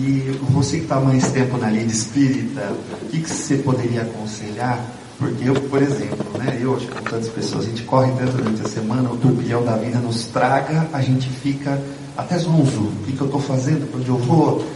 E 0.00 0.38
você 0.50 0.78
que 0.78 0.84
está 0.84 0.98
mais 0.98 1.30
tempo 1.32 1.58
na 1.58 1.70
linha 1.70 1.84
espírita, 1.84 2.72
o 3.02 3.06
que, 3.06 3.20
que 3.20 3.28
você 3.28 3.56
poderia 3.58 4.02
aconselhar? 4.02 4.80
Porque 5.18 5.48
eu, 5.48 5.54
por 5.54 5.82
exemplo, 5.82 6.26
né, 6.38 6.58
eu 6.60 6.74
acho 6.74 6.86
que 6.86 6.94
com 6.94 7.02
tantas 7.02 7.28
pessoas, 7.28 7.66
a 7.66 7.68
gente 7.68 7.82
corre 7.82 8.10
tanto 8.12 8.32
durante 8.32 8.62
a 8.62 8.68
semana, 8.68 9.10
o 9.10 9.16
turbilhão 9.18 9.62
da 9.62 9.76
vida 9.76 9.98
nos 9.98 10.24
traga, 10.26 10.88
a 10.92 11.00
gente 11.02 11.28
fica 11.28 11.80
até 12.16 12.38
zonzo. 12.38 12.80
O 12.80 13.04
que, 13.04 13.12
que 13.12 13.20
eu 13.20 13.26
estou 13.26 13.40
fazendo? 13.40 13.88
Para 13.90 14.00
onde 14.00 14.08
eu 14.08 14.16
vou? 14.16 14.66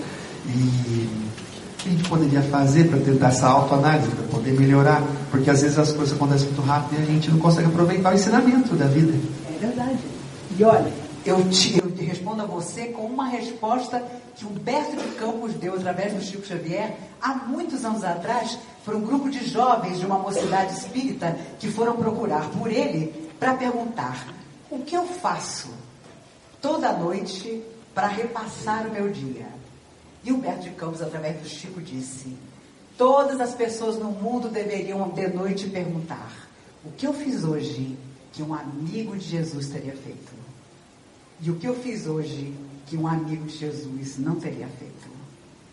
E 0.47 1.09
o 1.09 1.77
que 1.79 1.89
a 1.89 1.93
gente 1.93 2.09
poderia 2.09 2.43
fazer 2.43 2.89
para 2.89 2.99
tentar 3.01 3.29
essa 3.29 3.49
autoanálise, 3.49 4.09
para 4.09 4.25
poder 4.27 4.53
melhorar? 4.53 5.03
Porque 5.31 5.49
às 5.51 5.63
vezes 5.63 5.79
as 5.79 5.93
coisas 5.93 6.15
acontecem 6.15 6.47
muito 6.49 6.63
rápido 6.63 7.01
e 7.01 7.03
a 7.03 7.07
gente 7.07 7.31
não 7.31 7.39
consegue 7.39 7.69
aproveitar 7.69 8.13
o 8.13 8.15
ensinamento 8.15 8.77
da 8.77 8.87
vida. 8.87 9.15
É 9.49 9.59
verdade. 9.59 9.99
E 10.59 10.63
olha, 10.63 10.93
eu 11.27 11.49
te, 11.51 11.77
eu 11.79 11.91
te 11.91 12.05
respondo 12.05 12.43
a 12.43 12.47
você 12.47 12.87
com 12.89 13.03
uma 13.03 13.27
resposta 13.27 14.01
que 14.37 14.45
Humberto 14.45 14.97
de 14.97 15.15
Campos 15.17 15.55
deu 15.55 15.75
através 15.75 16.15
do 16.15 16.23
Chico 16.23 16.47
Xavier 16.47 16.97
há 17.21 17.35
muitos 17.35 17.85
anos 17.85 18.05
atrás 18.05 18.57
para 18.85 18.97
um 18.97 19.01
grupo 19.01 19.29
de 19.29 19.45
jovens 19.45 19.99
de 19.99 20.07
uma 20.07 20.19
mocidade 20.19 20.75
espírita 20.75 21.37
que 21.59 21.69
foram 21.69 21.97
procurar 21.97 22.49
por 22.51 22.71
ele 22.71 23.29
para 23.41 23.55
perguntar: 23.55 24.33
o 24.71 24.79
que 24.79 24.97
eu 24.97 25.05
faço 25.05 25.69
toda 26.63 26.93
noite 26.93 27.61
para 27.93 28.07
repassar 28.07 28.87
o 28.87 28.93
meu 28.93 29.11
dia? 29.11 29.49
E 30.23 30.33
Humberto 30.33 30.63
de 30.63 30.71
Campos, 30.71 31.03
através 31.03 31.41
do 31.41 31.49
Chico, 31.49 31.81
disse: 31.81 32.37
todas 32.97 33.41
as 33.41 33.53
pessoas 33.53 33.99
no 33.99 34.11
mundo 34.11 34.49
deveriam 34.49 35.09
de 35.09 35.27
noite 35.27 35.69
perguntar: 35.69 36.49
o 36.85 36.93
que 36.93 37.05
eu 37.05 37.13
fiz 37.13 37.43
hoje 37.43 37.99
que 38.33 38.45
um 38.45 38.55
amigo 38.55 39.17
de 39.17 39.25
Jesus 39.25 39.69
teria 39.69 39.97
feito? 39.97 40.46
E 41.41 41.51
o 41.51 41.57
que 41.57 41.67
eu 41.67 41.75
fiz 41.75 42.07
hoje 42.07 42.55
que 42.87 42.97
um 42.97 43.07
amigo 43.07 43.45
de 43.45 43.57
Jesus 43.57 44.19
não 44.19 44.37
teria 44.37 44.69
feito? 44.69 45.07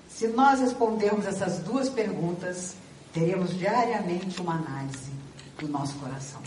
Se 0.09 0.27
nós 0.27 0.59
respondermos 0.59 1.25
essas 1.25 1.59
duas 1.59 1.89
perguntas, 1.89 2.75
teremos 3.13 3.57
diariamente 3.57 4.41
uma 4.41 4.55
análise 4.55 5.11
do 5.59 5.67
nosso 5.67 5.95
coração. 5.95 6.41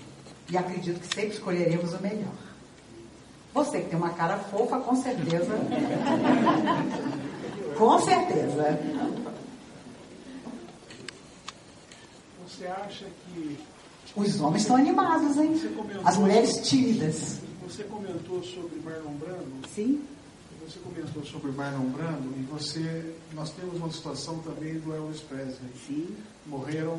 E 0.51 0.57
acredito 0.57 1.01
que 1.01 1.07
sempre 1.07 1.31
escolheremos 1.31 1.93
o 1.93 2.03
melhor. 2.03 2.35
Você 3.53 3.81
que 3.81 3.89
tem 3.89 3.99
uma 3.99 4.11
cara 4.11 4.39
fofa, 4.39 4.79
com 4.79 4.95
certeza. 4.95 5.57
com 7.77 7.99
certeza. 8.01 8.79
Você 12.47 12.67
acha 12.67 13.05
que. 13.05 13.59
Os 14.15 14.41
homens 14.41 14.63
estão 14.63 14.77
animados, 14.77 15.37
hein? 15.37 15.61
As 16.05 16.17
mulheres 16.17 16.69
tímidas. 16.69 17.41
Você 17.77 17.85
comentou 17.85 18.43
sobre 18.43 18.81
Marlon 18.83 19.13
Brando? 19.19 19.69
Sim. 19.69 20.03
Você 20.67 20.79
comentou 20.79 21.23
sobre 21.27 21.53
Marlon 21.53 21.91
Brando 21.91 22.33
e 22.39 22.43
você, 22.45 23.13
nós 23.35 23.51
temos 23.51 23.77
uma 23.77 23.93
situação 23.93 24.39
também 24.39 24.79
do 24.79 24.95
Elvis 24.95 25.21
Presley. 25.21 25.71
Sim. 25.87 26.17
Morreram 26.47 26.99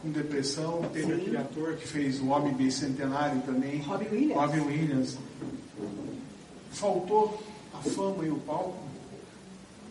com 0.00 0.08
depressão, 0.08 0.80
teve 0.92 1.06
Sim. 1.06 1.20
aquele 1.20 1.36
ator 1.36 1.74
que 1.74 1.88
fez 1.88 2.20
o 2.20 2.28
Homem 2.28 2.54
Bicentenário 2.54 3.42
também. 3.42 3.80
Robin 3.80 4.06
Williams. 4.12 4.36
Robin 4.36 4.60
Williams. 4.60 5.18
Faltou 6.70 7.42
a 7.74 7.78
fama 7.78 8.24
e 8.24 8.30
o 8.30 8.36
palco 8.36 8.78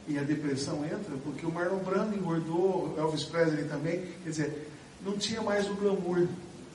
e 0.08 0.18
a 0.18 0.24
depressão 0.24 0.86
entra, 0.86 1.18
porque 1.26 1.46
o 1.46 1.52
Marlon 1.52 1.80
Brando 1.80 2.16
engordou, 2.16 2.96
Elvis 2.98 3.26
Presley 3.26 3.66
também, 3.66 4.02
quer 4.24 4.30
dizer, 4.30 4.72
não 5.06 5.18
tinha 5.18 5.42
mais 5.42 5.70
o 5.70 5.74
glamour 5.74 6.26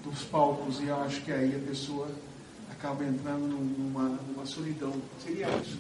dos 0.05 0.25
palcos 0.25 0.79
e 0.81 0.89
eu 0.89 0.97
acho 0.97 1.23
que 1.23 1.33
aí 1.33 1.57
a 1.57 1.69
pessoa 1.71 2.07
acaba 2.81 3.05
entrando 3.05 3.47
numa, 3.47 4.09
numa 4.27 4.47
solidão. 4.47 4.93
Seria 5.23 5.47
isso? 5.59 5.79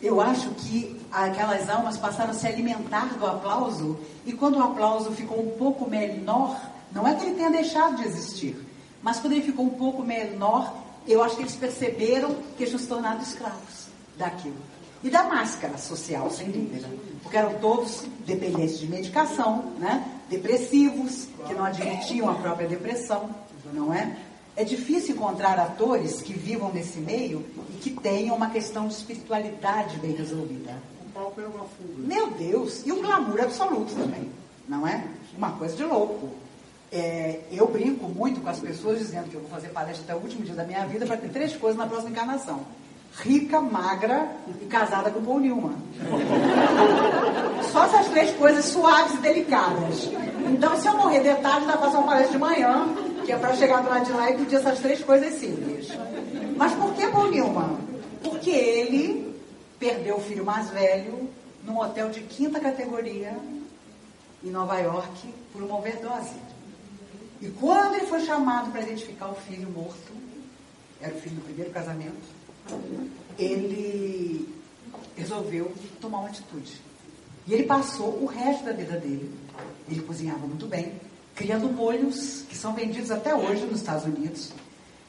Eu 0.00 0.20
acho 0.20 0.48
que 0.50 0.96
aquelas 1.10 1.68
almas 1.68 1.98
passaram 1.98 2.30
a 2.30 2.34
se 2.34 2.46
alimentar 2.46 3.18
do 3.18 3.26
aplauso 3.26 3.98
e 4.24 4.32
quando 4.32 4.56
o 4.56 4.62
aplauso 4.62 5.10
ficou 5.10 5.40
um 5.40 5.58
pouco 5.58 5.90
menor, 5.90 6.56
não 6.92 7.06
é 7.06 7.14
que 7.14 7.24
ele 7.24 7.34
tenha 7.34 7.50
deixado 7.50 7.96
de 7.96 8.04
existir, 8.04 8.56
mas 9.02 9.18
quando 9.18 9.32
ele 9.32 9.42
ficou 9.42 9.66
um 9.66 9.70
pouco 9.70 10.04
menor, 10.04 10.72
eu 11.06 11.22
acho 11.22 11.34
que 11.34 11.42
eles 11.42 11.56
perceberam 11.56 12.36
que 12.56 12.62
eles 12.62 12.80
se 12.80 12.86
tornado 12.86 13.22
escravos 13.22 13.88
daquilo. 14.16 14.56
E 15.02 15.10
da 15.10 15.24
máscara 15.24 15.76
social, 15.76 16.30
sem 16.30 16.50
dúvida. 16.50 16.88
Porque 17.22 17.36
eram 17.36 17.54
todos 17.58 18.04
dependentes 18.24 18.78
de 18.78 18.86
medicação, 18.86 19.72
né? 19.78 20.12
depressivos, 20.28 21.28
que 21.46 21.54
não 21.54 21.64
admitiam 21.64 22.30
a 22.30 22.34
própria 22.34 22.66
depressão, 22.66 23.30
não 23.72 23.92
é? 23.92 24.16
É 24.56 24.64
difícil 24.64 25.14
encontrar 25.14 25.58
atores 25.58 26.22
que 26.22 26.32
vivam 26.32 26.72
nesse 26.72 26.98
meio 26.98 27.44
e 27.70 27.74
que 27.74 27.90
tenham 27.90 28.34
uma 28.34 28.48
questão 28.48 28.88
de 28.88 28.94
espiritualidade 28.94 29.98
bem 29.98 30.12
resolvida. 30.12 30.74
O 31.06 31.10
palco 31.10 31.38
era 31.38 31.50
uma 31.50 31.64
fuga. 31.64 31.92
Meu 31.98 32.30
Deus! 32.30 32.82
E 32.86 32.90
um 32.90 33.02
glamour 33.02 33.38
absoluto 33.42 33.94
também, 33.94 34.30
não 34.66 34.88
é? 34.88 35.04
Uma 35.36 35.52
coisa 35.52 35.76
de 35.76 35.84
louco. 35.84 36.30
É, 36.90 37.40
eu 37.52 37.66
brinco 37.68 38.08
muito 38.08 38.40
com 38.40 38.48
as 38.48 38.58
pessoas 38.58 38.98
dizendo 38.98 39.28
que 39.28 39.34
eu 39.34 39.42
vou 39.42 39.50
fazer 39.50 39.68
palestra 39.68 40.04
até 40.04 40.14
o 40.14 40.22
último 40.22 40.42
dia 40.42 40.54
da 40.54 40.64
minha 40.64 40.86
vida 40.86 41.04
para 41.04 41.18
ter 41.18 41.28
três 41.28 41.54
coisas 41.54 41.76
na 41.76 41.86
próxima 41.86 42.10
encarnação. 42.10 42.60
Rica, 43.18 43.60
magra 43.60 44.30
e 44.62 44.64
casada 44.64 45.10
com 45.10 45.22
Paul 45.22 45.40
Newman. 45.40 45.76
Só 47.72 47.84
essas 47.84 48.08
três 48.08 48.30
coisas 48.36 48.64
suaves 48.64 49.14
e 49.14 49.18
delicadas. 49.18 50.08
Então, 50.50 50.76
se 50.80 50.86
eu 50.86 50.96
morrer 50.96 51.20
de 51.20 51.34
tarde, 51.42 51.66
ainda 51.66 51.76
faço 51.76 51.96
uma 51.98 52.06
palestra 52.06 52.32
de 52.32 52.38
manhã, 52.38 52.86
que 53.26 53.32
é 53.32 53.36
para 53.36 53.56
chegar 53.56 53.82
do 53.82 53.90
lado 53.90 54.06
de 54.06 54.12
lá 54.12 54.30
e 54.30 54.36
pedir 54.36 54.54
essas 54.54 54.78
três 54.78 55.02
coisas 55.02 55.34
simples. 55.34 55.88
Mas 56.56 56.72
por 56.74 56.94
que 56.94 57.06
Paul 57.08 57.28
Newman? 57.28 57.76
Porque 58.22 58.46
que 58.46 58.50
ele 58.50 59.34
perdeu 59.76 60.18
o 60.18 60.20
filho 60.20 60.44
mais 60.44 60.70
velho 60.70 61.28
num 61.64 61.80
hotel 61.80 62.10
de 62.10 62.20
quinta 62.20 62.60
categoria 62.60 63.36
em 64.44 64.50
Nova 64.50 64.78
York 64.78 65.34
por 65.52 65.64
uma 65.64 65.78
overdose. 65.78 66.36
E 67.42 67.48
quando 67.48 67.96
ele 67.96 68.06
foi 68.06 68.20
chamado 68.20 68.70
para 68.70 68.82
identificar 68.82 69.28
o 69.28 69.34
filho 69.34 69.68
morto, 69.68 70.12
era 71.00 71.12
o 71.12 71.18
filho 71.18 71.34
do 71.34 71.42
primeiro 71.42 71.72
casamento, 71.72 72.14
ele 73.36 74.48
resolveu 75.16 75.72
tomar 76.00 76.20
uma 76.20 76.28
atitude. 76.28 76.80
E 77.48 77.52
ele 77.52 77.64
passou 77.64 78.22
o 78.22 78.26
resto 78.26 78.64
da 78.64 78.72
vida 78.72 78.96
dele. 78.96 79.28
Ele 79.88 80.02
cozinhava 80.02 80.46
muito 80.46 80.68
bem, 80.68 80.92
criando 81.36 81.68
molhos 81.68 82.42
que 82.48 82.56
são 82.56 82.72
vendidos 82.72 83.10
até 83.10 83.34
hoje 83.34 83.64
nos 83.66 83.80
Estados 83.80 84.04
Unidos 84.04 84.50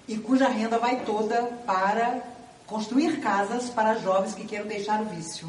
e 0.07 0.17
cuja 0.17 0.47
renda 0.47 0.77
vai 0.77 1.03
toda 1.05 1.41
para 1.65 2.21
construir 2.67 3.21
casas 3.21 3.69
para 3.69 3.95
jovens 3.95 4.35
que 4.35 4.45
queiram 4.45 4.67
deixar 4.67 5.01
o 5.01 5.05
vício. 5.05 5.47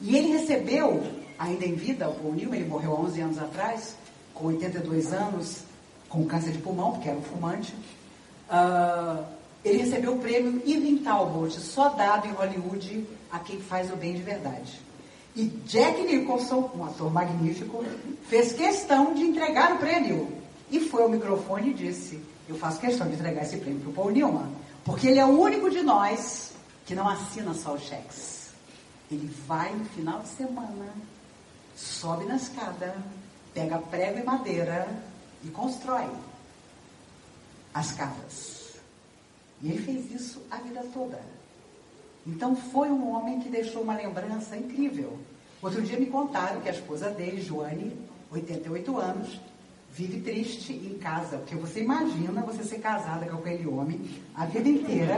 E 0.00 0.16
ele 0.16 0.28
recebeu, 0.28 1.02
ainda 1.38 1.64
em 1.64 1.74
vida, 1.74 2.08
o 2.08 2.14
Paul 2.14 2.34
Newman, 2.34 2.60
ele 2.60 2.68
morreu 2.68 2.92
há 2.92 3.00
11 3.00 3.20
anos 3.20 3.38
atrás, 3.38 3.96
com 4.34 4.46
82 4.46 5.12
anos, 5.12 5.62
com 6.08 6.24
câncer 6.26 6.52
de 6.52 6.58
pulmão, 6.58 6.92
porque 6.92 7.08
era 7.08 7.18
um 7.18 7.22
fumante. 7.22 7.74
Uh, 8.48 9.24
ele 9.64 9.78
recebeu 9.78 10.14
o 10.14 10.18
prêmio 10.18 10.62
Irving 10.64 10.98
Talbot, 10.98 11.58
só 11.58 11.88
dado 11.88 12.28
em 12.28 12.32
Hollywood 12.32 13.06
a 13.32 13.38
quem 13.38 13.60
faz 13.60 13.90
o 13.90 13.96
bem 13.96 14.14
de 14.14 14.22
verdade. 14.22 14.80
E 15.36 15.44
Jack 15.66 16.02
Nicholson, 16.02 16.70
um 16.74 16.84
ator 16.84 17.12
magnífico, 17.12 17.84
fez 18.28 18.52
questão 18.52 19.14
de 19.14 19.22
entregar 19.22 19.72
o 19.72 19.78
prêmio. 19.78 20.36
E 20.70 20.80
foi 20.80 21.02
ao 21.02 21.08
microfone 21.08 21.70
e 21.70 21.74
disse: 21.74 22.22
Eu 22.48 22.56
faço 22.56 22.80
questão 22.80 23.06
de 23.06 23.14
entregar 23.14 23.42
esse 23.42 23.56
prêmio 23.58 23.80
para 23.80 23.90
o 23.90 23.92
Paul 23.92 24.10
Newman, 24.10 24.50
porque 24.84 25.08
ele 25.08 25.18
é 25.18 25.24
o 25.24 25.40
único 25.40 25.70
de 25.70 25.82
nós 25.82 26.52
que 26.84 26.94
não 26.94 27.08
assina 27.08 27.54
só 27.54 27.74
os 27.74 27.82
cheques. 27.82 28.48
Ele 29.10 29.30
vai 29.46 29.74
no 29.74 29.84
final 29.86 30.20
de 30.20 30.28
semana, 30.28 30.92
sobe 31.76 32.24
na 32.24 32.36
escada, 32.36 32.96
pega 33.54 33.78
prego 33.78 34.18
e 34.18 34.22
madeira 34.22 34.88
e 35.44 35.48
constrói 35.48 36.08
as 37.72 37.92
casas. 37.92 38.74
E 39.62 39.70
ele 39.70 39.82
fez 39.82 40.10
isso 40.12 40.42
a 40.50 40.56
vida 40.56 40.84
toda. 40.92 41.20
Então 42.28 42.54
foi 42.54 42.90
um 42.90 43.10
homem 43.10 43.40
que 43.40 43.48
deixou 43.48 43.82
uma 43.82 43.96
lembrança 43.96 44.54
incrível. 44.54 45.18
Outro 45.62 45.80
dia 45.80 45.98
me 45.98 46.06
contaram 46.06 46.60
que 46.60 46.68
a 46.68 46.72
esposa 46.72 47.08
dele, 47.08 47.40
Joane, 47.40 47.96
88 48.30 48.96
anos, 48.98 49.40
vive 49.90 50.20
triste 50.20 50.72
em 50.72 50.98
casa. 50.98 51.38
Porque 51.38 51.56
você 51.56 51.80
imagina 51.80 52.42
você 52.42 52.62
ser 52.62 52.78
casada 52.78 53.26
com 53.26 53.38
aquele 53.38 53.66
homem 53.66 54.00
a 54.34 54.44
vida 54.44 54.68
inteira 54.68 55.16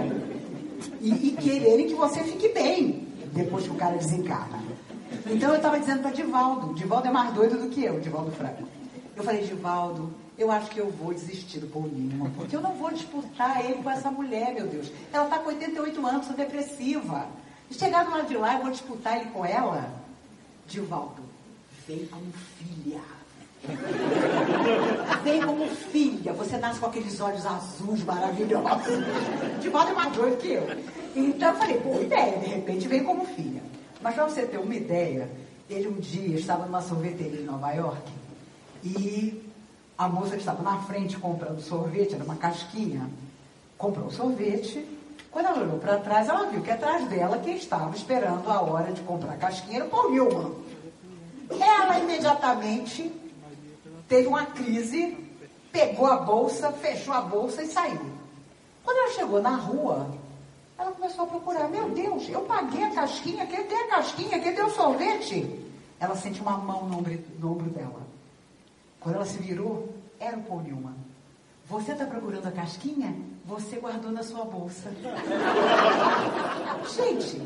e, 1.01 1.29
e 1.29 1.31
quererem 1.33 1.89
que 1.89 1.95
você 1.95 2.23
fique 2.23 2.49
bem 2.51 3.09
depois 3.33 3.65
que 3.65 3.71
o 3.71 3.75
cara 3.75 3.97
desencarna. 3.97 4.63
Então 5.27 5.51
eu 5.51 5.57
estava 5.57 5.81
dizendo 5.81 6.03
para 6.03 6.13
Divaldo, 6.13 6.75
Divaldo 6.75 7.09
é 7.09 7.11
mais 7.11 7.35
doido 7.35 7.61
do 7.61 7.69
que 7.69 7.85
eu, 7.85 7.99
Divaldo 8.01 8.31
Franco. 8.31 8.63
Eu 9.17 9.25
falei, 9.25 9.45
Divaldo, 9.45 10.15
eu 10.41 10.51
acho 10.51 10.71
que 10.71 10.79
eu 10.79 10.91
vou 10.91 11.13
desistir 11.13 11.59
do 11.59 11.67
Paul 11.67 11.87
Newman, 11.87 12.31
porque 12.31 12.57
eu 12.57 12.63
não 12.63 12.73
vou 12.73 12.91
disputar 12.91 13.63
ele 13.63 13.83
com 13.83 13.91
essa 13.91 14.11
mulher, 14.11 14.55
meu 14.55 14.67
Deus. 14.67 14.91
Ela 15.13 15.25
está 15.25 15.39
com 15.39 15.51
88 15.51 16.07
anos, 16.07 16.23
está 16.23 16.35
depressiva. 16.35 17.27
E 17.71 17.75
chegar 17.75 18.07
do 18.07 18.11
lado 18.11 18.27
de 18.27 18.39
lá, 18.39 18.55
eu 18.55 18.63
vou 18.63 18.71
disputar 18.71 19.21
ele 19.21 19.29
com 19.31 19.45
ela. 19.45 19.93
Divaldo, 20.67 21.23
vem 21.87 22.07
como 22.07 22.33
filha. 22.57 23.03
Vem 25.23 25.43
como 25.43 25.69
filha. 25.69 26.33
Você 26.33 26.57
nasce 26.57 26.81
com 26.81 26.87
aqueles 26.87 27.21
olhos 27.21 27.45
azuis 27.45 28.03
maravilhosos. 28.03 28.95
Divaldo 29.61 29.91
é 29.91 29.95
mais 29.95 30.13
doido 30.15 30.39
que 30.39 30.53
eu. 30.53 30.67
Então 31.15 31.53
eu 31.53 31.59
falei, 31.59 31.79
boa 31.81 32.01
ideia, 32.01 32.39
de 32.39 32.47
repente 32.47 32.89
vem 32.89 33.05
como 33.05 33.27
filha. 33.27 33.63
Mas 34.01 34.15
para 34.15 34.25
você 34.25 34.47
ter 34.47 34.57
uma 34.57 34.75
ideia, 34.75 35.31
ele 35.69 35.89
um 35.89 36.01
dia 36.01 36.39
estava 36.39 36.65
numa 36.65 36.81
sorveteria 36.81 37.43
em 37.43 37.45
Nova 37.45 37.71
York 37.73 38.11
e 38.83 39.50
a 40.01 40.09
moça 40.09 40.31
que 40.31 40.39
estava 40.39 40.63
na 40.63 40.79
frente 40.85 41.19
comprando 41.19 41.61
sorvete, 41.61 42.15
era 42.15 42.25
uma 42.25 42.37
casquinha, 42.37 43.07
comprou 43.77 44.11
sorvete. 44.11 44.83
Quando 45.31 45.45
ela 45.45 45.61
olhou 45.63 45.79
para 45.79 45.99
trás, 45.99 46.27
ela 46.27 46.47
viu 46.47 46.63
que 46.63 46.71
atrás 46.71 47.07
dela, 47.07 47.39
quem 47.39 47.55
estava 47.57 47.95
esperando 47.95 48.51
a 48.51 48.63
hora 48.63 48.95
de 48.95 49.03
comprar 49.03 49.35
a 49.35 49.37
casquinha 49.37 49.77
era 49.77 49.85
o 49.85 49.91
Paul. 49.91 50.57
Ela 51.51 51.99
imediatamente 51.99 53.13
teve 54.09 54.27
uma 54.27 54.47
crise, 54.47 55.19
pegou 55.71 56.07
a 56.07 56.17
bolsa, 56.17 56.73
fechou 56.73 57.13
a 57.13 57.21
bolsa 57.21 57.63
e 57.63 57.67
saiu. 57.67 58.01
Quando 58.83 58.97
ela 58.97 59.13
chegou 59.13 59.43
na 59.43 59.55
rua, 59.55 60.09
ela 60.79 60.93
começou 60.93 61.25
a 61.25 61.29
procurar. 61.29 61.69
Meu 61.69 61.91
Deus, 61.91 62.27
eu 62.27 62.41
paguei 62.41 62.85
a 62.85 62.91
casquinha, 62.91 63.47
quem 63.47 63.65
tem 63.65 63.83
a 63.83 63.89
casquinha, 63.89 64.41
quem 64.41 64.55
tem 64.55 64.65
o 64.65 64.71
sorvete? 64.71 65.63
Ela 66.01 66.17
sente 66.17 66.41
uma 66.41 66.57
mão 66.57 66.87
no 66.87 67.01
ombro, 67.01 67.23
no 67.39 67.53
ombro 67.53 67.69
dela. 67.69 68.10
Quando 69.01 69.15
ela 69.17 69.25
se 69.25 69.39
virou, 69.39 69.89
era 70.19 70.37
o 70.37 70.43
Paul 70.43 70.61
Newman. 70.61 70.95
Você 71.67 71.93
está 71.93 72.05
procurando 72.05 72.47
a 72.47 72.53
casquinha? 72.53 73.17
Você 73.47 73.77
guardou 73.77 74.13
na 74.13 74.23
sua 74.23 74.45
bolsa. 74.45 74.91
Gente, 76.95 77.41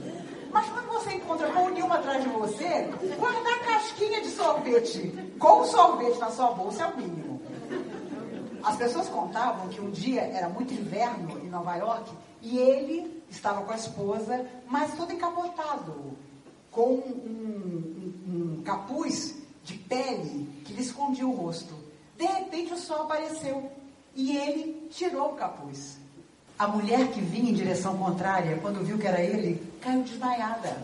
mas 0.53 0.69
quando 0.69 0.87
você 0.89 1.15
encontra 1.15 1.49
Paul 1.51 1.71
Newman 1.71 1.97
atrás 1.97 2.23
de 2.23 2.29
você, 2.29 2.91
guardar 3.19 3.61
casquinha 3.61 4.21
de 4.21 4.29
sorvete 4.31 5.13
com 5.39 5.65
sorvete 5.65 6.19
na 6.19 6.31
sua 6.31 6.51
bolsa 6.51 6.85
é 6.85 6.87
o 6.87 6.97
mínimo. 6.97 7.41
As 8.63 8.77
pessoas 8.77 9.09
contavam 9.09 9.69
que 9.69 9.81
um 9.81 9.91
dia 9.91 10.23
era 10.23 10.49
muito 10.49 10.73
inverno 10.73 11.39
em 11.39 11.49
Nova 11.49 11.77
York 11.77 12.11
e 12.41 12.59
ele 12.59 13.23
estava 13.31 13.63
com 13.63 13.73
a 13.73 13.77
esposa, 13.77 14.45
mas 14.67 14.95
todo 14.95 15.13
encapotado, 15.13 16.17
com 16.71 16.95
um, 16.95 18.15
um, 18.27 18.57
um 18.59 18.63
capuz 18.63 19.44
de 19.65 19.75
pele 19.75 20.49
que 20.65 20.73
lhe 20.73 20.83
escondia 20.83 21.27
o 21.27 21.35
rosto. 21.35 21.75
De 22.17 22.25
repente 22.25 22.73
o 22.75 22.79
sol 22.79 23.03
apareceu 23.03 23.71
e 24.15 24.37
ele 24.37 24.89
tirou 24.91 25.33
o 25.33 25.37
capuz. 25.37 25.99
A 26.57 26.69
mulher 26.69 27.09
que 27.09 27.21
vinha 27.21 27.51
em 27.51 27.55
direção 27.55 27.97
contrária, 27.97 28.59
quando 28.63 28.85
viu 28.85 28.97
que 28.97 29.07
era 29.07 29.21
ele, 29.21 29.61
caiu 29.81 30.03
desmaiada. 30.03 30.77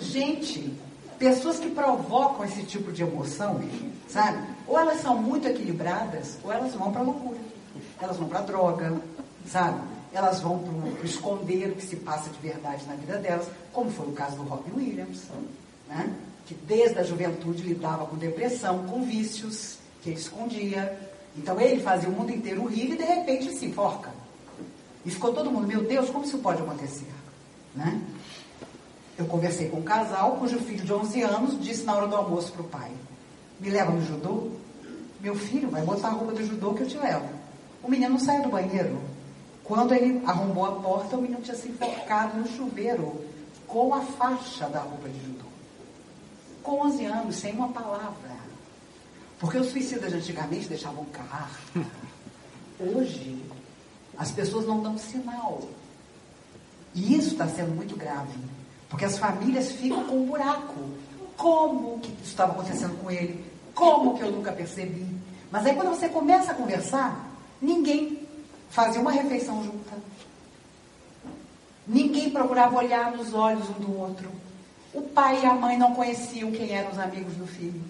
Gente, 0.00 0.72
pessoas 1.18 1.58
que 1.58 1.68
provocam 1.68 2.46
esse 2.46 2.62
tipo 2.62 2.90
de 2.90 3.02
emoção, 3.02 3.60
sabe? 4.08 4.38
Ou 4.66 4.78
elas 4.78 5.02
são 5.02 5.20
muito 5.20 5.46
equilibradas, 5.46 6.38
ou 6.42 6.50
elas 6.50 6.74
vão 6.74 6.90
para 6.90 7.02
loucura. 7.02 7.38
Elas 8.00 8.16
vão 8.16 8.28
para 8.28 8.40
droga, 8.40 8.98
sabe? 9.46 9.80
Elas 10.14 10.40
vão 10.40 10.60
para 10.96 11.04
esconder 11.04 11.70
o 11.70 11.74
que 11.74 11.82
se 11.84 11.96
passa 11.96 12.30
de 12.30 12.38
verdade 12.38 12.86
na 12.86 12.94
vida 12.94 13.18
delas, 13.18 13.46
como 13.72 13.90
foi 13.90 14.08
o 14.08 14.12
caso 14.12 14.36
do 14.36 14.44
Robin 14.44 14.72
Williams, 14.76 15.24
né? 15.88 16.10
Que 16.46 16.54
desde 16.54 16.98
a 16.98 17.02
juventude 17.02 17.62
lidava 17.62 18.06
com 18.06 18.16
depressão, 18.16 18.86
com 18.86 19.02
vícios, 19.02 19.78
que 20.02 20.10
ele 20.10 20.18
escondia. 20.18 20.98
Então 21.36 21.60
ele 21.60 21.82
fazia 21.82 22.08
o 22.08 22.12
mundo 22.12 22.30
inteiro 22.30 22.66
rir 22.66 22.92
e 22.92 22.96
de 22.96 23.04
repente 23.04 23.54
se 23.54 23.66
enforca. 23.66 24.10
E 25.04 25.10
ficou 25.10 25.32
todo 25.32 25.50
mundo, 25.50 25.66
meu 25.66 25.82
Deus, 25.84 26.10
como 26.10 26.24
isso 26.24 26.38
pode 26.38 26.62
acontecer? 26.62 27.08
Né? 27.74 28.00
Eu 29.18 29.26
conversei 29.26 29.68
com 29.68 29.78
um 29.78 29.82
casal 29.82 30.36
cujo 30.36 30.58
filho 30.60 30.84
de 30.84 30.92
11 30.92 31.22
anos 31.22 31.60
disse 31.62 31.84
na 31.84 31.96
hora 31.96 32.06
do 32.06 32.16
almoço 32.16 32.52
para 32.52 32.62
o 32.62 32.68
pai: 32.68 32.90
Me 33.58 33.70
leva 33.70 33.90
no 33.90 34.04
judô? 34.04 34.50
Meu 35.20 35.34
filho 35.34 35.70
vai 35.70 35.82
botar 35.82 36.08
a 36.08 36.12
roupa 36.12 36.32
do 36.32 36.44
judô 36.44 36.74
que 36.74 36.82
eu 36.82 36.88
te 36.88 36.98
levo. 36.98 37.28
O 37.82 37.90
menino 37.90 38.18
saiu 38.20 38.42
do 38.42 38.48
banheiro. 38.50 38.98
Quando 39.62 39.94
ele 39.94 40.22
arrombou 40.26 40.66
a 40.66 40.72
porta, 40.72 41.16
o 41.16 41.22
menino 41.22 41.40
tinha 41.40 41.56
se 41.56 41.68
enforcado 41.68 42.36
no 42.36 42.46
chuveiro 42.46 43.24
com 43.66 43.94
a 43.94 44.02
faixa 44.02 44.68
da 44.68 44.80
roupa 44.80 45.08
de 45.08 45.18
judô 45.24 45.43
com 46.64 46.80
11 46.80 47.04
anos, 47.04 47.36
sem 47.36 47.52
uma 47.52 47.68
palavra. 47.68 48.34
Porque 49.38 49.58
os 49.58 49.68
suicidas 49.68 50.12
antigamente 50.12 50.66
deixavam 50.66 51.04
carta. 51.04 51.86
Hoje, 52.80 53.40
as 54.16 54.32
pessoas 54.32 54.66
não 54.66 54.82
dão 54.82 54.98
sinal. 54.98 55.62
E 56.94 57.14
isso 57.14 57.32
está 57.32 57.46
sendo 57.46 57.74
muito 57.74 57.96
grave. 57.96 58.38
Porque 58.88 59.04
as 59.04 59.18
famílias 59.18 59.72
ficam 59.72 60.04
com 60.04 60.22
um 60.22 60.26
buraco. 60.26 60.74
Como 61.36 62.00
que 62.00 62.10
isso 62.12 62.30
estava 62.30 62.52
acontecendo 62.52 62.98
com 63.00 63.10
ele? 63.10 63.44
Como 63.74 64.16
que 64.16 64.22
eu 64.22 64.32
nunca 64.32 64.52
percebi? 64.52 65.06
Mas 65.50 65.66
aí 65.66 65.74
quando 65.74 65.90
você 65.90 66.08
começa 66.08 66.52
a 66.52 66.54
conversar, 66.54 67.28
ninguém 67.60 68.26
fazia 68.70 69.00
uma 69.00 69.12
refeição 69.12 69.62
junta. 69.62 69.92
Ninguém 71.86 72.30
procurava 72.30 72.76
olhar 72.76 73.12
nos 73.12 73.34
olhos 73.34 73.68
um 73.68 73.74
do 73.74 73.98
outro. 73.98 74.30
O 74.94 75.02
pai 75.02 75.42
e 75.42 75.46
a 75.46 75.54
mãe 75.54 75.76
não 75.76 75.94
conheciam 75.94 76.52
quem 76.52 76.70
eram 76.70 76.90
os 76.92 76.98
amigos 76.98 77.34
do 77.34 77.46
filho. 77.46 77.82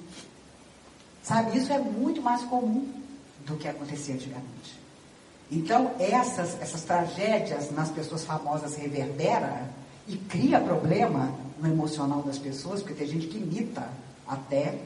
Sabe, 1.23 1.57
isso 1.59 1.73
é 1.73 1.79
muito 1.79 2.23
mais 2.23 2.43
comum 2.43 2.89
do 3.47 3.57
que 3.57 3.69
acontecia 3.69 4.15
antigamente. 4.15 4.81
Então, 5.51 5.93
essas, 5.99 6.61
essas 6.61 6.83
tragédias 6.83 7.71
nas 7.71 7.91
pessoas 7.91 8.25
famosas 8.25 8.77
reverbera 8.77 9.69
e 10.09 10.17
cria 10.17 10.59
problema 10.61 11.35
no 11.61 11.69
emocional 11.69 12.23
das 12.23 12.39
pessoas, 12.39 12.81
porque 12.81 12.95
tem 12.95 13.07
gente 13.07 13.27
que 13.27 13.39
imita 13.39 13.89
até 14.27 14.79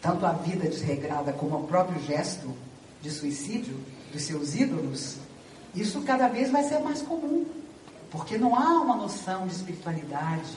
tanto 0.00 0.26
a 0.26 0.32
vida 0.32 0.68
desregrada 0.68 1.32
como 1.32 1.56
o 1.56 1.66
próprio 1.66 2.02
gesto 2.02 2.54
de 3.00 3.10
suicídio 3.10 3.76
dos 4.12 4.22
seus 4.22 4.54
ídolos. 4.54 5.16
Isso 5.74 6.02
cada 6.02 6.28
vez 6.28 6.50
vai 6.50 6.64
ser 6.64 6.80
mais 6.80 7.00
comum. 7.02 7.46
Porque 8.10 8.36
não 8.36 8.56
há 8.56 8.80
uma 8.80 8.96
noção 8.96 9.46
de 9.46 9.54
espiritualidade 9.54 10.56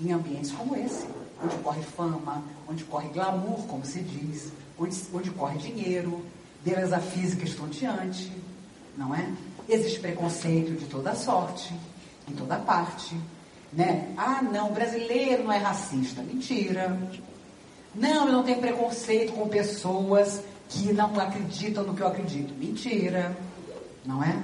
em 0.00 0.12
ambientes 0.12 0.50
como 0.52 0.76
esse, 0.76 1.06
onde 1.42 1.56
corre 1.56 1.82
fama, 1.82 2.42
onde 2.68 2.84
corre 2.84 3.08
glamour, 3.08 3.66
como 3.66 3.84
se 3.84 4.00
diz, 4.00 4.52
onde, 4.78 4.96
onde 5.12 5.30
corre 5.30 5.58
dinheiro, 5.58 6.24
beleza 6.64 6.98
física 6.98 7.44
estonteante, 7.44 8.32
não 8.96 9.14
é? 9.14 9.32
Existe 9.68 10.00
preconceito 10.00 10.72
de 10.78 10.86
toda 10.86 11.14
sorte, 11.14 11.72
em 12.28 12.34
toda 12.34 12.56
parte. 12.56 13.16
Né? 13.72 14.12
Ah, 14.16 14.42
não, 14.42 14.72
brasileiro 14.72 15.44
não 15.44 15.52
é 15.52 15.58
racista. 15.58 16.20
Mentira. 16.22 16.98
Não, 17.94 18.26
eu 18.26 18.32
não 18.32 18.42
tenho 18.42 18.58
preconceito 18.58 19.32
com 19.32 19.48
pessoas 19.48 20.42
que 20.68 20.92
não 20.92 21.18
acreditam 21.18 21.84
no 21.84 21.94
que 21.94 22.02
eu 22.02 22.06
acredito. 22.06 22.52
Mentira. 22.54 23.36
Não 24.04 24.22
é? 24.22 24.36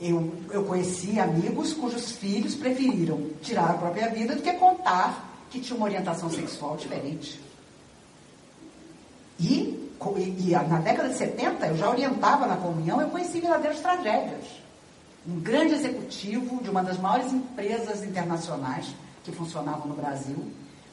Eu, 0.00 0.32
eu 0.50 0.64
conheci 0.64 1.18
amigos 1.18 1.72
cujos 1.72 2.12
filhos 2.12 2.54
preferiram 2.54 3.30
tirar 3.42 3.70
a 3.70 3.74
própria 3.74 4.08
vida 4.10 4.34
do 4.34 4.42
que 4.42 4.52
contar 4.54 5.44
que 5.50 5.60
tinha 5.60 5.76
uma 5.76 5.86
orientação 5.86 6.30
sexual 6.30 6.76
diferente. 6.76 7.40
E, 9.40 9.90
e, 10.16 10.50
e 10.50 10.50
na 10.52 10.78
década 10.78 11.08
de 11.08 11.16
70 11.16 11.66
eu 11.66 11.76
já 11.76 11.90
orientava 11.90 12.46
na 12.46 12.56
comunhão, 12.56 13.00
eu 13.00 13.08
conheci 13.08 13.40
verdadeiras 13.40 13.80
tragédias. 13.80 14.44
Um 15.26 15.40
grande 15.40 15.74
executivo 15.74 16.62
de 16.62 16.70
uma 16.70 16.82
das 16.82 16.98
maiores 16.98 17.32
empresas 17.32 18.02
internacionais 18.02 18.86
que 19.24 19.32
funcionavam 19.32 19.86
no 19.86 19.94
Brasil 19.94 20.36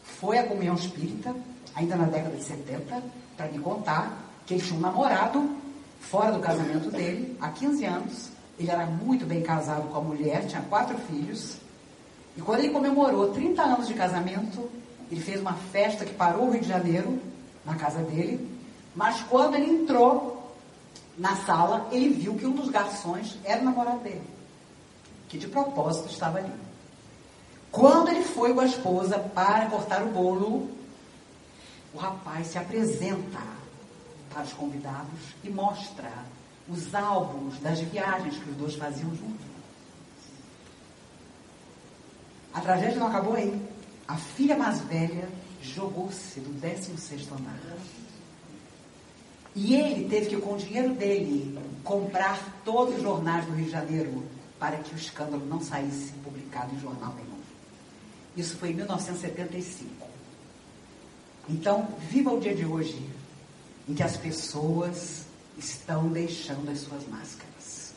foi 0.03 0.37
à 0.37 0.43
comunhão 0.43 0.75
espírita, 0.75 1.35
ainda 1.73 1.95
na 1.95 2.05
década 2.05 2.35
de 2.35 2.43
70, 2.43 3.03
para 3.35 3.47
me 3.47 3.59
contar 3.59 4.17
que 4.45 4.55
ele 4.55 4.63
tinha 4.63 4.77
um 4.77 4.81
namorado 4.81 5.49
fora 5.99 6.31
do 6.31 6.39
casamento 6.39 6.91
dele, 6.91 7.35
há 7.41 7.49
15 7.49 7.85
anos, 7.85 8.29
ele 8.57 8.71
era 8.71 8.85
muito 8.85 9.25
bem 9.25 9.41
casado 9.41 9.89
com 9.89 9.97
a 9.97 10.01
mulher, 10.01 10.47
tinha 10.47 10.61
quatro 10.61 10.97
filhos. 10.97 11.57
E 12.37 12.41
quando 12.41 12.59
ele 12.59 12.69
comemorou 12.69 13.33
30 13.33 13.61
anos 13.61 13.87
de 13.87 13.93
casamento, 13.93 14.69
ele 15.11 15.21
fez 15.21 15.41
uma 15.41 15.53
festa 15.53 16.05
que 16.05 16.13
parou 16.13 16.47
o 16.47 16.51
Rio 16.51 16.61
de 16.61 16.67
Janeiro, 16.67 17.19
na 17.65 17.75
casa 17.75 17.99
dele. 17.99 18.49
Mas 18.95 19.21
quando 19.23 19.55
ele 19.55 19.69
entrou 19.69 20.53
na 21.17 21.35
sala, 21.37 21.87
ele 21.91 22.09
viu 22.09 22.35
que 22.35 22.45
um 22.45 22.51
dos 22.51 22.69
garçons 22.69 23.37
era 23.43 23.61
o 23.61 23.65
namorado 23.65 23.99
dele, 23.99 24.23
que 25.27 25.37
de 25.37 25.47
propósito 25.47 26.09
estava 26.09 26.37
ali. 26.37 26.51
Quando 27.71 28.09
ele 28.09 28.23
foi 28.23 28.53
com 28.53 28.61
a 28.61 28.65
esposa 28.65 29.19
para 29.19 29.65
cortar 29.67 30.01
o 30.03 30.07
bolo, 30.07 30.69
o 31.93 31.97
rapaz 31.97 32.47
se 32.47 32.57
apresenta 32.57 33.39
para 34.29 34.43
os 34.43 34.53
convidados 34.53 35.19
e 35.43 35.49
mostra 35.49 36.11
os 36.67 36.93
álbuns 36.95 37.59
das 37.59 37.79
viagens 37.79 38.37
que 38.37 38.49
os 38.49 38.55
dois 38.55 38.75
faziam 38.75 39.09
juntos. 39.15 39.45
A 42.53 42.61
tragédia 42.61 42.99
não 42.99 43.07
acabou 43.07 43.35
aí. 43.35 43.61
A 44.07 44.15
filha 44.15 44.57
mais 44.57 44.79
velha 44.81 45.27
jogou-se 45.61 46.39
do 46.39 46.53
16 46.59 47.31
andar. 47.31 47.59
E 49.55 49.75
ele 49.75 50.09
teve 50.09 50.27
que, 50.27 50.37
com 50.37 50.53
o 50.53 50.57
dinheiro 50.57 50.93
dele, 50.93 51.57
comprar 51.83 52.61
todos 52.63 52.95
os 52.95 53.01
jornais 53.01 53.45
do 53.45 53.53
Rio 53.53 53.65
de 53.65 53.71
Janeiro 53.71 54.23
para 54.59 54.77
que 54.77 54.93
o 54.93 54.97
escândalo 54.97 55.45
não 55.45 55.61
saísse 55.61 56.11
publicado 56.23 56.73
em 56.73 56.79
jornal 56.79 57.13
nenhum. 57.15 57.39
Isso 58.35 58.57
foi 58.57 58.71
em 58.71 58.73
1975. 58.73 60.07
Então, 61.47 61.87
viva 62.09 62.33
o 62.33 62.39
dia 62.39 62.55
de 62.55 62.65
hoje, 62.65 63.07
em 63.87 63.93
que 63.93 64.03
as 64.03 64.17
pessoas 64.17 65.24
estão 65.57 66.07
deixando 66.07 66.69
as 66.71 66.79
suas 66.79 67.07
máscaras. 67.07 67.93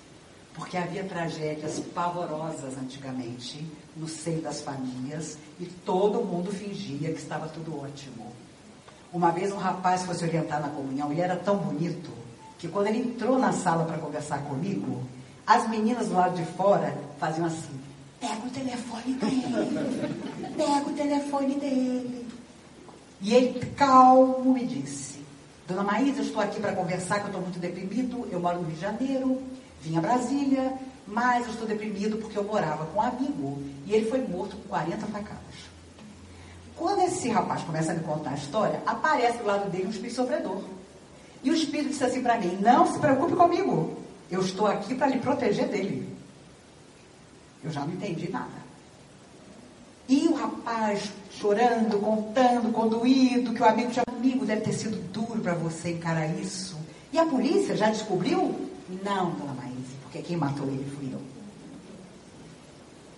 Porque 0.54 0.76
havia 0.76 1.04
tragédias 1.04 1.78
pavorosas 1.94 2.76
antigamente 2.76 3.64
no 3.96 4.08
seio 4.08 4.42
das 4.42 4.60
famílias 4.60 5.38
e 5.60 5.66
todo 5.66 6.24
mundo 6.24 6.50
fingia 6.50 7.12
que 7.12 7.18
estava 7.18 7.46
tudo 7.48 7.80
ótimo. 7.80 8.32
Uma 9.12 9.30
vez 9.30 9.52
um 9.52 9.56
rapaz 9.56 10.02
foi 10.02 10.14
se 10.14 10.24
orientar 10.24 10.60
na 10.60 10.68
comunhão 10.68 11.12
e 11.12 11.20
era 11.20 11.36
tão 11.36 11.56
bonito 11.56 12.10
que 12.58 12.68
quando 12.68 12.88
ele 12.88 12.98
entrou 12.98 13.38
na 13.38 13.52
sala 13.52 13.84
para 13.84 13.98
conversar 13.98 14.42
comigo, 14.42 15.02
as 15.46 15.68
meninas 15.68 16.08
do 16.08 16.14
lado 16.14 16.36
de 16.36 16.44
fora 16.52 16.96
faziam 17.18 17.46
assim: 17.46 17.80
pega 18.20 18.46
o 18.46 18.50
telefone 18.50 19.14
dele, 19.14 20.54
pega 20.56 20.88
o 20.88 20.92
telefone 20.92 21.54
dele. 21.54 22.28
E 23.20 23.34
ele, 23.34 23.66
calmo, 23.76 24.52
me 24.52 24.66
disse: 24.66 25.17
Dona 25.68 25.82
Maísa, 25.82 26.22
estou 26.22 26.40
aqui 26.40 26.58
para 26.58 26.72
conversar, 26.72 27.16
que 27.16 27.24
eu 27.24 27.26
estou 27.26 27.42
muito 27.42 27.58
deprimido. 27.58 28.26
Eu 28.32 28.40
moro 28.40 28.56
no 28.56 28.64
Rio 28.68 28.74
de 28.74 28.80
Janeiro, 28.80 29.42
vim 29.82 29.98
a 29.98 30.00
Brasília, 30.00 30.72
mas 31.06 31.44
eu 31.44 31.52
estou 31.52 31.68
deprimido 31.68 32.16
porque 32.16 32.38
eu 32.38 32.42
morava 32.42 32.86
com 32.86 32.98
um 32.98 33.02
amigo 33.02 33.62
e 33.84 33.92
ele 33.92 34.08
foi 34.08 34.26
morto 34.26 34.56
com 34.56 34.66
40 34.66 35.06
facadas. 35.08 35.68
Quando 36.74 37.02
esse 37.02 37.28
rapaz 37.28 37.62
começa 37.64 37.92
a 37.92 37.94
me 37.94 38.00
contar 38.00 38.30
a 38.30 38.34
história, 38.34 38.82
aparece 38.86 39.36
do 39.38 39.44
lado 39.44 39.70
dele 39.70 39.88
um 39.88 39.90
espírito 39.90 40.14
sofredor. 40.16 40.62
E 41.42 41.50
o 41.50 41.54
espírito 41.54 41.90
disse 41.90 42.04
assim 42.04 42.22
para 42.22 42.38
mim: 42.38 42.58
Não 42.62 42.90
se 42.90 42.98
preocupe 42.98 43.36
comigo, 43.36 43.98
eu 44.30 44.40
estou 44.40 44.66
aqui 44.66 44.94
para 44.94 45.08
lhe 45.08 45.18
proteger 45.18 45.68
dele. 45.68 46.16
Eu 47.62 47.70
já 47.70 47.82
não 47.82 47.92
entendi 47.92 48.30
nada. 48.30 48.68
E 50.08 50.28
o 50.28 50.34
rapaz 50.34 51.12
chorando, 51.30 52.00
contando, 52.00 52.72
conduído, 52.72 53.52
que 53.52 53.60
o 53.60 53.66
amigo 53.66 53.90
tinha 53.90 54.07
amigo, 54.18 54.44
deve 54.44 54.62
ter 54.62 54.72
sido 54.72 55.00
duro 55.12 55.40
para 55.40 55.54
você 55.54 55.92
encarar 55.92 56.26
isso. 56.38 56.76
E 57.12 57.18
a 57.18 57.24
polícia 57.24 57.76
já 57.76 57.88
descobriu? 57.88 58.68
Não, 59.04 59.30
dona 59.30 59.54
Maíse, 59.54 59.94
porque 60.02 60.20
quem 60.20 60.36
matou 60.36 60.66
ele 60.66 60.84
fui 60.96 61.12
eu. 61.12 61.20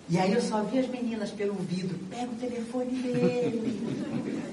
E 0.09 0.19
aí 0.19 0.33
eu 0.33 0.41
só 0.41 0.61
vi 0.63 0.79
as 0.79 0.87
meninas 0.87 1.31
pelo 1.31 1.55
vidro, 1.55 1.97
pega 2.09 2.31
o 2.31 2.35
telefone 2.35 2.91
dele. 3.01 4.43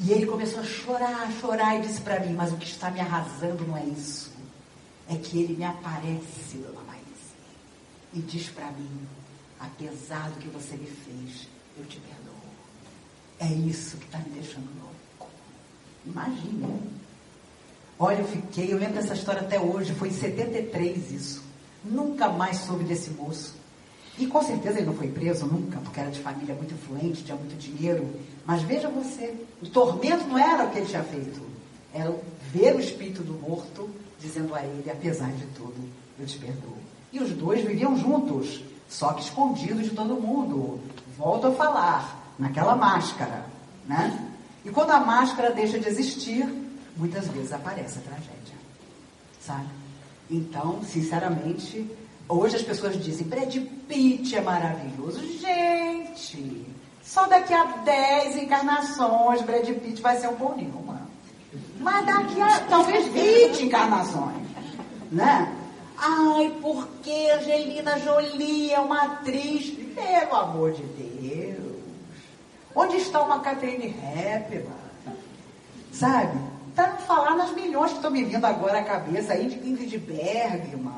e 0.00 0.12
ele 0.12 0.26
começou 0.26 0.60
a 0.60 0.64
chorar, 0.64 1.30
chorar 1.40 1.76
e 1.78 1.82
disse 1.82 2.00
para 2.00 2.20
mim, 2.20 2.34
mas 2.34 2.52
o 2.52 2.56
que 2.56 2.66
está 2.66 2.90
me 2.90 3.00
arrasando 3.00 3.66
não 3.66 3.76
é 3.76 3.84
isso. 3.84 4.30
É 5.08 5.16
que 5.16 5.38
ele 5.38 5.56
me 5.56 5.64
aparece, 5.64 6.58
dona 6.58 6.82
Maíse, 6.86 7.34
e 8.14 8.20
diz 8.20 8.48
para 8.50 8.70
mim, 8.72 9.00
apesar 9.58 10.30
do 10.30 10.38
que 10.38 10.48
você 10.48 10.76
me 10.76 10.86
fez, 10.86 11.48
eu 11.78 11.84
te 11.86 11.98
perdoo. 12.00 12.25
É 13.38 13.46
isso 13.46 13.96
que 13.98 14.06
está 14.06 14.18
me 14.18 14.30
deixando 14.30 14.68
louco. 14.80 15.30
Imagina. 16.04 16.68
Olha, 17.98 18.20
eu 18.20 18.28
fiquei, 18.28 18.72
eu 18.72 18.78
lembro 18.78 18.94
dessa 18.94 19.14
história 19.14 19.40
até 19.40 19.58
hoje, 19.58 19.94
foi 19.94 20.08
em 20.08 20.12
73 20.12 21.10
isso. 21.12 21.42
Nunca 21.84 22.28
mais 22.28 22.58
soube 22.58 22.84
desse 22.84 23.10
moço. 23.10 23.54
E 24.18 24.26
com 24.26 24.42
certeza 24.42 24.78
ele 24.78 24.86
não 24.86 24.94
foi 24.94 25.08
preso 25.08 25.46
nunca, 25.46 25.78
porque 25.78 26.00
era 26.00 26.10
de 26.10 26.20
família 26.20 26.54
muito 26.54 26.72
influente, 26.72 27.22
tinha 27.22 27.36
muito 27.36 27.56
dinheiro. 27.58 28.08
Mas 28.46 28.62
veja 28.62 28.88
você, 28.88 29.34
o 29.62 29.68
tormento 29.68 30.26
não 30.26 30.38
era 30.38 30.64
o 30.64 30.70
que 30.70 30.78
ele 30.78 30.86
tinha 30.86 31.02
feito. 31.02 31.40
Era 31.92 32.14
ver 32.52 32.74
o 32.74 32.80
espírito 32.80 33.22
do 33.22 33.34
morto 33.34 33.90
dizendo 34.18 34.54
a 34.54 34.62
ele, 34.62 34.90
apesar 34.90 35.30
de 35.32 35.46
tudo, 35.48 35.76
eu 36.18 36.26
te 36.26 36.38
perdoo. 36.38 36.76
E 37.12 37.20
os 37.20 37.30
dois 37.30 37.64
viviam 37.64 37.96
juntos, 37.96 38.62
só 38.88 39.12
que 39.12 39.22
escondidos 39.22 39.84
de 39.84 39.90
todo 39.90 40.20
mundo. 40.20 40.80
Volto 41.16 41.48
a 41.48 41.52
falar, 41.52 42.25
naquela 42.38 42.76
máscara, 42.76 43.44
né? 43.86 44.18
E 44.64 44.70
quando 44.70 44.90
a 44.90 45.00
máscara 45.00 45.52
deixa 45.52 45.78
de 45.78 45.88
existir, 45.88 46.44
muitas 46.96 47.28
vezes 47.28 47.52
aparece 47.52 47.98
a 47.98 48.02
tragédia, 48.02 48.54
sabe? 49.40 49.68
Então, 50.30 50.82
sinceramente, 50.82 51.88
hoje 52.28 52.56
as 52.56 52.62
pessoas 52.62 53.02
dizem, 53.02 53.26
Brad 53.26 53.54
Pitt 53.88 54.34
é 54.34 54.40
maravilhoso. 54.40 55.20
Gente, 55.38 56.66
só 57.02 57.26
daqui 57.26 57.54
a 57.54 57.64
10 57.64 58.36
encarnações 58.36 59.42
Brad 59.42 59.68
Pitt 59.68 60.02
vai 60.02 60.18
ser 60.18 60.28
um 60.28 60.34
bom 60.34 60.54
Newman. 60.56 61.06
Mas 61.78 62.04
daqui 62.04 62.40
a 62.40 62.60
talvez 62.68 63.06
20 63.06 63.66
encarnações, 63.66 64.42
né? 65.12 65.52
Ai, 65.96 66.54
porque 66.60 67.30
Angelina 67.38 67.98
Jolie 68.00 68.72
é 68.72 68.80
uma 68.80 69.02
atriz, 69.02 69.70
pelo 69.94 70.34
amor 70.34 70.72
de 70.72 70.82
Deus. 70.82 71.05
Onde 72.76 72.98
está 72.98 73.22
uma 73.22 73.40
Catherine 73.40 73.86
Hepburn? 73.86 74.68
Sabe? 75.90 76.38
Para 76.74 76.88
não 76.88 76.98
falar 76.98 77.34
nas 77.34 77.52
milhões 77.52 77.90
que 77.90 77.96
estão 77.96 78.10
me 78.10 78.22
vindo 78.22 78.44
agora 78.44 78.80
à 78.80 78.84
cabeça 78.84 79.32
aí 79.32 79.48
de 79.48 79.66
Ingrid 79.66 79.96
Bergman, 79.96 80.92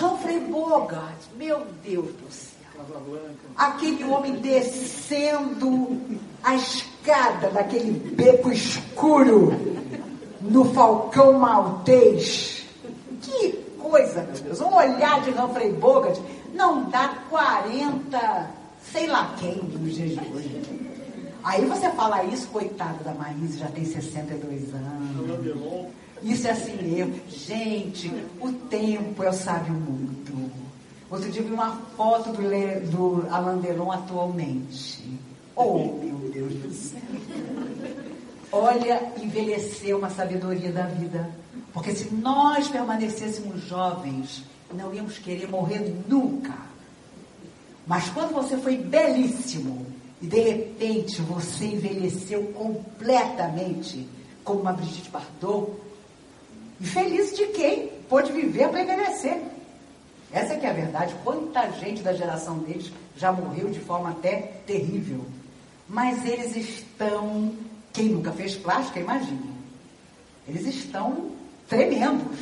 Humphrey 0.00 0.38
Bogart, 0.38 1.18
meu 1.36 1.66
Deus 1.84 2.06
do 2.14 2.30
céu. 2.30 2.52
Aquele 3.56 4.04
homem 4.04 4.36
descendo 4.36 6.00
a 6.44 6.54
escada 6.54 7.50
daquele 7.50 7.90
beco 8.14 8.52
escuro 8.52 9.52
no 10.40 10.72
Falcão 10.72 11.32
Maltês. 11.32 12.64
Que 13.22 13.54
coisa, 13.76 14.22
meu 14.22 14.40
Deus. 14.40 14.60
Um 14.60 14.72
olhar 14.72 15.20
de 15.22 15.30
Humphrey 15.30 15.72
Bogart 15.72 16.20
não 16.54 16.88
dá 16.90 17.08
40, 17.28 18.50
sei 18.92 19.08
lá 19.08 19.34
quem 19.36 19.56
nos 19.56 19.94
dias 19.96 20.10
de 20.10 20.32
hoje. 20.32 20.91
Aí 21.44 21.64
você 21.64 21.90
fala 21.90 22.22
isso, 22.24 22.46
coitado 22.48 23.02
da 23.02 23.12
Maísa, 23.14 23.58
já 23.58 23.68
tem 23.68 23.84
62 23.84 24.74
anos. 24.74 25.88
Isso 26.22 26.46
é 26.46 26.50
assim 26.50 26.76
mesmo. 26.80 27.14
Gente, 27.28 28.12
o 28.40 28.52
tempo 28.52 29.22
é 29.24 29.30
o 29.30 29.32
sábio 29.32 29.74
mundo. 29.74 30.50
Outro 31.10 31.30
dia 31.30 31.42
vi 31.42 31.52
uma 31.52 31.76
foto 31.96 32.32
do, 32.32 32.40
Le, 32.40 32.80
do 32.86 33.26
Alain 33.30 33.60
Delon 33.60 33.90
atualmente. 33.90 35.02
Oh, 35.56 35.78
meu 36.02 36.30
Deus 36.32 36.54
do 36.54 36.72
céu. 36.72 37.00
Olha, 38.50 39.12
envelheceu 39.20 39.98
uma 39.98 40.10
sabedoria 40.10 40.70
da 40.70 40.86
vida. 40.86 41.28
Porque 41.72 41.92
se 41.92 42.14
nós 42.14 42.68
permanecêssemos 42.68 43.62
jovens, 43.64 44.44
não 44.72 44.94
íamos 44.94 45.18
querer 45.18 45.48
morrer 45.48 45.92
nunca. 46.08 46.54
Mas 47.86 48.08
quando 48.10 48.32
você 48.32 48.56
foi 48.56 48.76
belíssimo 48.76 49.91
e 50.22 50.26
de 50.26 50.40
repente 50.40 51.20
você 51.20 51.64
envelheceu 51.64 52.44
completamente, 52.52 54.08
como 54.44 54.60
uma 54.60 54.72
Brigitte 54.72 55.10
Bardot, 55.10 55.72
e 56.80 56.86
feliz 56.86 57.36
de 57.36 57.46
quem 57.48 57.88
pôde 58.08 58.30
viver 58.30 58.68
para 58.68 58.82
envelhecer. 58.82 59.42
Essa 60.32 60.56
que 60.56 60.64
é 60.64 60.70
a 60.70 60.72
verdade. 60.72 61.14
Quanta 61.24 61.70
gente 61.72 62.02
da 62.02 62.12
geração 62.12 62.58
deles 62.58 62.90
já 63.16 63.32
morreu 63.32 63.68
de 63.68 63.80
forma 63.80 64.10
até 64.10 64.52
terrível. 64.66 65.24
Mas 65.88 66.24
eles 66.24 66.56
estão, 66.56 67.52
quem 67.92 68.08
nunca 68.08 68.32
fez 68.32 68.54
plástica, 68.54 69.00
imagine. 69.00 69.52
Eles 70.48 70.66
estão 70.66 71.32
tremendos, 71.68 72.38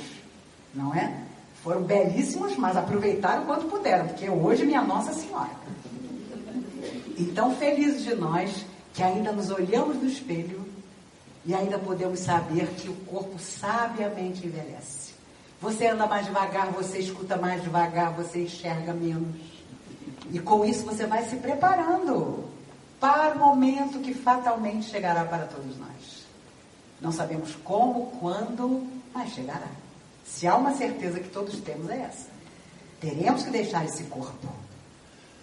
não 0.75 0.95
é? 0.95 1.25
Foram 1.63 1.83
belíssimos, 1.83 2.57
mas 2.57 2.77
aproveitaram 2.77 3.45
quanto 3.45 3.67
puderam, 3.67 4.07
porque 4.09 4.29
hoje 4.29 4.65
minha 4.65 4.83
Nossa 4.83 5.13
Senhora. 5.13 5.51
Então, 7.21 7.55
felizes 7.55 8.03
de 8.03 8.15
nós 8.15 8.65
que 8.95 9.03
ainda 9.03 9.31
nos 9.31 9.51
olhamos 9.51 9.97
no 9.97 10.09
espelho 10.09 10.67
e 11.45 11.55
ainda 11.55 11.79
podemos 11.79 12.21
saber 12.21 12.67
que 12.69 12.89
o 12.89 12.95
corpo 13.05 13.39
sabiamente 13.39 14.47
envelhece. 14.47 15.13
Você 15.61 15.89
anda 15.89 16.07
mais 16.07 16.25
devagar, 16.25 16.73
você 16.73 16.99
escuta 16.99 17.37
mais 17.37 17.63
devagar, 17.63 18.15
você 18.15 18.45
enxerga 18.45 18.95
menos. 18.95 19.37
E 20.33 20.39
com 20.39 20.65
isso 20.65 20.83
você 20.83 21.05
vai 21.05 21.29
se 21.29 21.37
preparando 21.37 22.49
para 22.99 23.35
o 23.35 23.39
momento 23.39 24.01
que 24.01 24.15
fatalmente 24.15 24.87
chegará 24.87 25.23
para 25.27 25.45
todos 25.45 25.77
nós. 25.77 26.25
Não 27.03 27.13
sabemos 27.13 27.55
como, 27.63 28.07
quando, 28.19 28.87
mas 29.13 29.31
chegará. 29.35 29.69
Se 30.25 30.47
há 30.47 30.57
uma 30.57 30.75
certeza 30.75 31.21
que 31.21 31.29
todos 31.29 31.61
temos 31.61 31.91
é 31.91 31.99
essa. 31.99 32.29
Teremos 32.99 33.43
que 33.43 33.51
deixar 33.51 33.85
esse 33.85 34.05
corpo. 34.05 34.49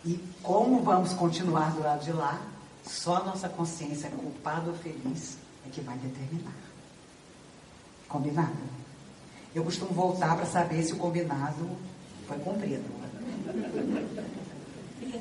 E 0.08 0.18
como 0.42 0.82
vamos 0.84 1.12
continuar 1.12 1.74
do 1.74 1.82
lado 1.82 2.02
de 2.06 2.14
lá, 2.14 2.42
só 2.86 3.26
nossa 3.26 3.50
consciência 3.50 4.10
culpada 4.10 4.70
ou 4.70 4.78
feliz 4.78 5.38
é 5.68 5.70
que 5.70 5.82
vai 5.82 5.98
determinar. 5.98 6.56
Combinado? 8.08 8.56
Eu 9.54 9.66
costumo 9.66 9.92
voltar 9.92 10.38
para 10.38 10.46
saber 10.46 10.82
se 10.82 10.94
o 10.94 10.96
combinado 10.96 11.68
foi 12.26 12.38
cumprido. 12.40 12.86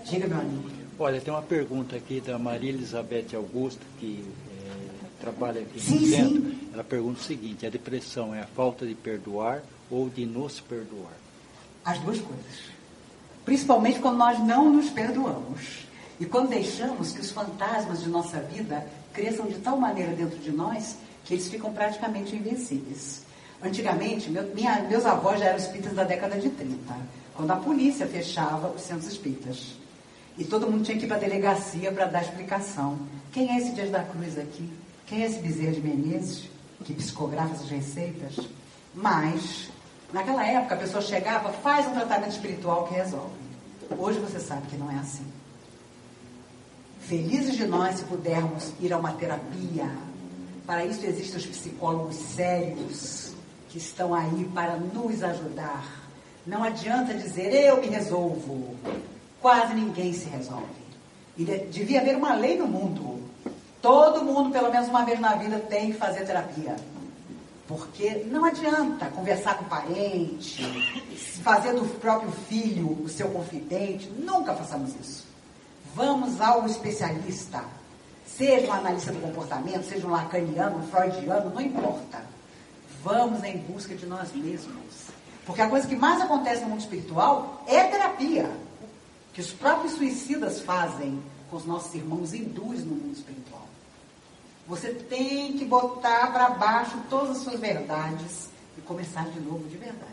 Diga, 0.09 0.29
meu 0.29 0.39
amigo. 0.39 0.71
Olha, 1.01 1.21
tem 1.21 1.35
uma 1.35 1.43
pergunta 1.43 1.97
aqui 1.97 2.21
da 2.21 2.39
Maria 2.39 2.71
Elizabeth 2.71 3.35
Augusto, 3.35 3.85
que 3.99 4.25
é, 4.49 5.21
trabalha 5.21 5.63
aqui 5.63 5.81
sim, 5.81 5.99
no 5.99 6.07
centro. 6.07 6.43
Sim. 6.43 6.69
Ela 6.73 6.85
pergunta 6.85 7.21
o 7.21 7.25
seguinte: 7.25 7.67
a 7.67 7.71
depressão 7.71 8.33
é 8.33 8.41
a 8.41 8.47
falta 8.47 8.87
de 8.87 8.95
perdoar 8.95 9.65
ou 9.91 10.09
de 10.09 10.25
nos 10.25 10.61
perdoar? 10.61 11.17
As 11.85 11.99
duas 11.99 12.21
coisas. 12.21 12.76
Principalmente 13.47 14.01
quando 14.01 14.19
nós 14.19 14.39
não 14.41 14.69
nos 14.69 14.91
perdoamos. 14.91 15.87
E 16.19 16.27
quando 16.27 16.51
deixamos 16.51 17.13
que 17.13 17.21
os 17.21 17.31
fantasmas 17.31 18.03
de 18.03 18.09
nossa 18.09 18.41
vida 18.41 18.87
cresçam 19.13 19.47
de 19.47 19.55
tal 19.61 19.79
maneira 19.79 20.13
dentro 20.13 20.37
de 20.39 20.51
nós 20.51 20.97
que 21.25 21.35
eles 21.35 21.49
ficam 21.49 21.73
praticamente 21.73 22.35
invencíveis. 22.35 23.23
Antigamente, 23.63 24.31
meu, 24.31 24.43
minha, 24.55 24.83
meus 24.83 25.07
avós 25.07 25.41
já 25.41 25.47
eram 25.47 25.59
espíritas 25.59 25.95
da 25.95 26.05
década 26.05 26.39
de 26.39 26.51
30, 26.51 26.77
quando 27.35 27.51
a 27.51 27.57
polícia 27.57 28.07
fechava 28.07 28.69
os 28.69 28.83
centros 28.83 29.11
espíritas. 29.11 29.75
E 30.37 30.45
todo 30.45 30.71
mundo 30.71 30.85
tinha 30.85 30.99
que 30.99 31.05
ir 31.05 31.09
para 31.09 31.17
a 31.17 31.21
delegacia 31.21 31.91
para 31.91 32.07
dar 32.07 32.23
explicação. 32.23 32.99
Quem 33.33 33.51
é 33.51 33.59
esse 33.59 33.73
Dias 33.73 33.91
da 33.91 34.03
Cruz 34.03 34.39
aqui? 34.39 34.71
Quem 35.07 35.23
é 35.23 35.27
esse 35.27 35.39
Bezerra 35.39 35.73
de 35.73 35.81
Menezes, 35.81 36.51
que 36.85 36.93
psicografa 36.93 37.55
essas 37.55 37.71
receitas? 37.71 38.37
Mas, 38.95 39.71
naquela 40.13 40.47
época, 40.47 40.75
a 40.75 40.79
pessoa 40.79 41.03
chegava, 41.03 41.53
faz 41.53 41.87
um 41.87 41.93
tratamento 41.93 42.33
espiritual 42.33 42.87
que 42.87 42.95
resolve. 42.95 43.35
Hoje 43.99 44.19
você 44.19 44.41
sabe 44.41 44.67
que 44.67 44.77
não 44.77 44.91
é 44.91 44.97
assim. 44.97 45.25
Felizes 47.01 47.57
de 47.57 47.67
nós 47.67 47.97
se 47.97 48.05
pudermos 48.05 48.73
ir 48.81 48.93
a 48.93 48.99
uma 48.99 49.13
terapia. 49.13 49.89
Para 50.67 50.85
isso 50.85 51.07
existem 51.07 51.37
os 51.37 51.47
psicólogos 51.47 52.17
sérios 52.17 53.33
que 53.69 53.79
estão 53.79 54.13
aí 54.13 54.51
para 54.53 54.77
nos 54.77 55.23
ajudar. 55.23 55.85
Não 56.45 56.65
adianta 56.65 57.15
dizer 57.15 57.53
eu 57.53 57.81
me 57.81 57.87
resolvo. 57.87 58.75
Quase 59.41 59.75
ninguém 59.75 60.13
se 60.13 60.29
resolve. 60.29 60.67
E 61.37 61.45
devia 61.45 62.01
haver 62.01 62.17
uma 62.17 62.35
lei 62.35 62.59
no 62.59 62.67
mundo. 62.67 63.23
Todo 63.81 64.25
mundo, 64.25 64.51
pelo 64.51 64.71
menos 64.71 64.89
uma 64.89 65.05
vez 65.05 65.21
na 65.21 65.37
vida, 65.37 65.59
tem 65.61 65.93
que 65.93 65.99
fazer 65.99 66.25
terapia. 66.25 66.75
Porque 67.67 68.25
não 68.27 68.45
adianta 68.45 69.07
conversar 69.07 69.59
com 69.59 69.65
parente, 69.65 70.63
fazer 71.43 71.75
do 71.75 71.85
próprio 71.99 72.31
filho 72.31 73.03
o 73.03 73.09
seu 73.09 73.29
confidente. 73.31 74.09
Nunca 74.11 74.55
façamos 74.55 74.95
isso. 75.01 75.25
Vamos 75.95 76.41
ao 76.41 76.65
especialista. 76.67 77.65
Seja 78.25 78.69
um 78.69 78.73
analista 78.73 79.13
do 79.13 79.21
comportamento, 79.21 79.85
seja 79.85 80.07
um 80.07 80.11
lacaniano, 80.11 80.79
um 80.79 80.87
freudiano, 80.87 81.51
não 81.51 81.61
importa. 81.61 82.23
Vamos 83.03 83.43
em 83.43 83.57
busca 83.59 83.95
de 83.95 84.07
nós 84.07 84.33
mesmos. 84.33 85.07
Porque 85.45 85.63
a 85.63 85.69
coisa 85.69 85.89
que 85.89 85.97
mais 85.97 86.21
acontece 86.21 86.63
no 86.63 86.71
mundo 86.71 86.81
espiritual 86.81 87.65
é 87.67 87.85
terapia. 87.85 88.51
Que 89.33 89.41
os 89.41 89.53
próprios 89.53 89.95
suicidas 89.95 90.61
fazem 90.61 91.23
com 91.51 91.57
os 91.57 91.65
nossos 91.65 91.95
irmãos 91.95 92.35
hindus 92.35 92.85
no 92.85 92.95
mundo 92.95 93.17
espiritual. 93.17 93.66
Você 94.69 94.89
tem 94.89 95.53
que 95.53 95.65
botar 95.65 96.33
para 96.33 96.51
baixo 96.51 96.97
todas 97.09 97.37
as 97.37 97.43
suas 97.45 97.61
verdades 97.61 98.49
e 98.77 98.81
começar 98.81 99.25
de 99.29 99.39
novo 99.41 99.69
de 99.69 99.77
verdade. 99.77 100.07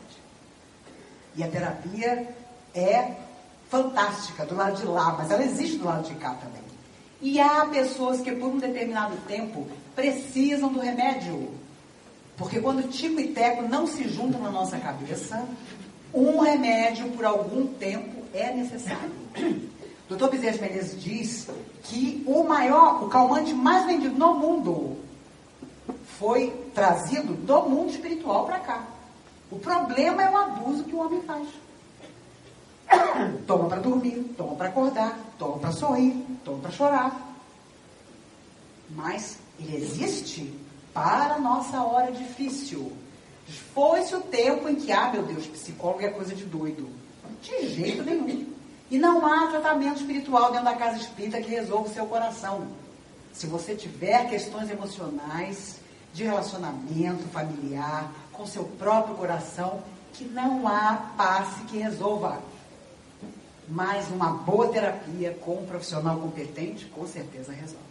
E 1.36 1.44
a 1.44 1.48
terapia 1.48 2.36
é 2.76 3.16
fantástica 3.70 4.46
do 4.46 4.56
lado 4.56 4.78
de 4.78 4.86
lá, 4.86 5.16
mas 5.18 5.32
ela 5.32 5.44
existe 5.44 5.78
do 5.78 5.86
lado 5.86 6.08
de 6.08 6.14
cá 6.16 6.36
também. 6.36 6.62
E 7.20 7.40
há 7.40 7.66
pessoas 7.66 8.22
que 8.22 8.32
por 8.32 8.50
um 8.50 8.60
determinado 8.60 9.16
tempo 9.28 9.68
precisam 9.96 10.72
do 10.72 10.80
remédio. 10.80 11.50
Porque 12.38 12.60
quando 12.60 12.88
Tico 12.90 13.20
e 13.20 13.30
Teco 13.30 13.64
não 13.64 13.88
se 13.88 14.08
juntam 14.08 14.42
na 14.42 14.52
nossa 14.52 14.78
cabeça, 14.78 15.48
um 16.14 16.40
remédio 16.40 17.10
por 17.12 17.26
algum 17.26 17.66
tempo 17.66 18.22
é 18.34 18.54
necessário. 18.54 19.12
Dr. 20.16 20.30
Bezerra 20.30 20.54
de 20.54 20.62
Menezes 20.62 21.02
diz 21.02 21.48
que 21.84 22.24
o 22.26 22.44
maior, 22.44 23.04
o 23.04 23.10
calmante 23.10 23.54
mais 23.54 23.86
vendido 23.86 24.18
no 24.18 24.36
mundo 24.36 24.98
foi 26.20 26.50
trazido 26.74 27.34
do 27.34 27.62
mundo 27.64 27.92
espiritual 27.92 28.46
para 28.46 28.60
cá. 28.60 28.88
O 29.52 29.60
problema 29.60 30.24
é 30.24 30.30
o 30.30 30.38
abuso 30.38 30.84
que 30.84 30.96
o 30.96 31.00
homem 31.00 31.22
faz. 31.22 31.48
Toma 33.46 33.70
para 33.70 33.82
dormir, 33.82 34.34
toma 34.38 34.56
para 34.56 34.70
acordar, 34.70 35.20
toma 35.38 35.58
para 35.58 35.72
sorrir, 35.72 36.26
toma 36.44 36.60
para 36.60 36.72
chorar. 36.72 37.36
Mas 38.90 39.38
ele 39.60 39.78
existe 39.78 40.54
para 40.94 41.36
a 41.36 41.40
nossa 41.40 41.82
hora 41.82 42.12
difícil. 42.12 42.92
Foi-se 43.74 44.16
o 44.16 44.22
tempo 44.22 44.70
em 44.70 44.76
que, 44.76 44.92
ah, 44.92 45.12
meu 45.12 45.24
Deus, 45.24 45.48
psicólogo 45.48 46.02
é 46.02 46.10
coisa 46.10 46.34
de 46.34 46.46
doido. 46.46 46.90
De 47.42 47.70
jeito 47.70 48.04
nenhum. 48.04 48.53
E 48.94 49.00
não 49.00 49.26
há 49.26 49.48
tratamento 49.48 50.02
espiritual 50.02 50.52
dentro 50.52 50.66
da 50.66 50.76
casa 50.76 51.00
espírita 51.00 51.42
que 51.42 51.50
resolva 51.50 51.90
o 51.90 51.92
seu 51.92 52.06
coração. 52.06 52.68
Se 53.34 53.48
você 53.48 53.74
tiver 53.74 54.30
questões 54.30 54.70
emocionais, 54.70 55.78
de 56.14 56.24
relacionamento 56.24 57.24
familiar, 57.30 58.12
com 58.32 58.46
seu 58.46 58.66
próprio 58.66 59.16
coração, 59.16 59.82
que 60.14 60.26
não 60.26 60.68
há 60.68 61.12
passe 61.18 61.64
que 61.64 61.80
resolva. 61.80 62.40
Mas 63.68 64.08
uma 64.10 64.30
boa 64.30 64.68
terapia 64.68 65.36
com 65.42 65.56
um 65.56 65.66
profissional 65.66 66.20
competente, 66.20 66.86
com 66.86 67.08
certeza 67.08 67.52
resolve. 67.52 67.82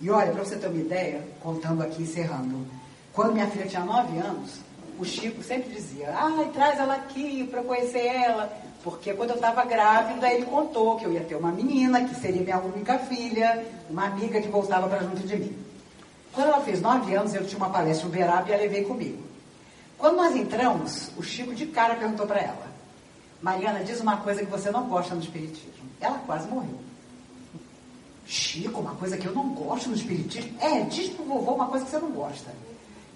E 0.00 0.10
olha, 0.10 0.32
para 0.32 0.44
você 0.44 0.56
ter 0.56 0.66
uma 0.66 0.80
ideia, 0.80 1.24
contando 1.40 1.84
aqui, 1.84 2.02
encerrando, 2.02 2.66
quando 3.12 3.34
minha 3.34 3.46
filha 3.46 3.68
tinha 3.68 3.84
9 3.84 4.18
anos, 4.18 4.58
o 4.98 5.04
Chico 5.04 5.42
sempre 5.42 5.72
dizia, 5.72 6.12
ai, 6.12 6.50
traz 6.52 6.78
ela 6.78 6.94
aqui 6.94 7.46
para 7.50 7.62
conhecer 7.62 8.04
ela. 8.04 8.52
Porque 8.82 9.12
quando 9.14 9.30
eu 9.30 9.36
estava 9.36 9.64
grávida, 9.64 10.32
ele 10.32 10.46
contou 10.46 10.96
que 10.96 11.04
eu 11.04 11.12
ia 11.12 11.20
ter 11.20 11.34
uma 11.34 11.52
menina, 11.52 12.04
que 12.04 12.14
seria 12.14 12.42
minha 12.42 12.58
única 12.58 12.98
filha, 12.98 13.64
uma 13.88 14.06
amiga 14.06 14.40
que 14.40 14.48
voltava 14.48 14.88
para 14.88 15.00
junto 15.00 15.26
de 15.26 15.36
mim. 15.36 15.56
Quando 16.32 16.48
ela 16.48 16.60
fez 16.60 16.80
nove 16.80 17.14
anos, 17.14 17.34
eu 17.34 17.46
tinha 17.46 17.58
uma 17.58 17.70
palestra 17.70 18.06
no 18.06 18.12
Uberaba 18.12 18.48
e 18.48 18.54
a 18.54 18.56
levei 18.56 18.84
comigo. 18.84 19.22
Quando 19.96 20.16
nós 20.16 20.34
entramos, 20.36 21.10
o 21.16 21.22
Chico 21.22 21.54
de 21.54 21.66
cara 21.66 21.96
perguntou 21.96 22.26
para 22.26 22.40
ela: 22.40 22.66
Mariana, 23.42 23.82
diz 23.82 24.00
uma 24.00 24.18
coisa 24.18 24.44
que 24.44 24.50
você 24.50 24.70
não 24.70 24.88
gosta 24.88 25.14
no 25.14 25.20
Espiritismo. 25.20 25.72
Ela 26.00 26.18
quase 26.18 26.48
morreu. 26.48 26.78
Chico, 28.24 28.80
uma 28.80 28.94
coisa 28.94 29.16
que 29.16 29.26
eu 29.26 29.32
não 29.32 29.48
gosto 29.50 29.88
no 29.88 29.96
Espiritismo? 29.96 30.56
É, 30.60 30.82
diz 30.82 31.08
pro 31.08 31.24
vovô 31.24 31.54
uma 31.54 31.66
coisa 31.66 31.84
que 31.84 31.90
você 31.90 31.98
não 31.98 32.10
gosta. 32.10 32.50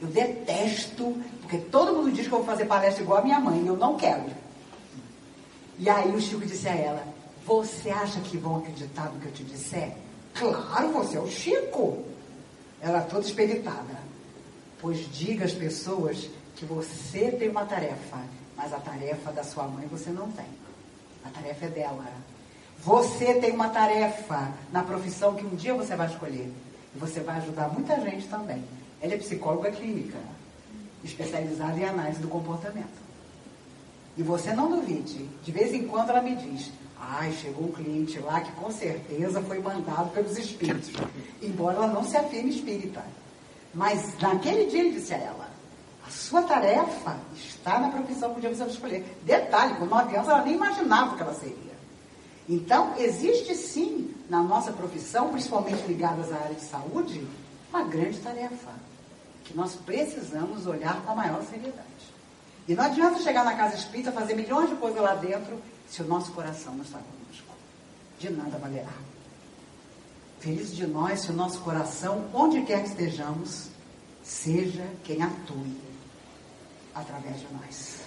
Eu 0.03 0.09
detesto, 0.09 1.16
porque 1.42 1.59
todo 1.59 1.94
mundo 1.94 2.11
diz 2.11 2.26
que 2.26 2.34
eu 2.34 2.38
vou 2.38 2.44
fazer 2.44 2.64
palestra 2.64 3.05
igual 3.05 3.20
a 3.20 3.22
minha 3.22 3.38
mãe, 3.38 3.64
eu 3.64 3.76
não 3.76 3.96
quero. 3.96 4.24
E 5.78 5.88
aí 5.88 6.12
o 6.12 6.20
Chico 6.20 6.44
disse 6.44 6.68
a 6.68 6.74
ela: 6.74 7.07
Você 7.46 7.88
acha 7.88 8.18
que 8.20 8.36
vão 8.36 8.57
acreditar 8.57 9.12
no 9.12 9.20
que 9.20 9.26
eu 9.26 9.32
te 9.32 9.44
disser? 9.44 9.92
Claro, 10.34 10.88
você 10.88 11.16
é 11.16 11.20
o 11.20 11.30
Chico. 11.30 12.05
Ela 12.80 13.03
toda 13.03 13.24
esperitada. 13.24 13.96
Pois 14.80 15.09
diga 15.12 15.44
às 15.44 15.53
pessoas 15.53 16.28
que 16.57 16.64
você 16.64 17.30
tem 17.30 17.48
uma 17.48 17.64
tarefa, 17.64 18.18
mas 18.57 18.72
a 18.72 18.80
tarefa 18.80 19.30
da 19.30 19.44
sua 19.44 19.68
mãe 19.68 19.86
você 19.86 20.11
não 20.11 20.32
tem. 20.32 20.46
A 21.24 21.30
tarefa 21.30 21.66
é 21.66 21.68
dela. 21.68 22.07
Você 22.80 23.34
tem 23.34 23.53
uma 23.53 23.68
tarefa 23.68 24.53
na 24.72 24.82
profissão 24.82 25.36
que 25.36 25.46
um 25.46 25.55
dia 25.55 25.74
você 25.74 25.94
vai 25.94 26.09
escolher. 26.09 26.53
E 26.92 26.98
você 26.98 27.20
vai 27.20 27.36
ajudar 27.36 27.68
muita 27.68 28.00
gente 28.00 28.26
também. 28.26 28.64
Ela 29.03 29.14
é 29.14 29.18
psicóloga 29.18 29.72
clínica, 29.72 30.16
especializada 31.03 31.76
em 31.76 31.84
análise 31.84 32.20
do 32.20 32.28
comportamento. 32.28 33.03
E 34.16 34.22
você 34.22 34.53
não 34.53 34.70
duvide, 34.70 35.28
de 35.42 35.50
vez 35.50 35.74
em 35.74 35.88
quando 35.88 36.11
ela 36.11 36.22
me 36.22 36.36
diz, 36.36 36.70
ai, 37.00 37.32
chegou 37.32 37.64
um 37.64 37.72
cliente 37.72 38.20
lá 38.20 38.40
que 38.40 38.53
com 38.53 38.70
certeza 38.70 39.42
foi 39.42 39.59
mandado 39.59 40.11
pelos 40.11 40.38
espíritos. 40.38 40.92
Embora 41.42 41.78
ela 41.78 41.88
não 41.88 42.05
se 42.05 42.16
afirme 42.16 42.50
espírita. 42.50 43.05
Mas 43.74 44.16
naquele 44.20 44.66
dia 44.70 44.80
ele 44.80 44.92
disse 44.92 45.12
a 45.14 45.18
ela, 45.18 45.50
a 46.07 46.11
sua 46.11 46.42
tarefa 46.42 47.18
está 47.34 47.80
na 47.80 47.88
profissão 47.88 48.30
que 48.30 48.36
um 48.36 48.40
dia 48.40 48.50
você 48.50 48.64
vai 48.64 48.68
escolher. 48.68 49.18
Detalhe, 49.24 49.74
com 49.74 49.86
nove 49.86 50.14
anos 50.14 50.28
ela 50.28 50.44
nem 50.44 50.55
imaginava 50.55 51.14
o 51.14 51.16
que 51.16 51.22
ela 51.22 51.34
seria. 51.34 51.72
Então, 52.48 52.94
existe 52.98 53.55
sim, 53.57 54.14
na 54.28 54.42
nossa 54.42 54.72
profissão, 54.72 55.30
principalmente 55.30 55.86
ligadas 55.86 56.30
à 56.30 56.36
área 56.36 56.55
de 56.55 56.62
saúde, 56.62 57.26
uma 57.70 57.84
grande 57.84 58.18
tarefa 58.18 58.70
que 59.53 59.57
nós 59.57 59.74
precisamos 59.74 60.66
olhar 60.66 61.03
com 61.03 61.12
a 61.12 61.14
maior 61.14 61.44
seriedade. 61.44 61.86
E 62.66 62.74
não 62.74 62.84
adianta 62.84 63.20
chegar 63.20 63.44
na 63.44 63.55
casa 63.55 63.76
espírita, 63.76 64.11
fazer 64.11 64.34
milhões 64.34 64.70
de 64.70 64.76
coisas 64.76 65.00
lá 65.00 65.14
dentro, 65.14 65.61
se 65.88 66.00
o 66.00 66.07
nosso 66.07 66.32
coração 66.32 66.74
não 66.74 66.82
está 66.82 66.98
conosco. 66.98 67.55
De 68.18 68.30
nada 68.30 68.57
valerá. 68.59 68.94
Feliz 70.40 70.74
de 70.74 70.86
nós 70.86 71.20
se 71.20 71.30
o 71.30 71.34
nosso 71.34 71.61
coração, 71.61 72.24
onde 72.32 72.62
quer 72.62 72.82
que 72.82 72.88
estejamos, 72.88 73.68
seja 74.22 74.88
quem 75.05 75.22
atue 75.22 75.80
através 76.94 77.40
de 77.40 77.46
nós. 77.53 77.96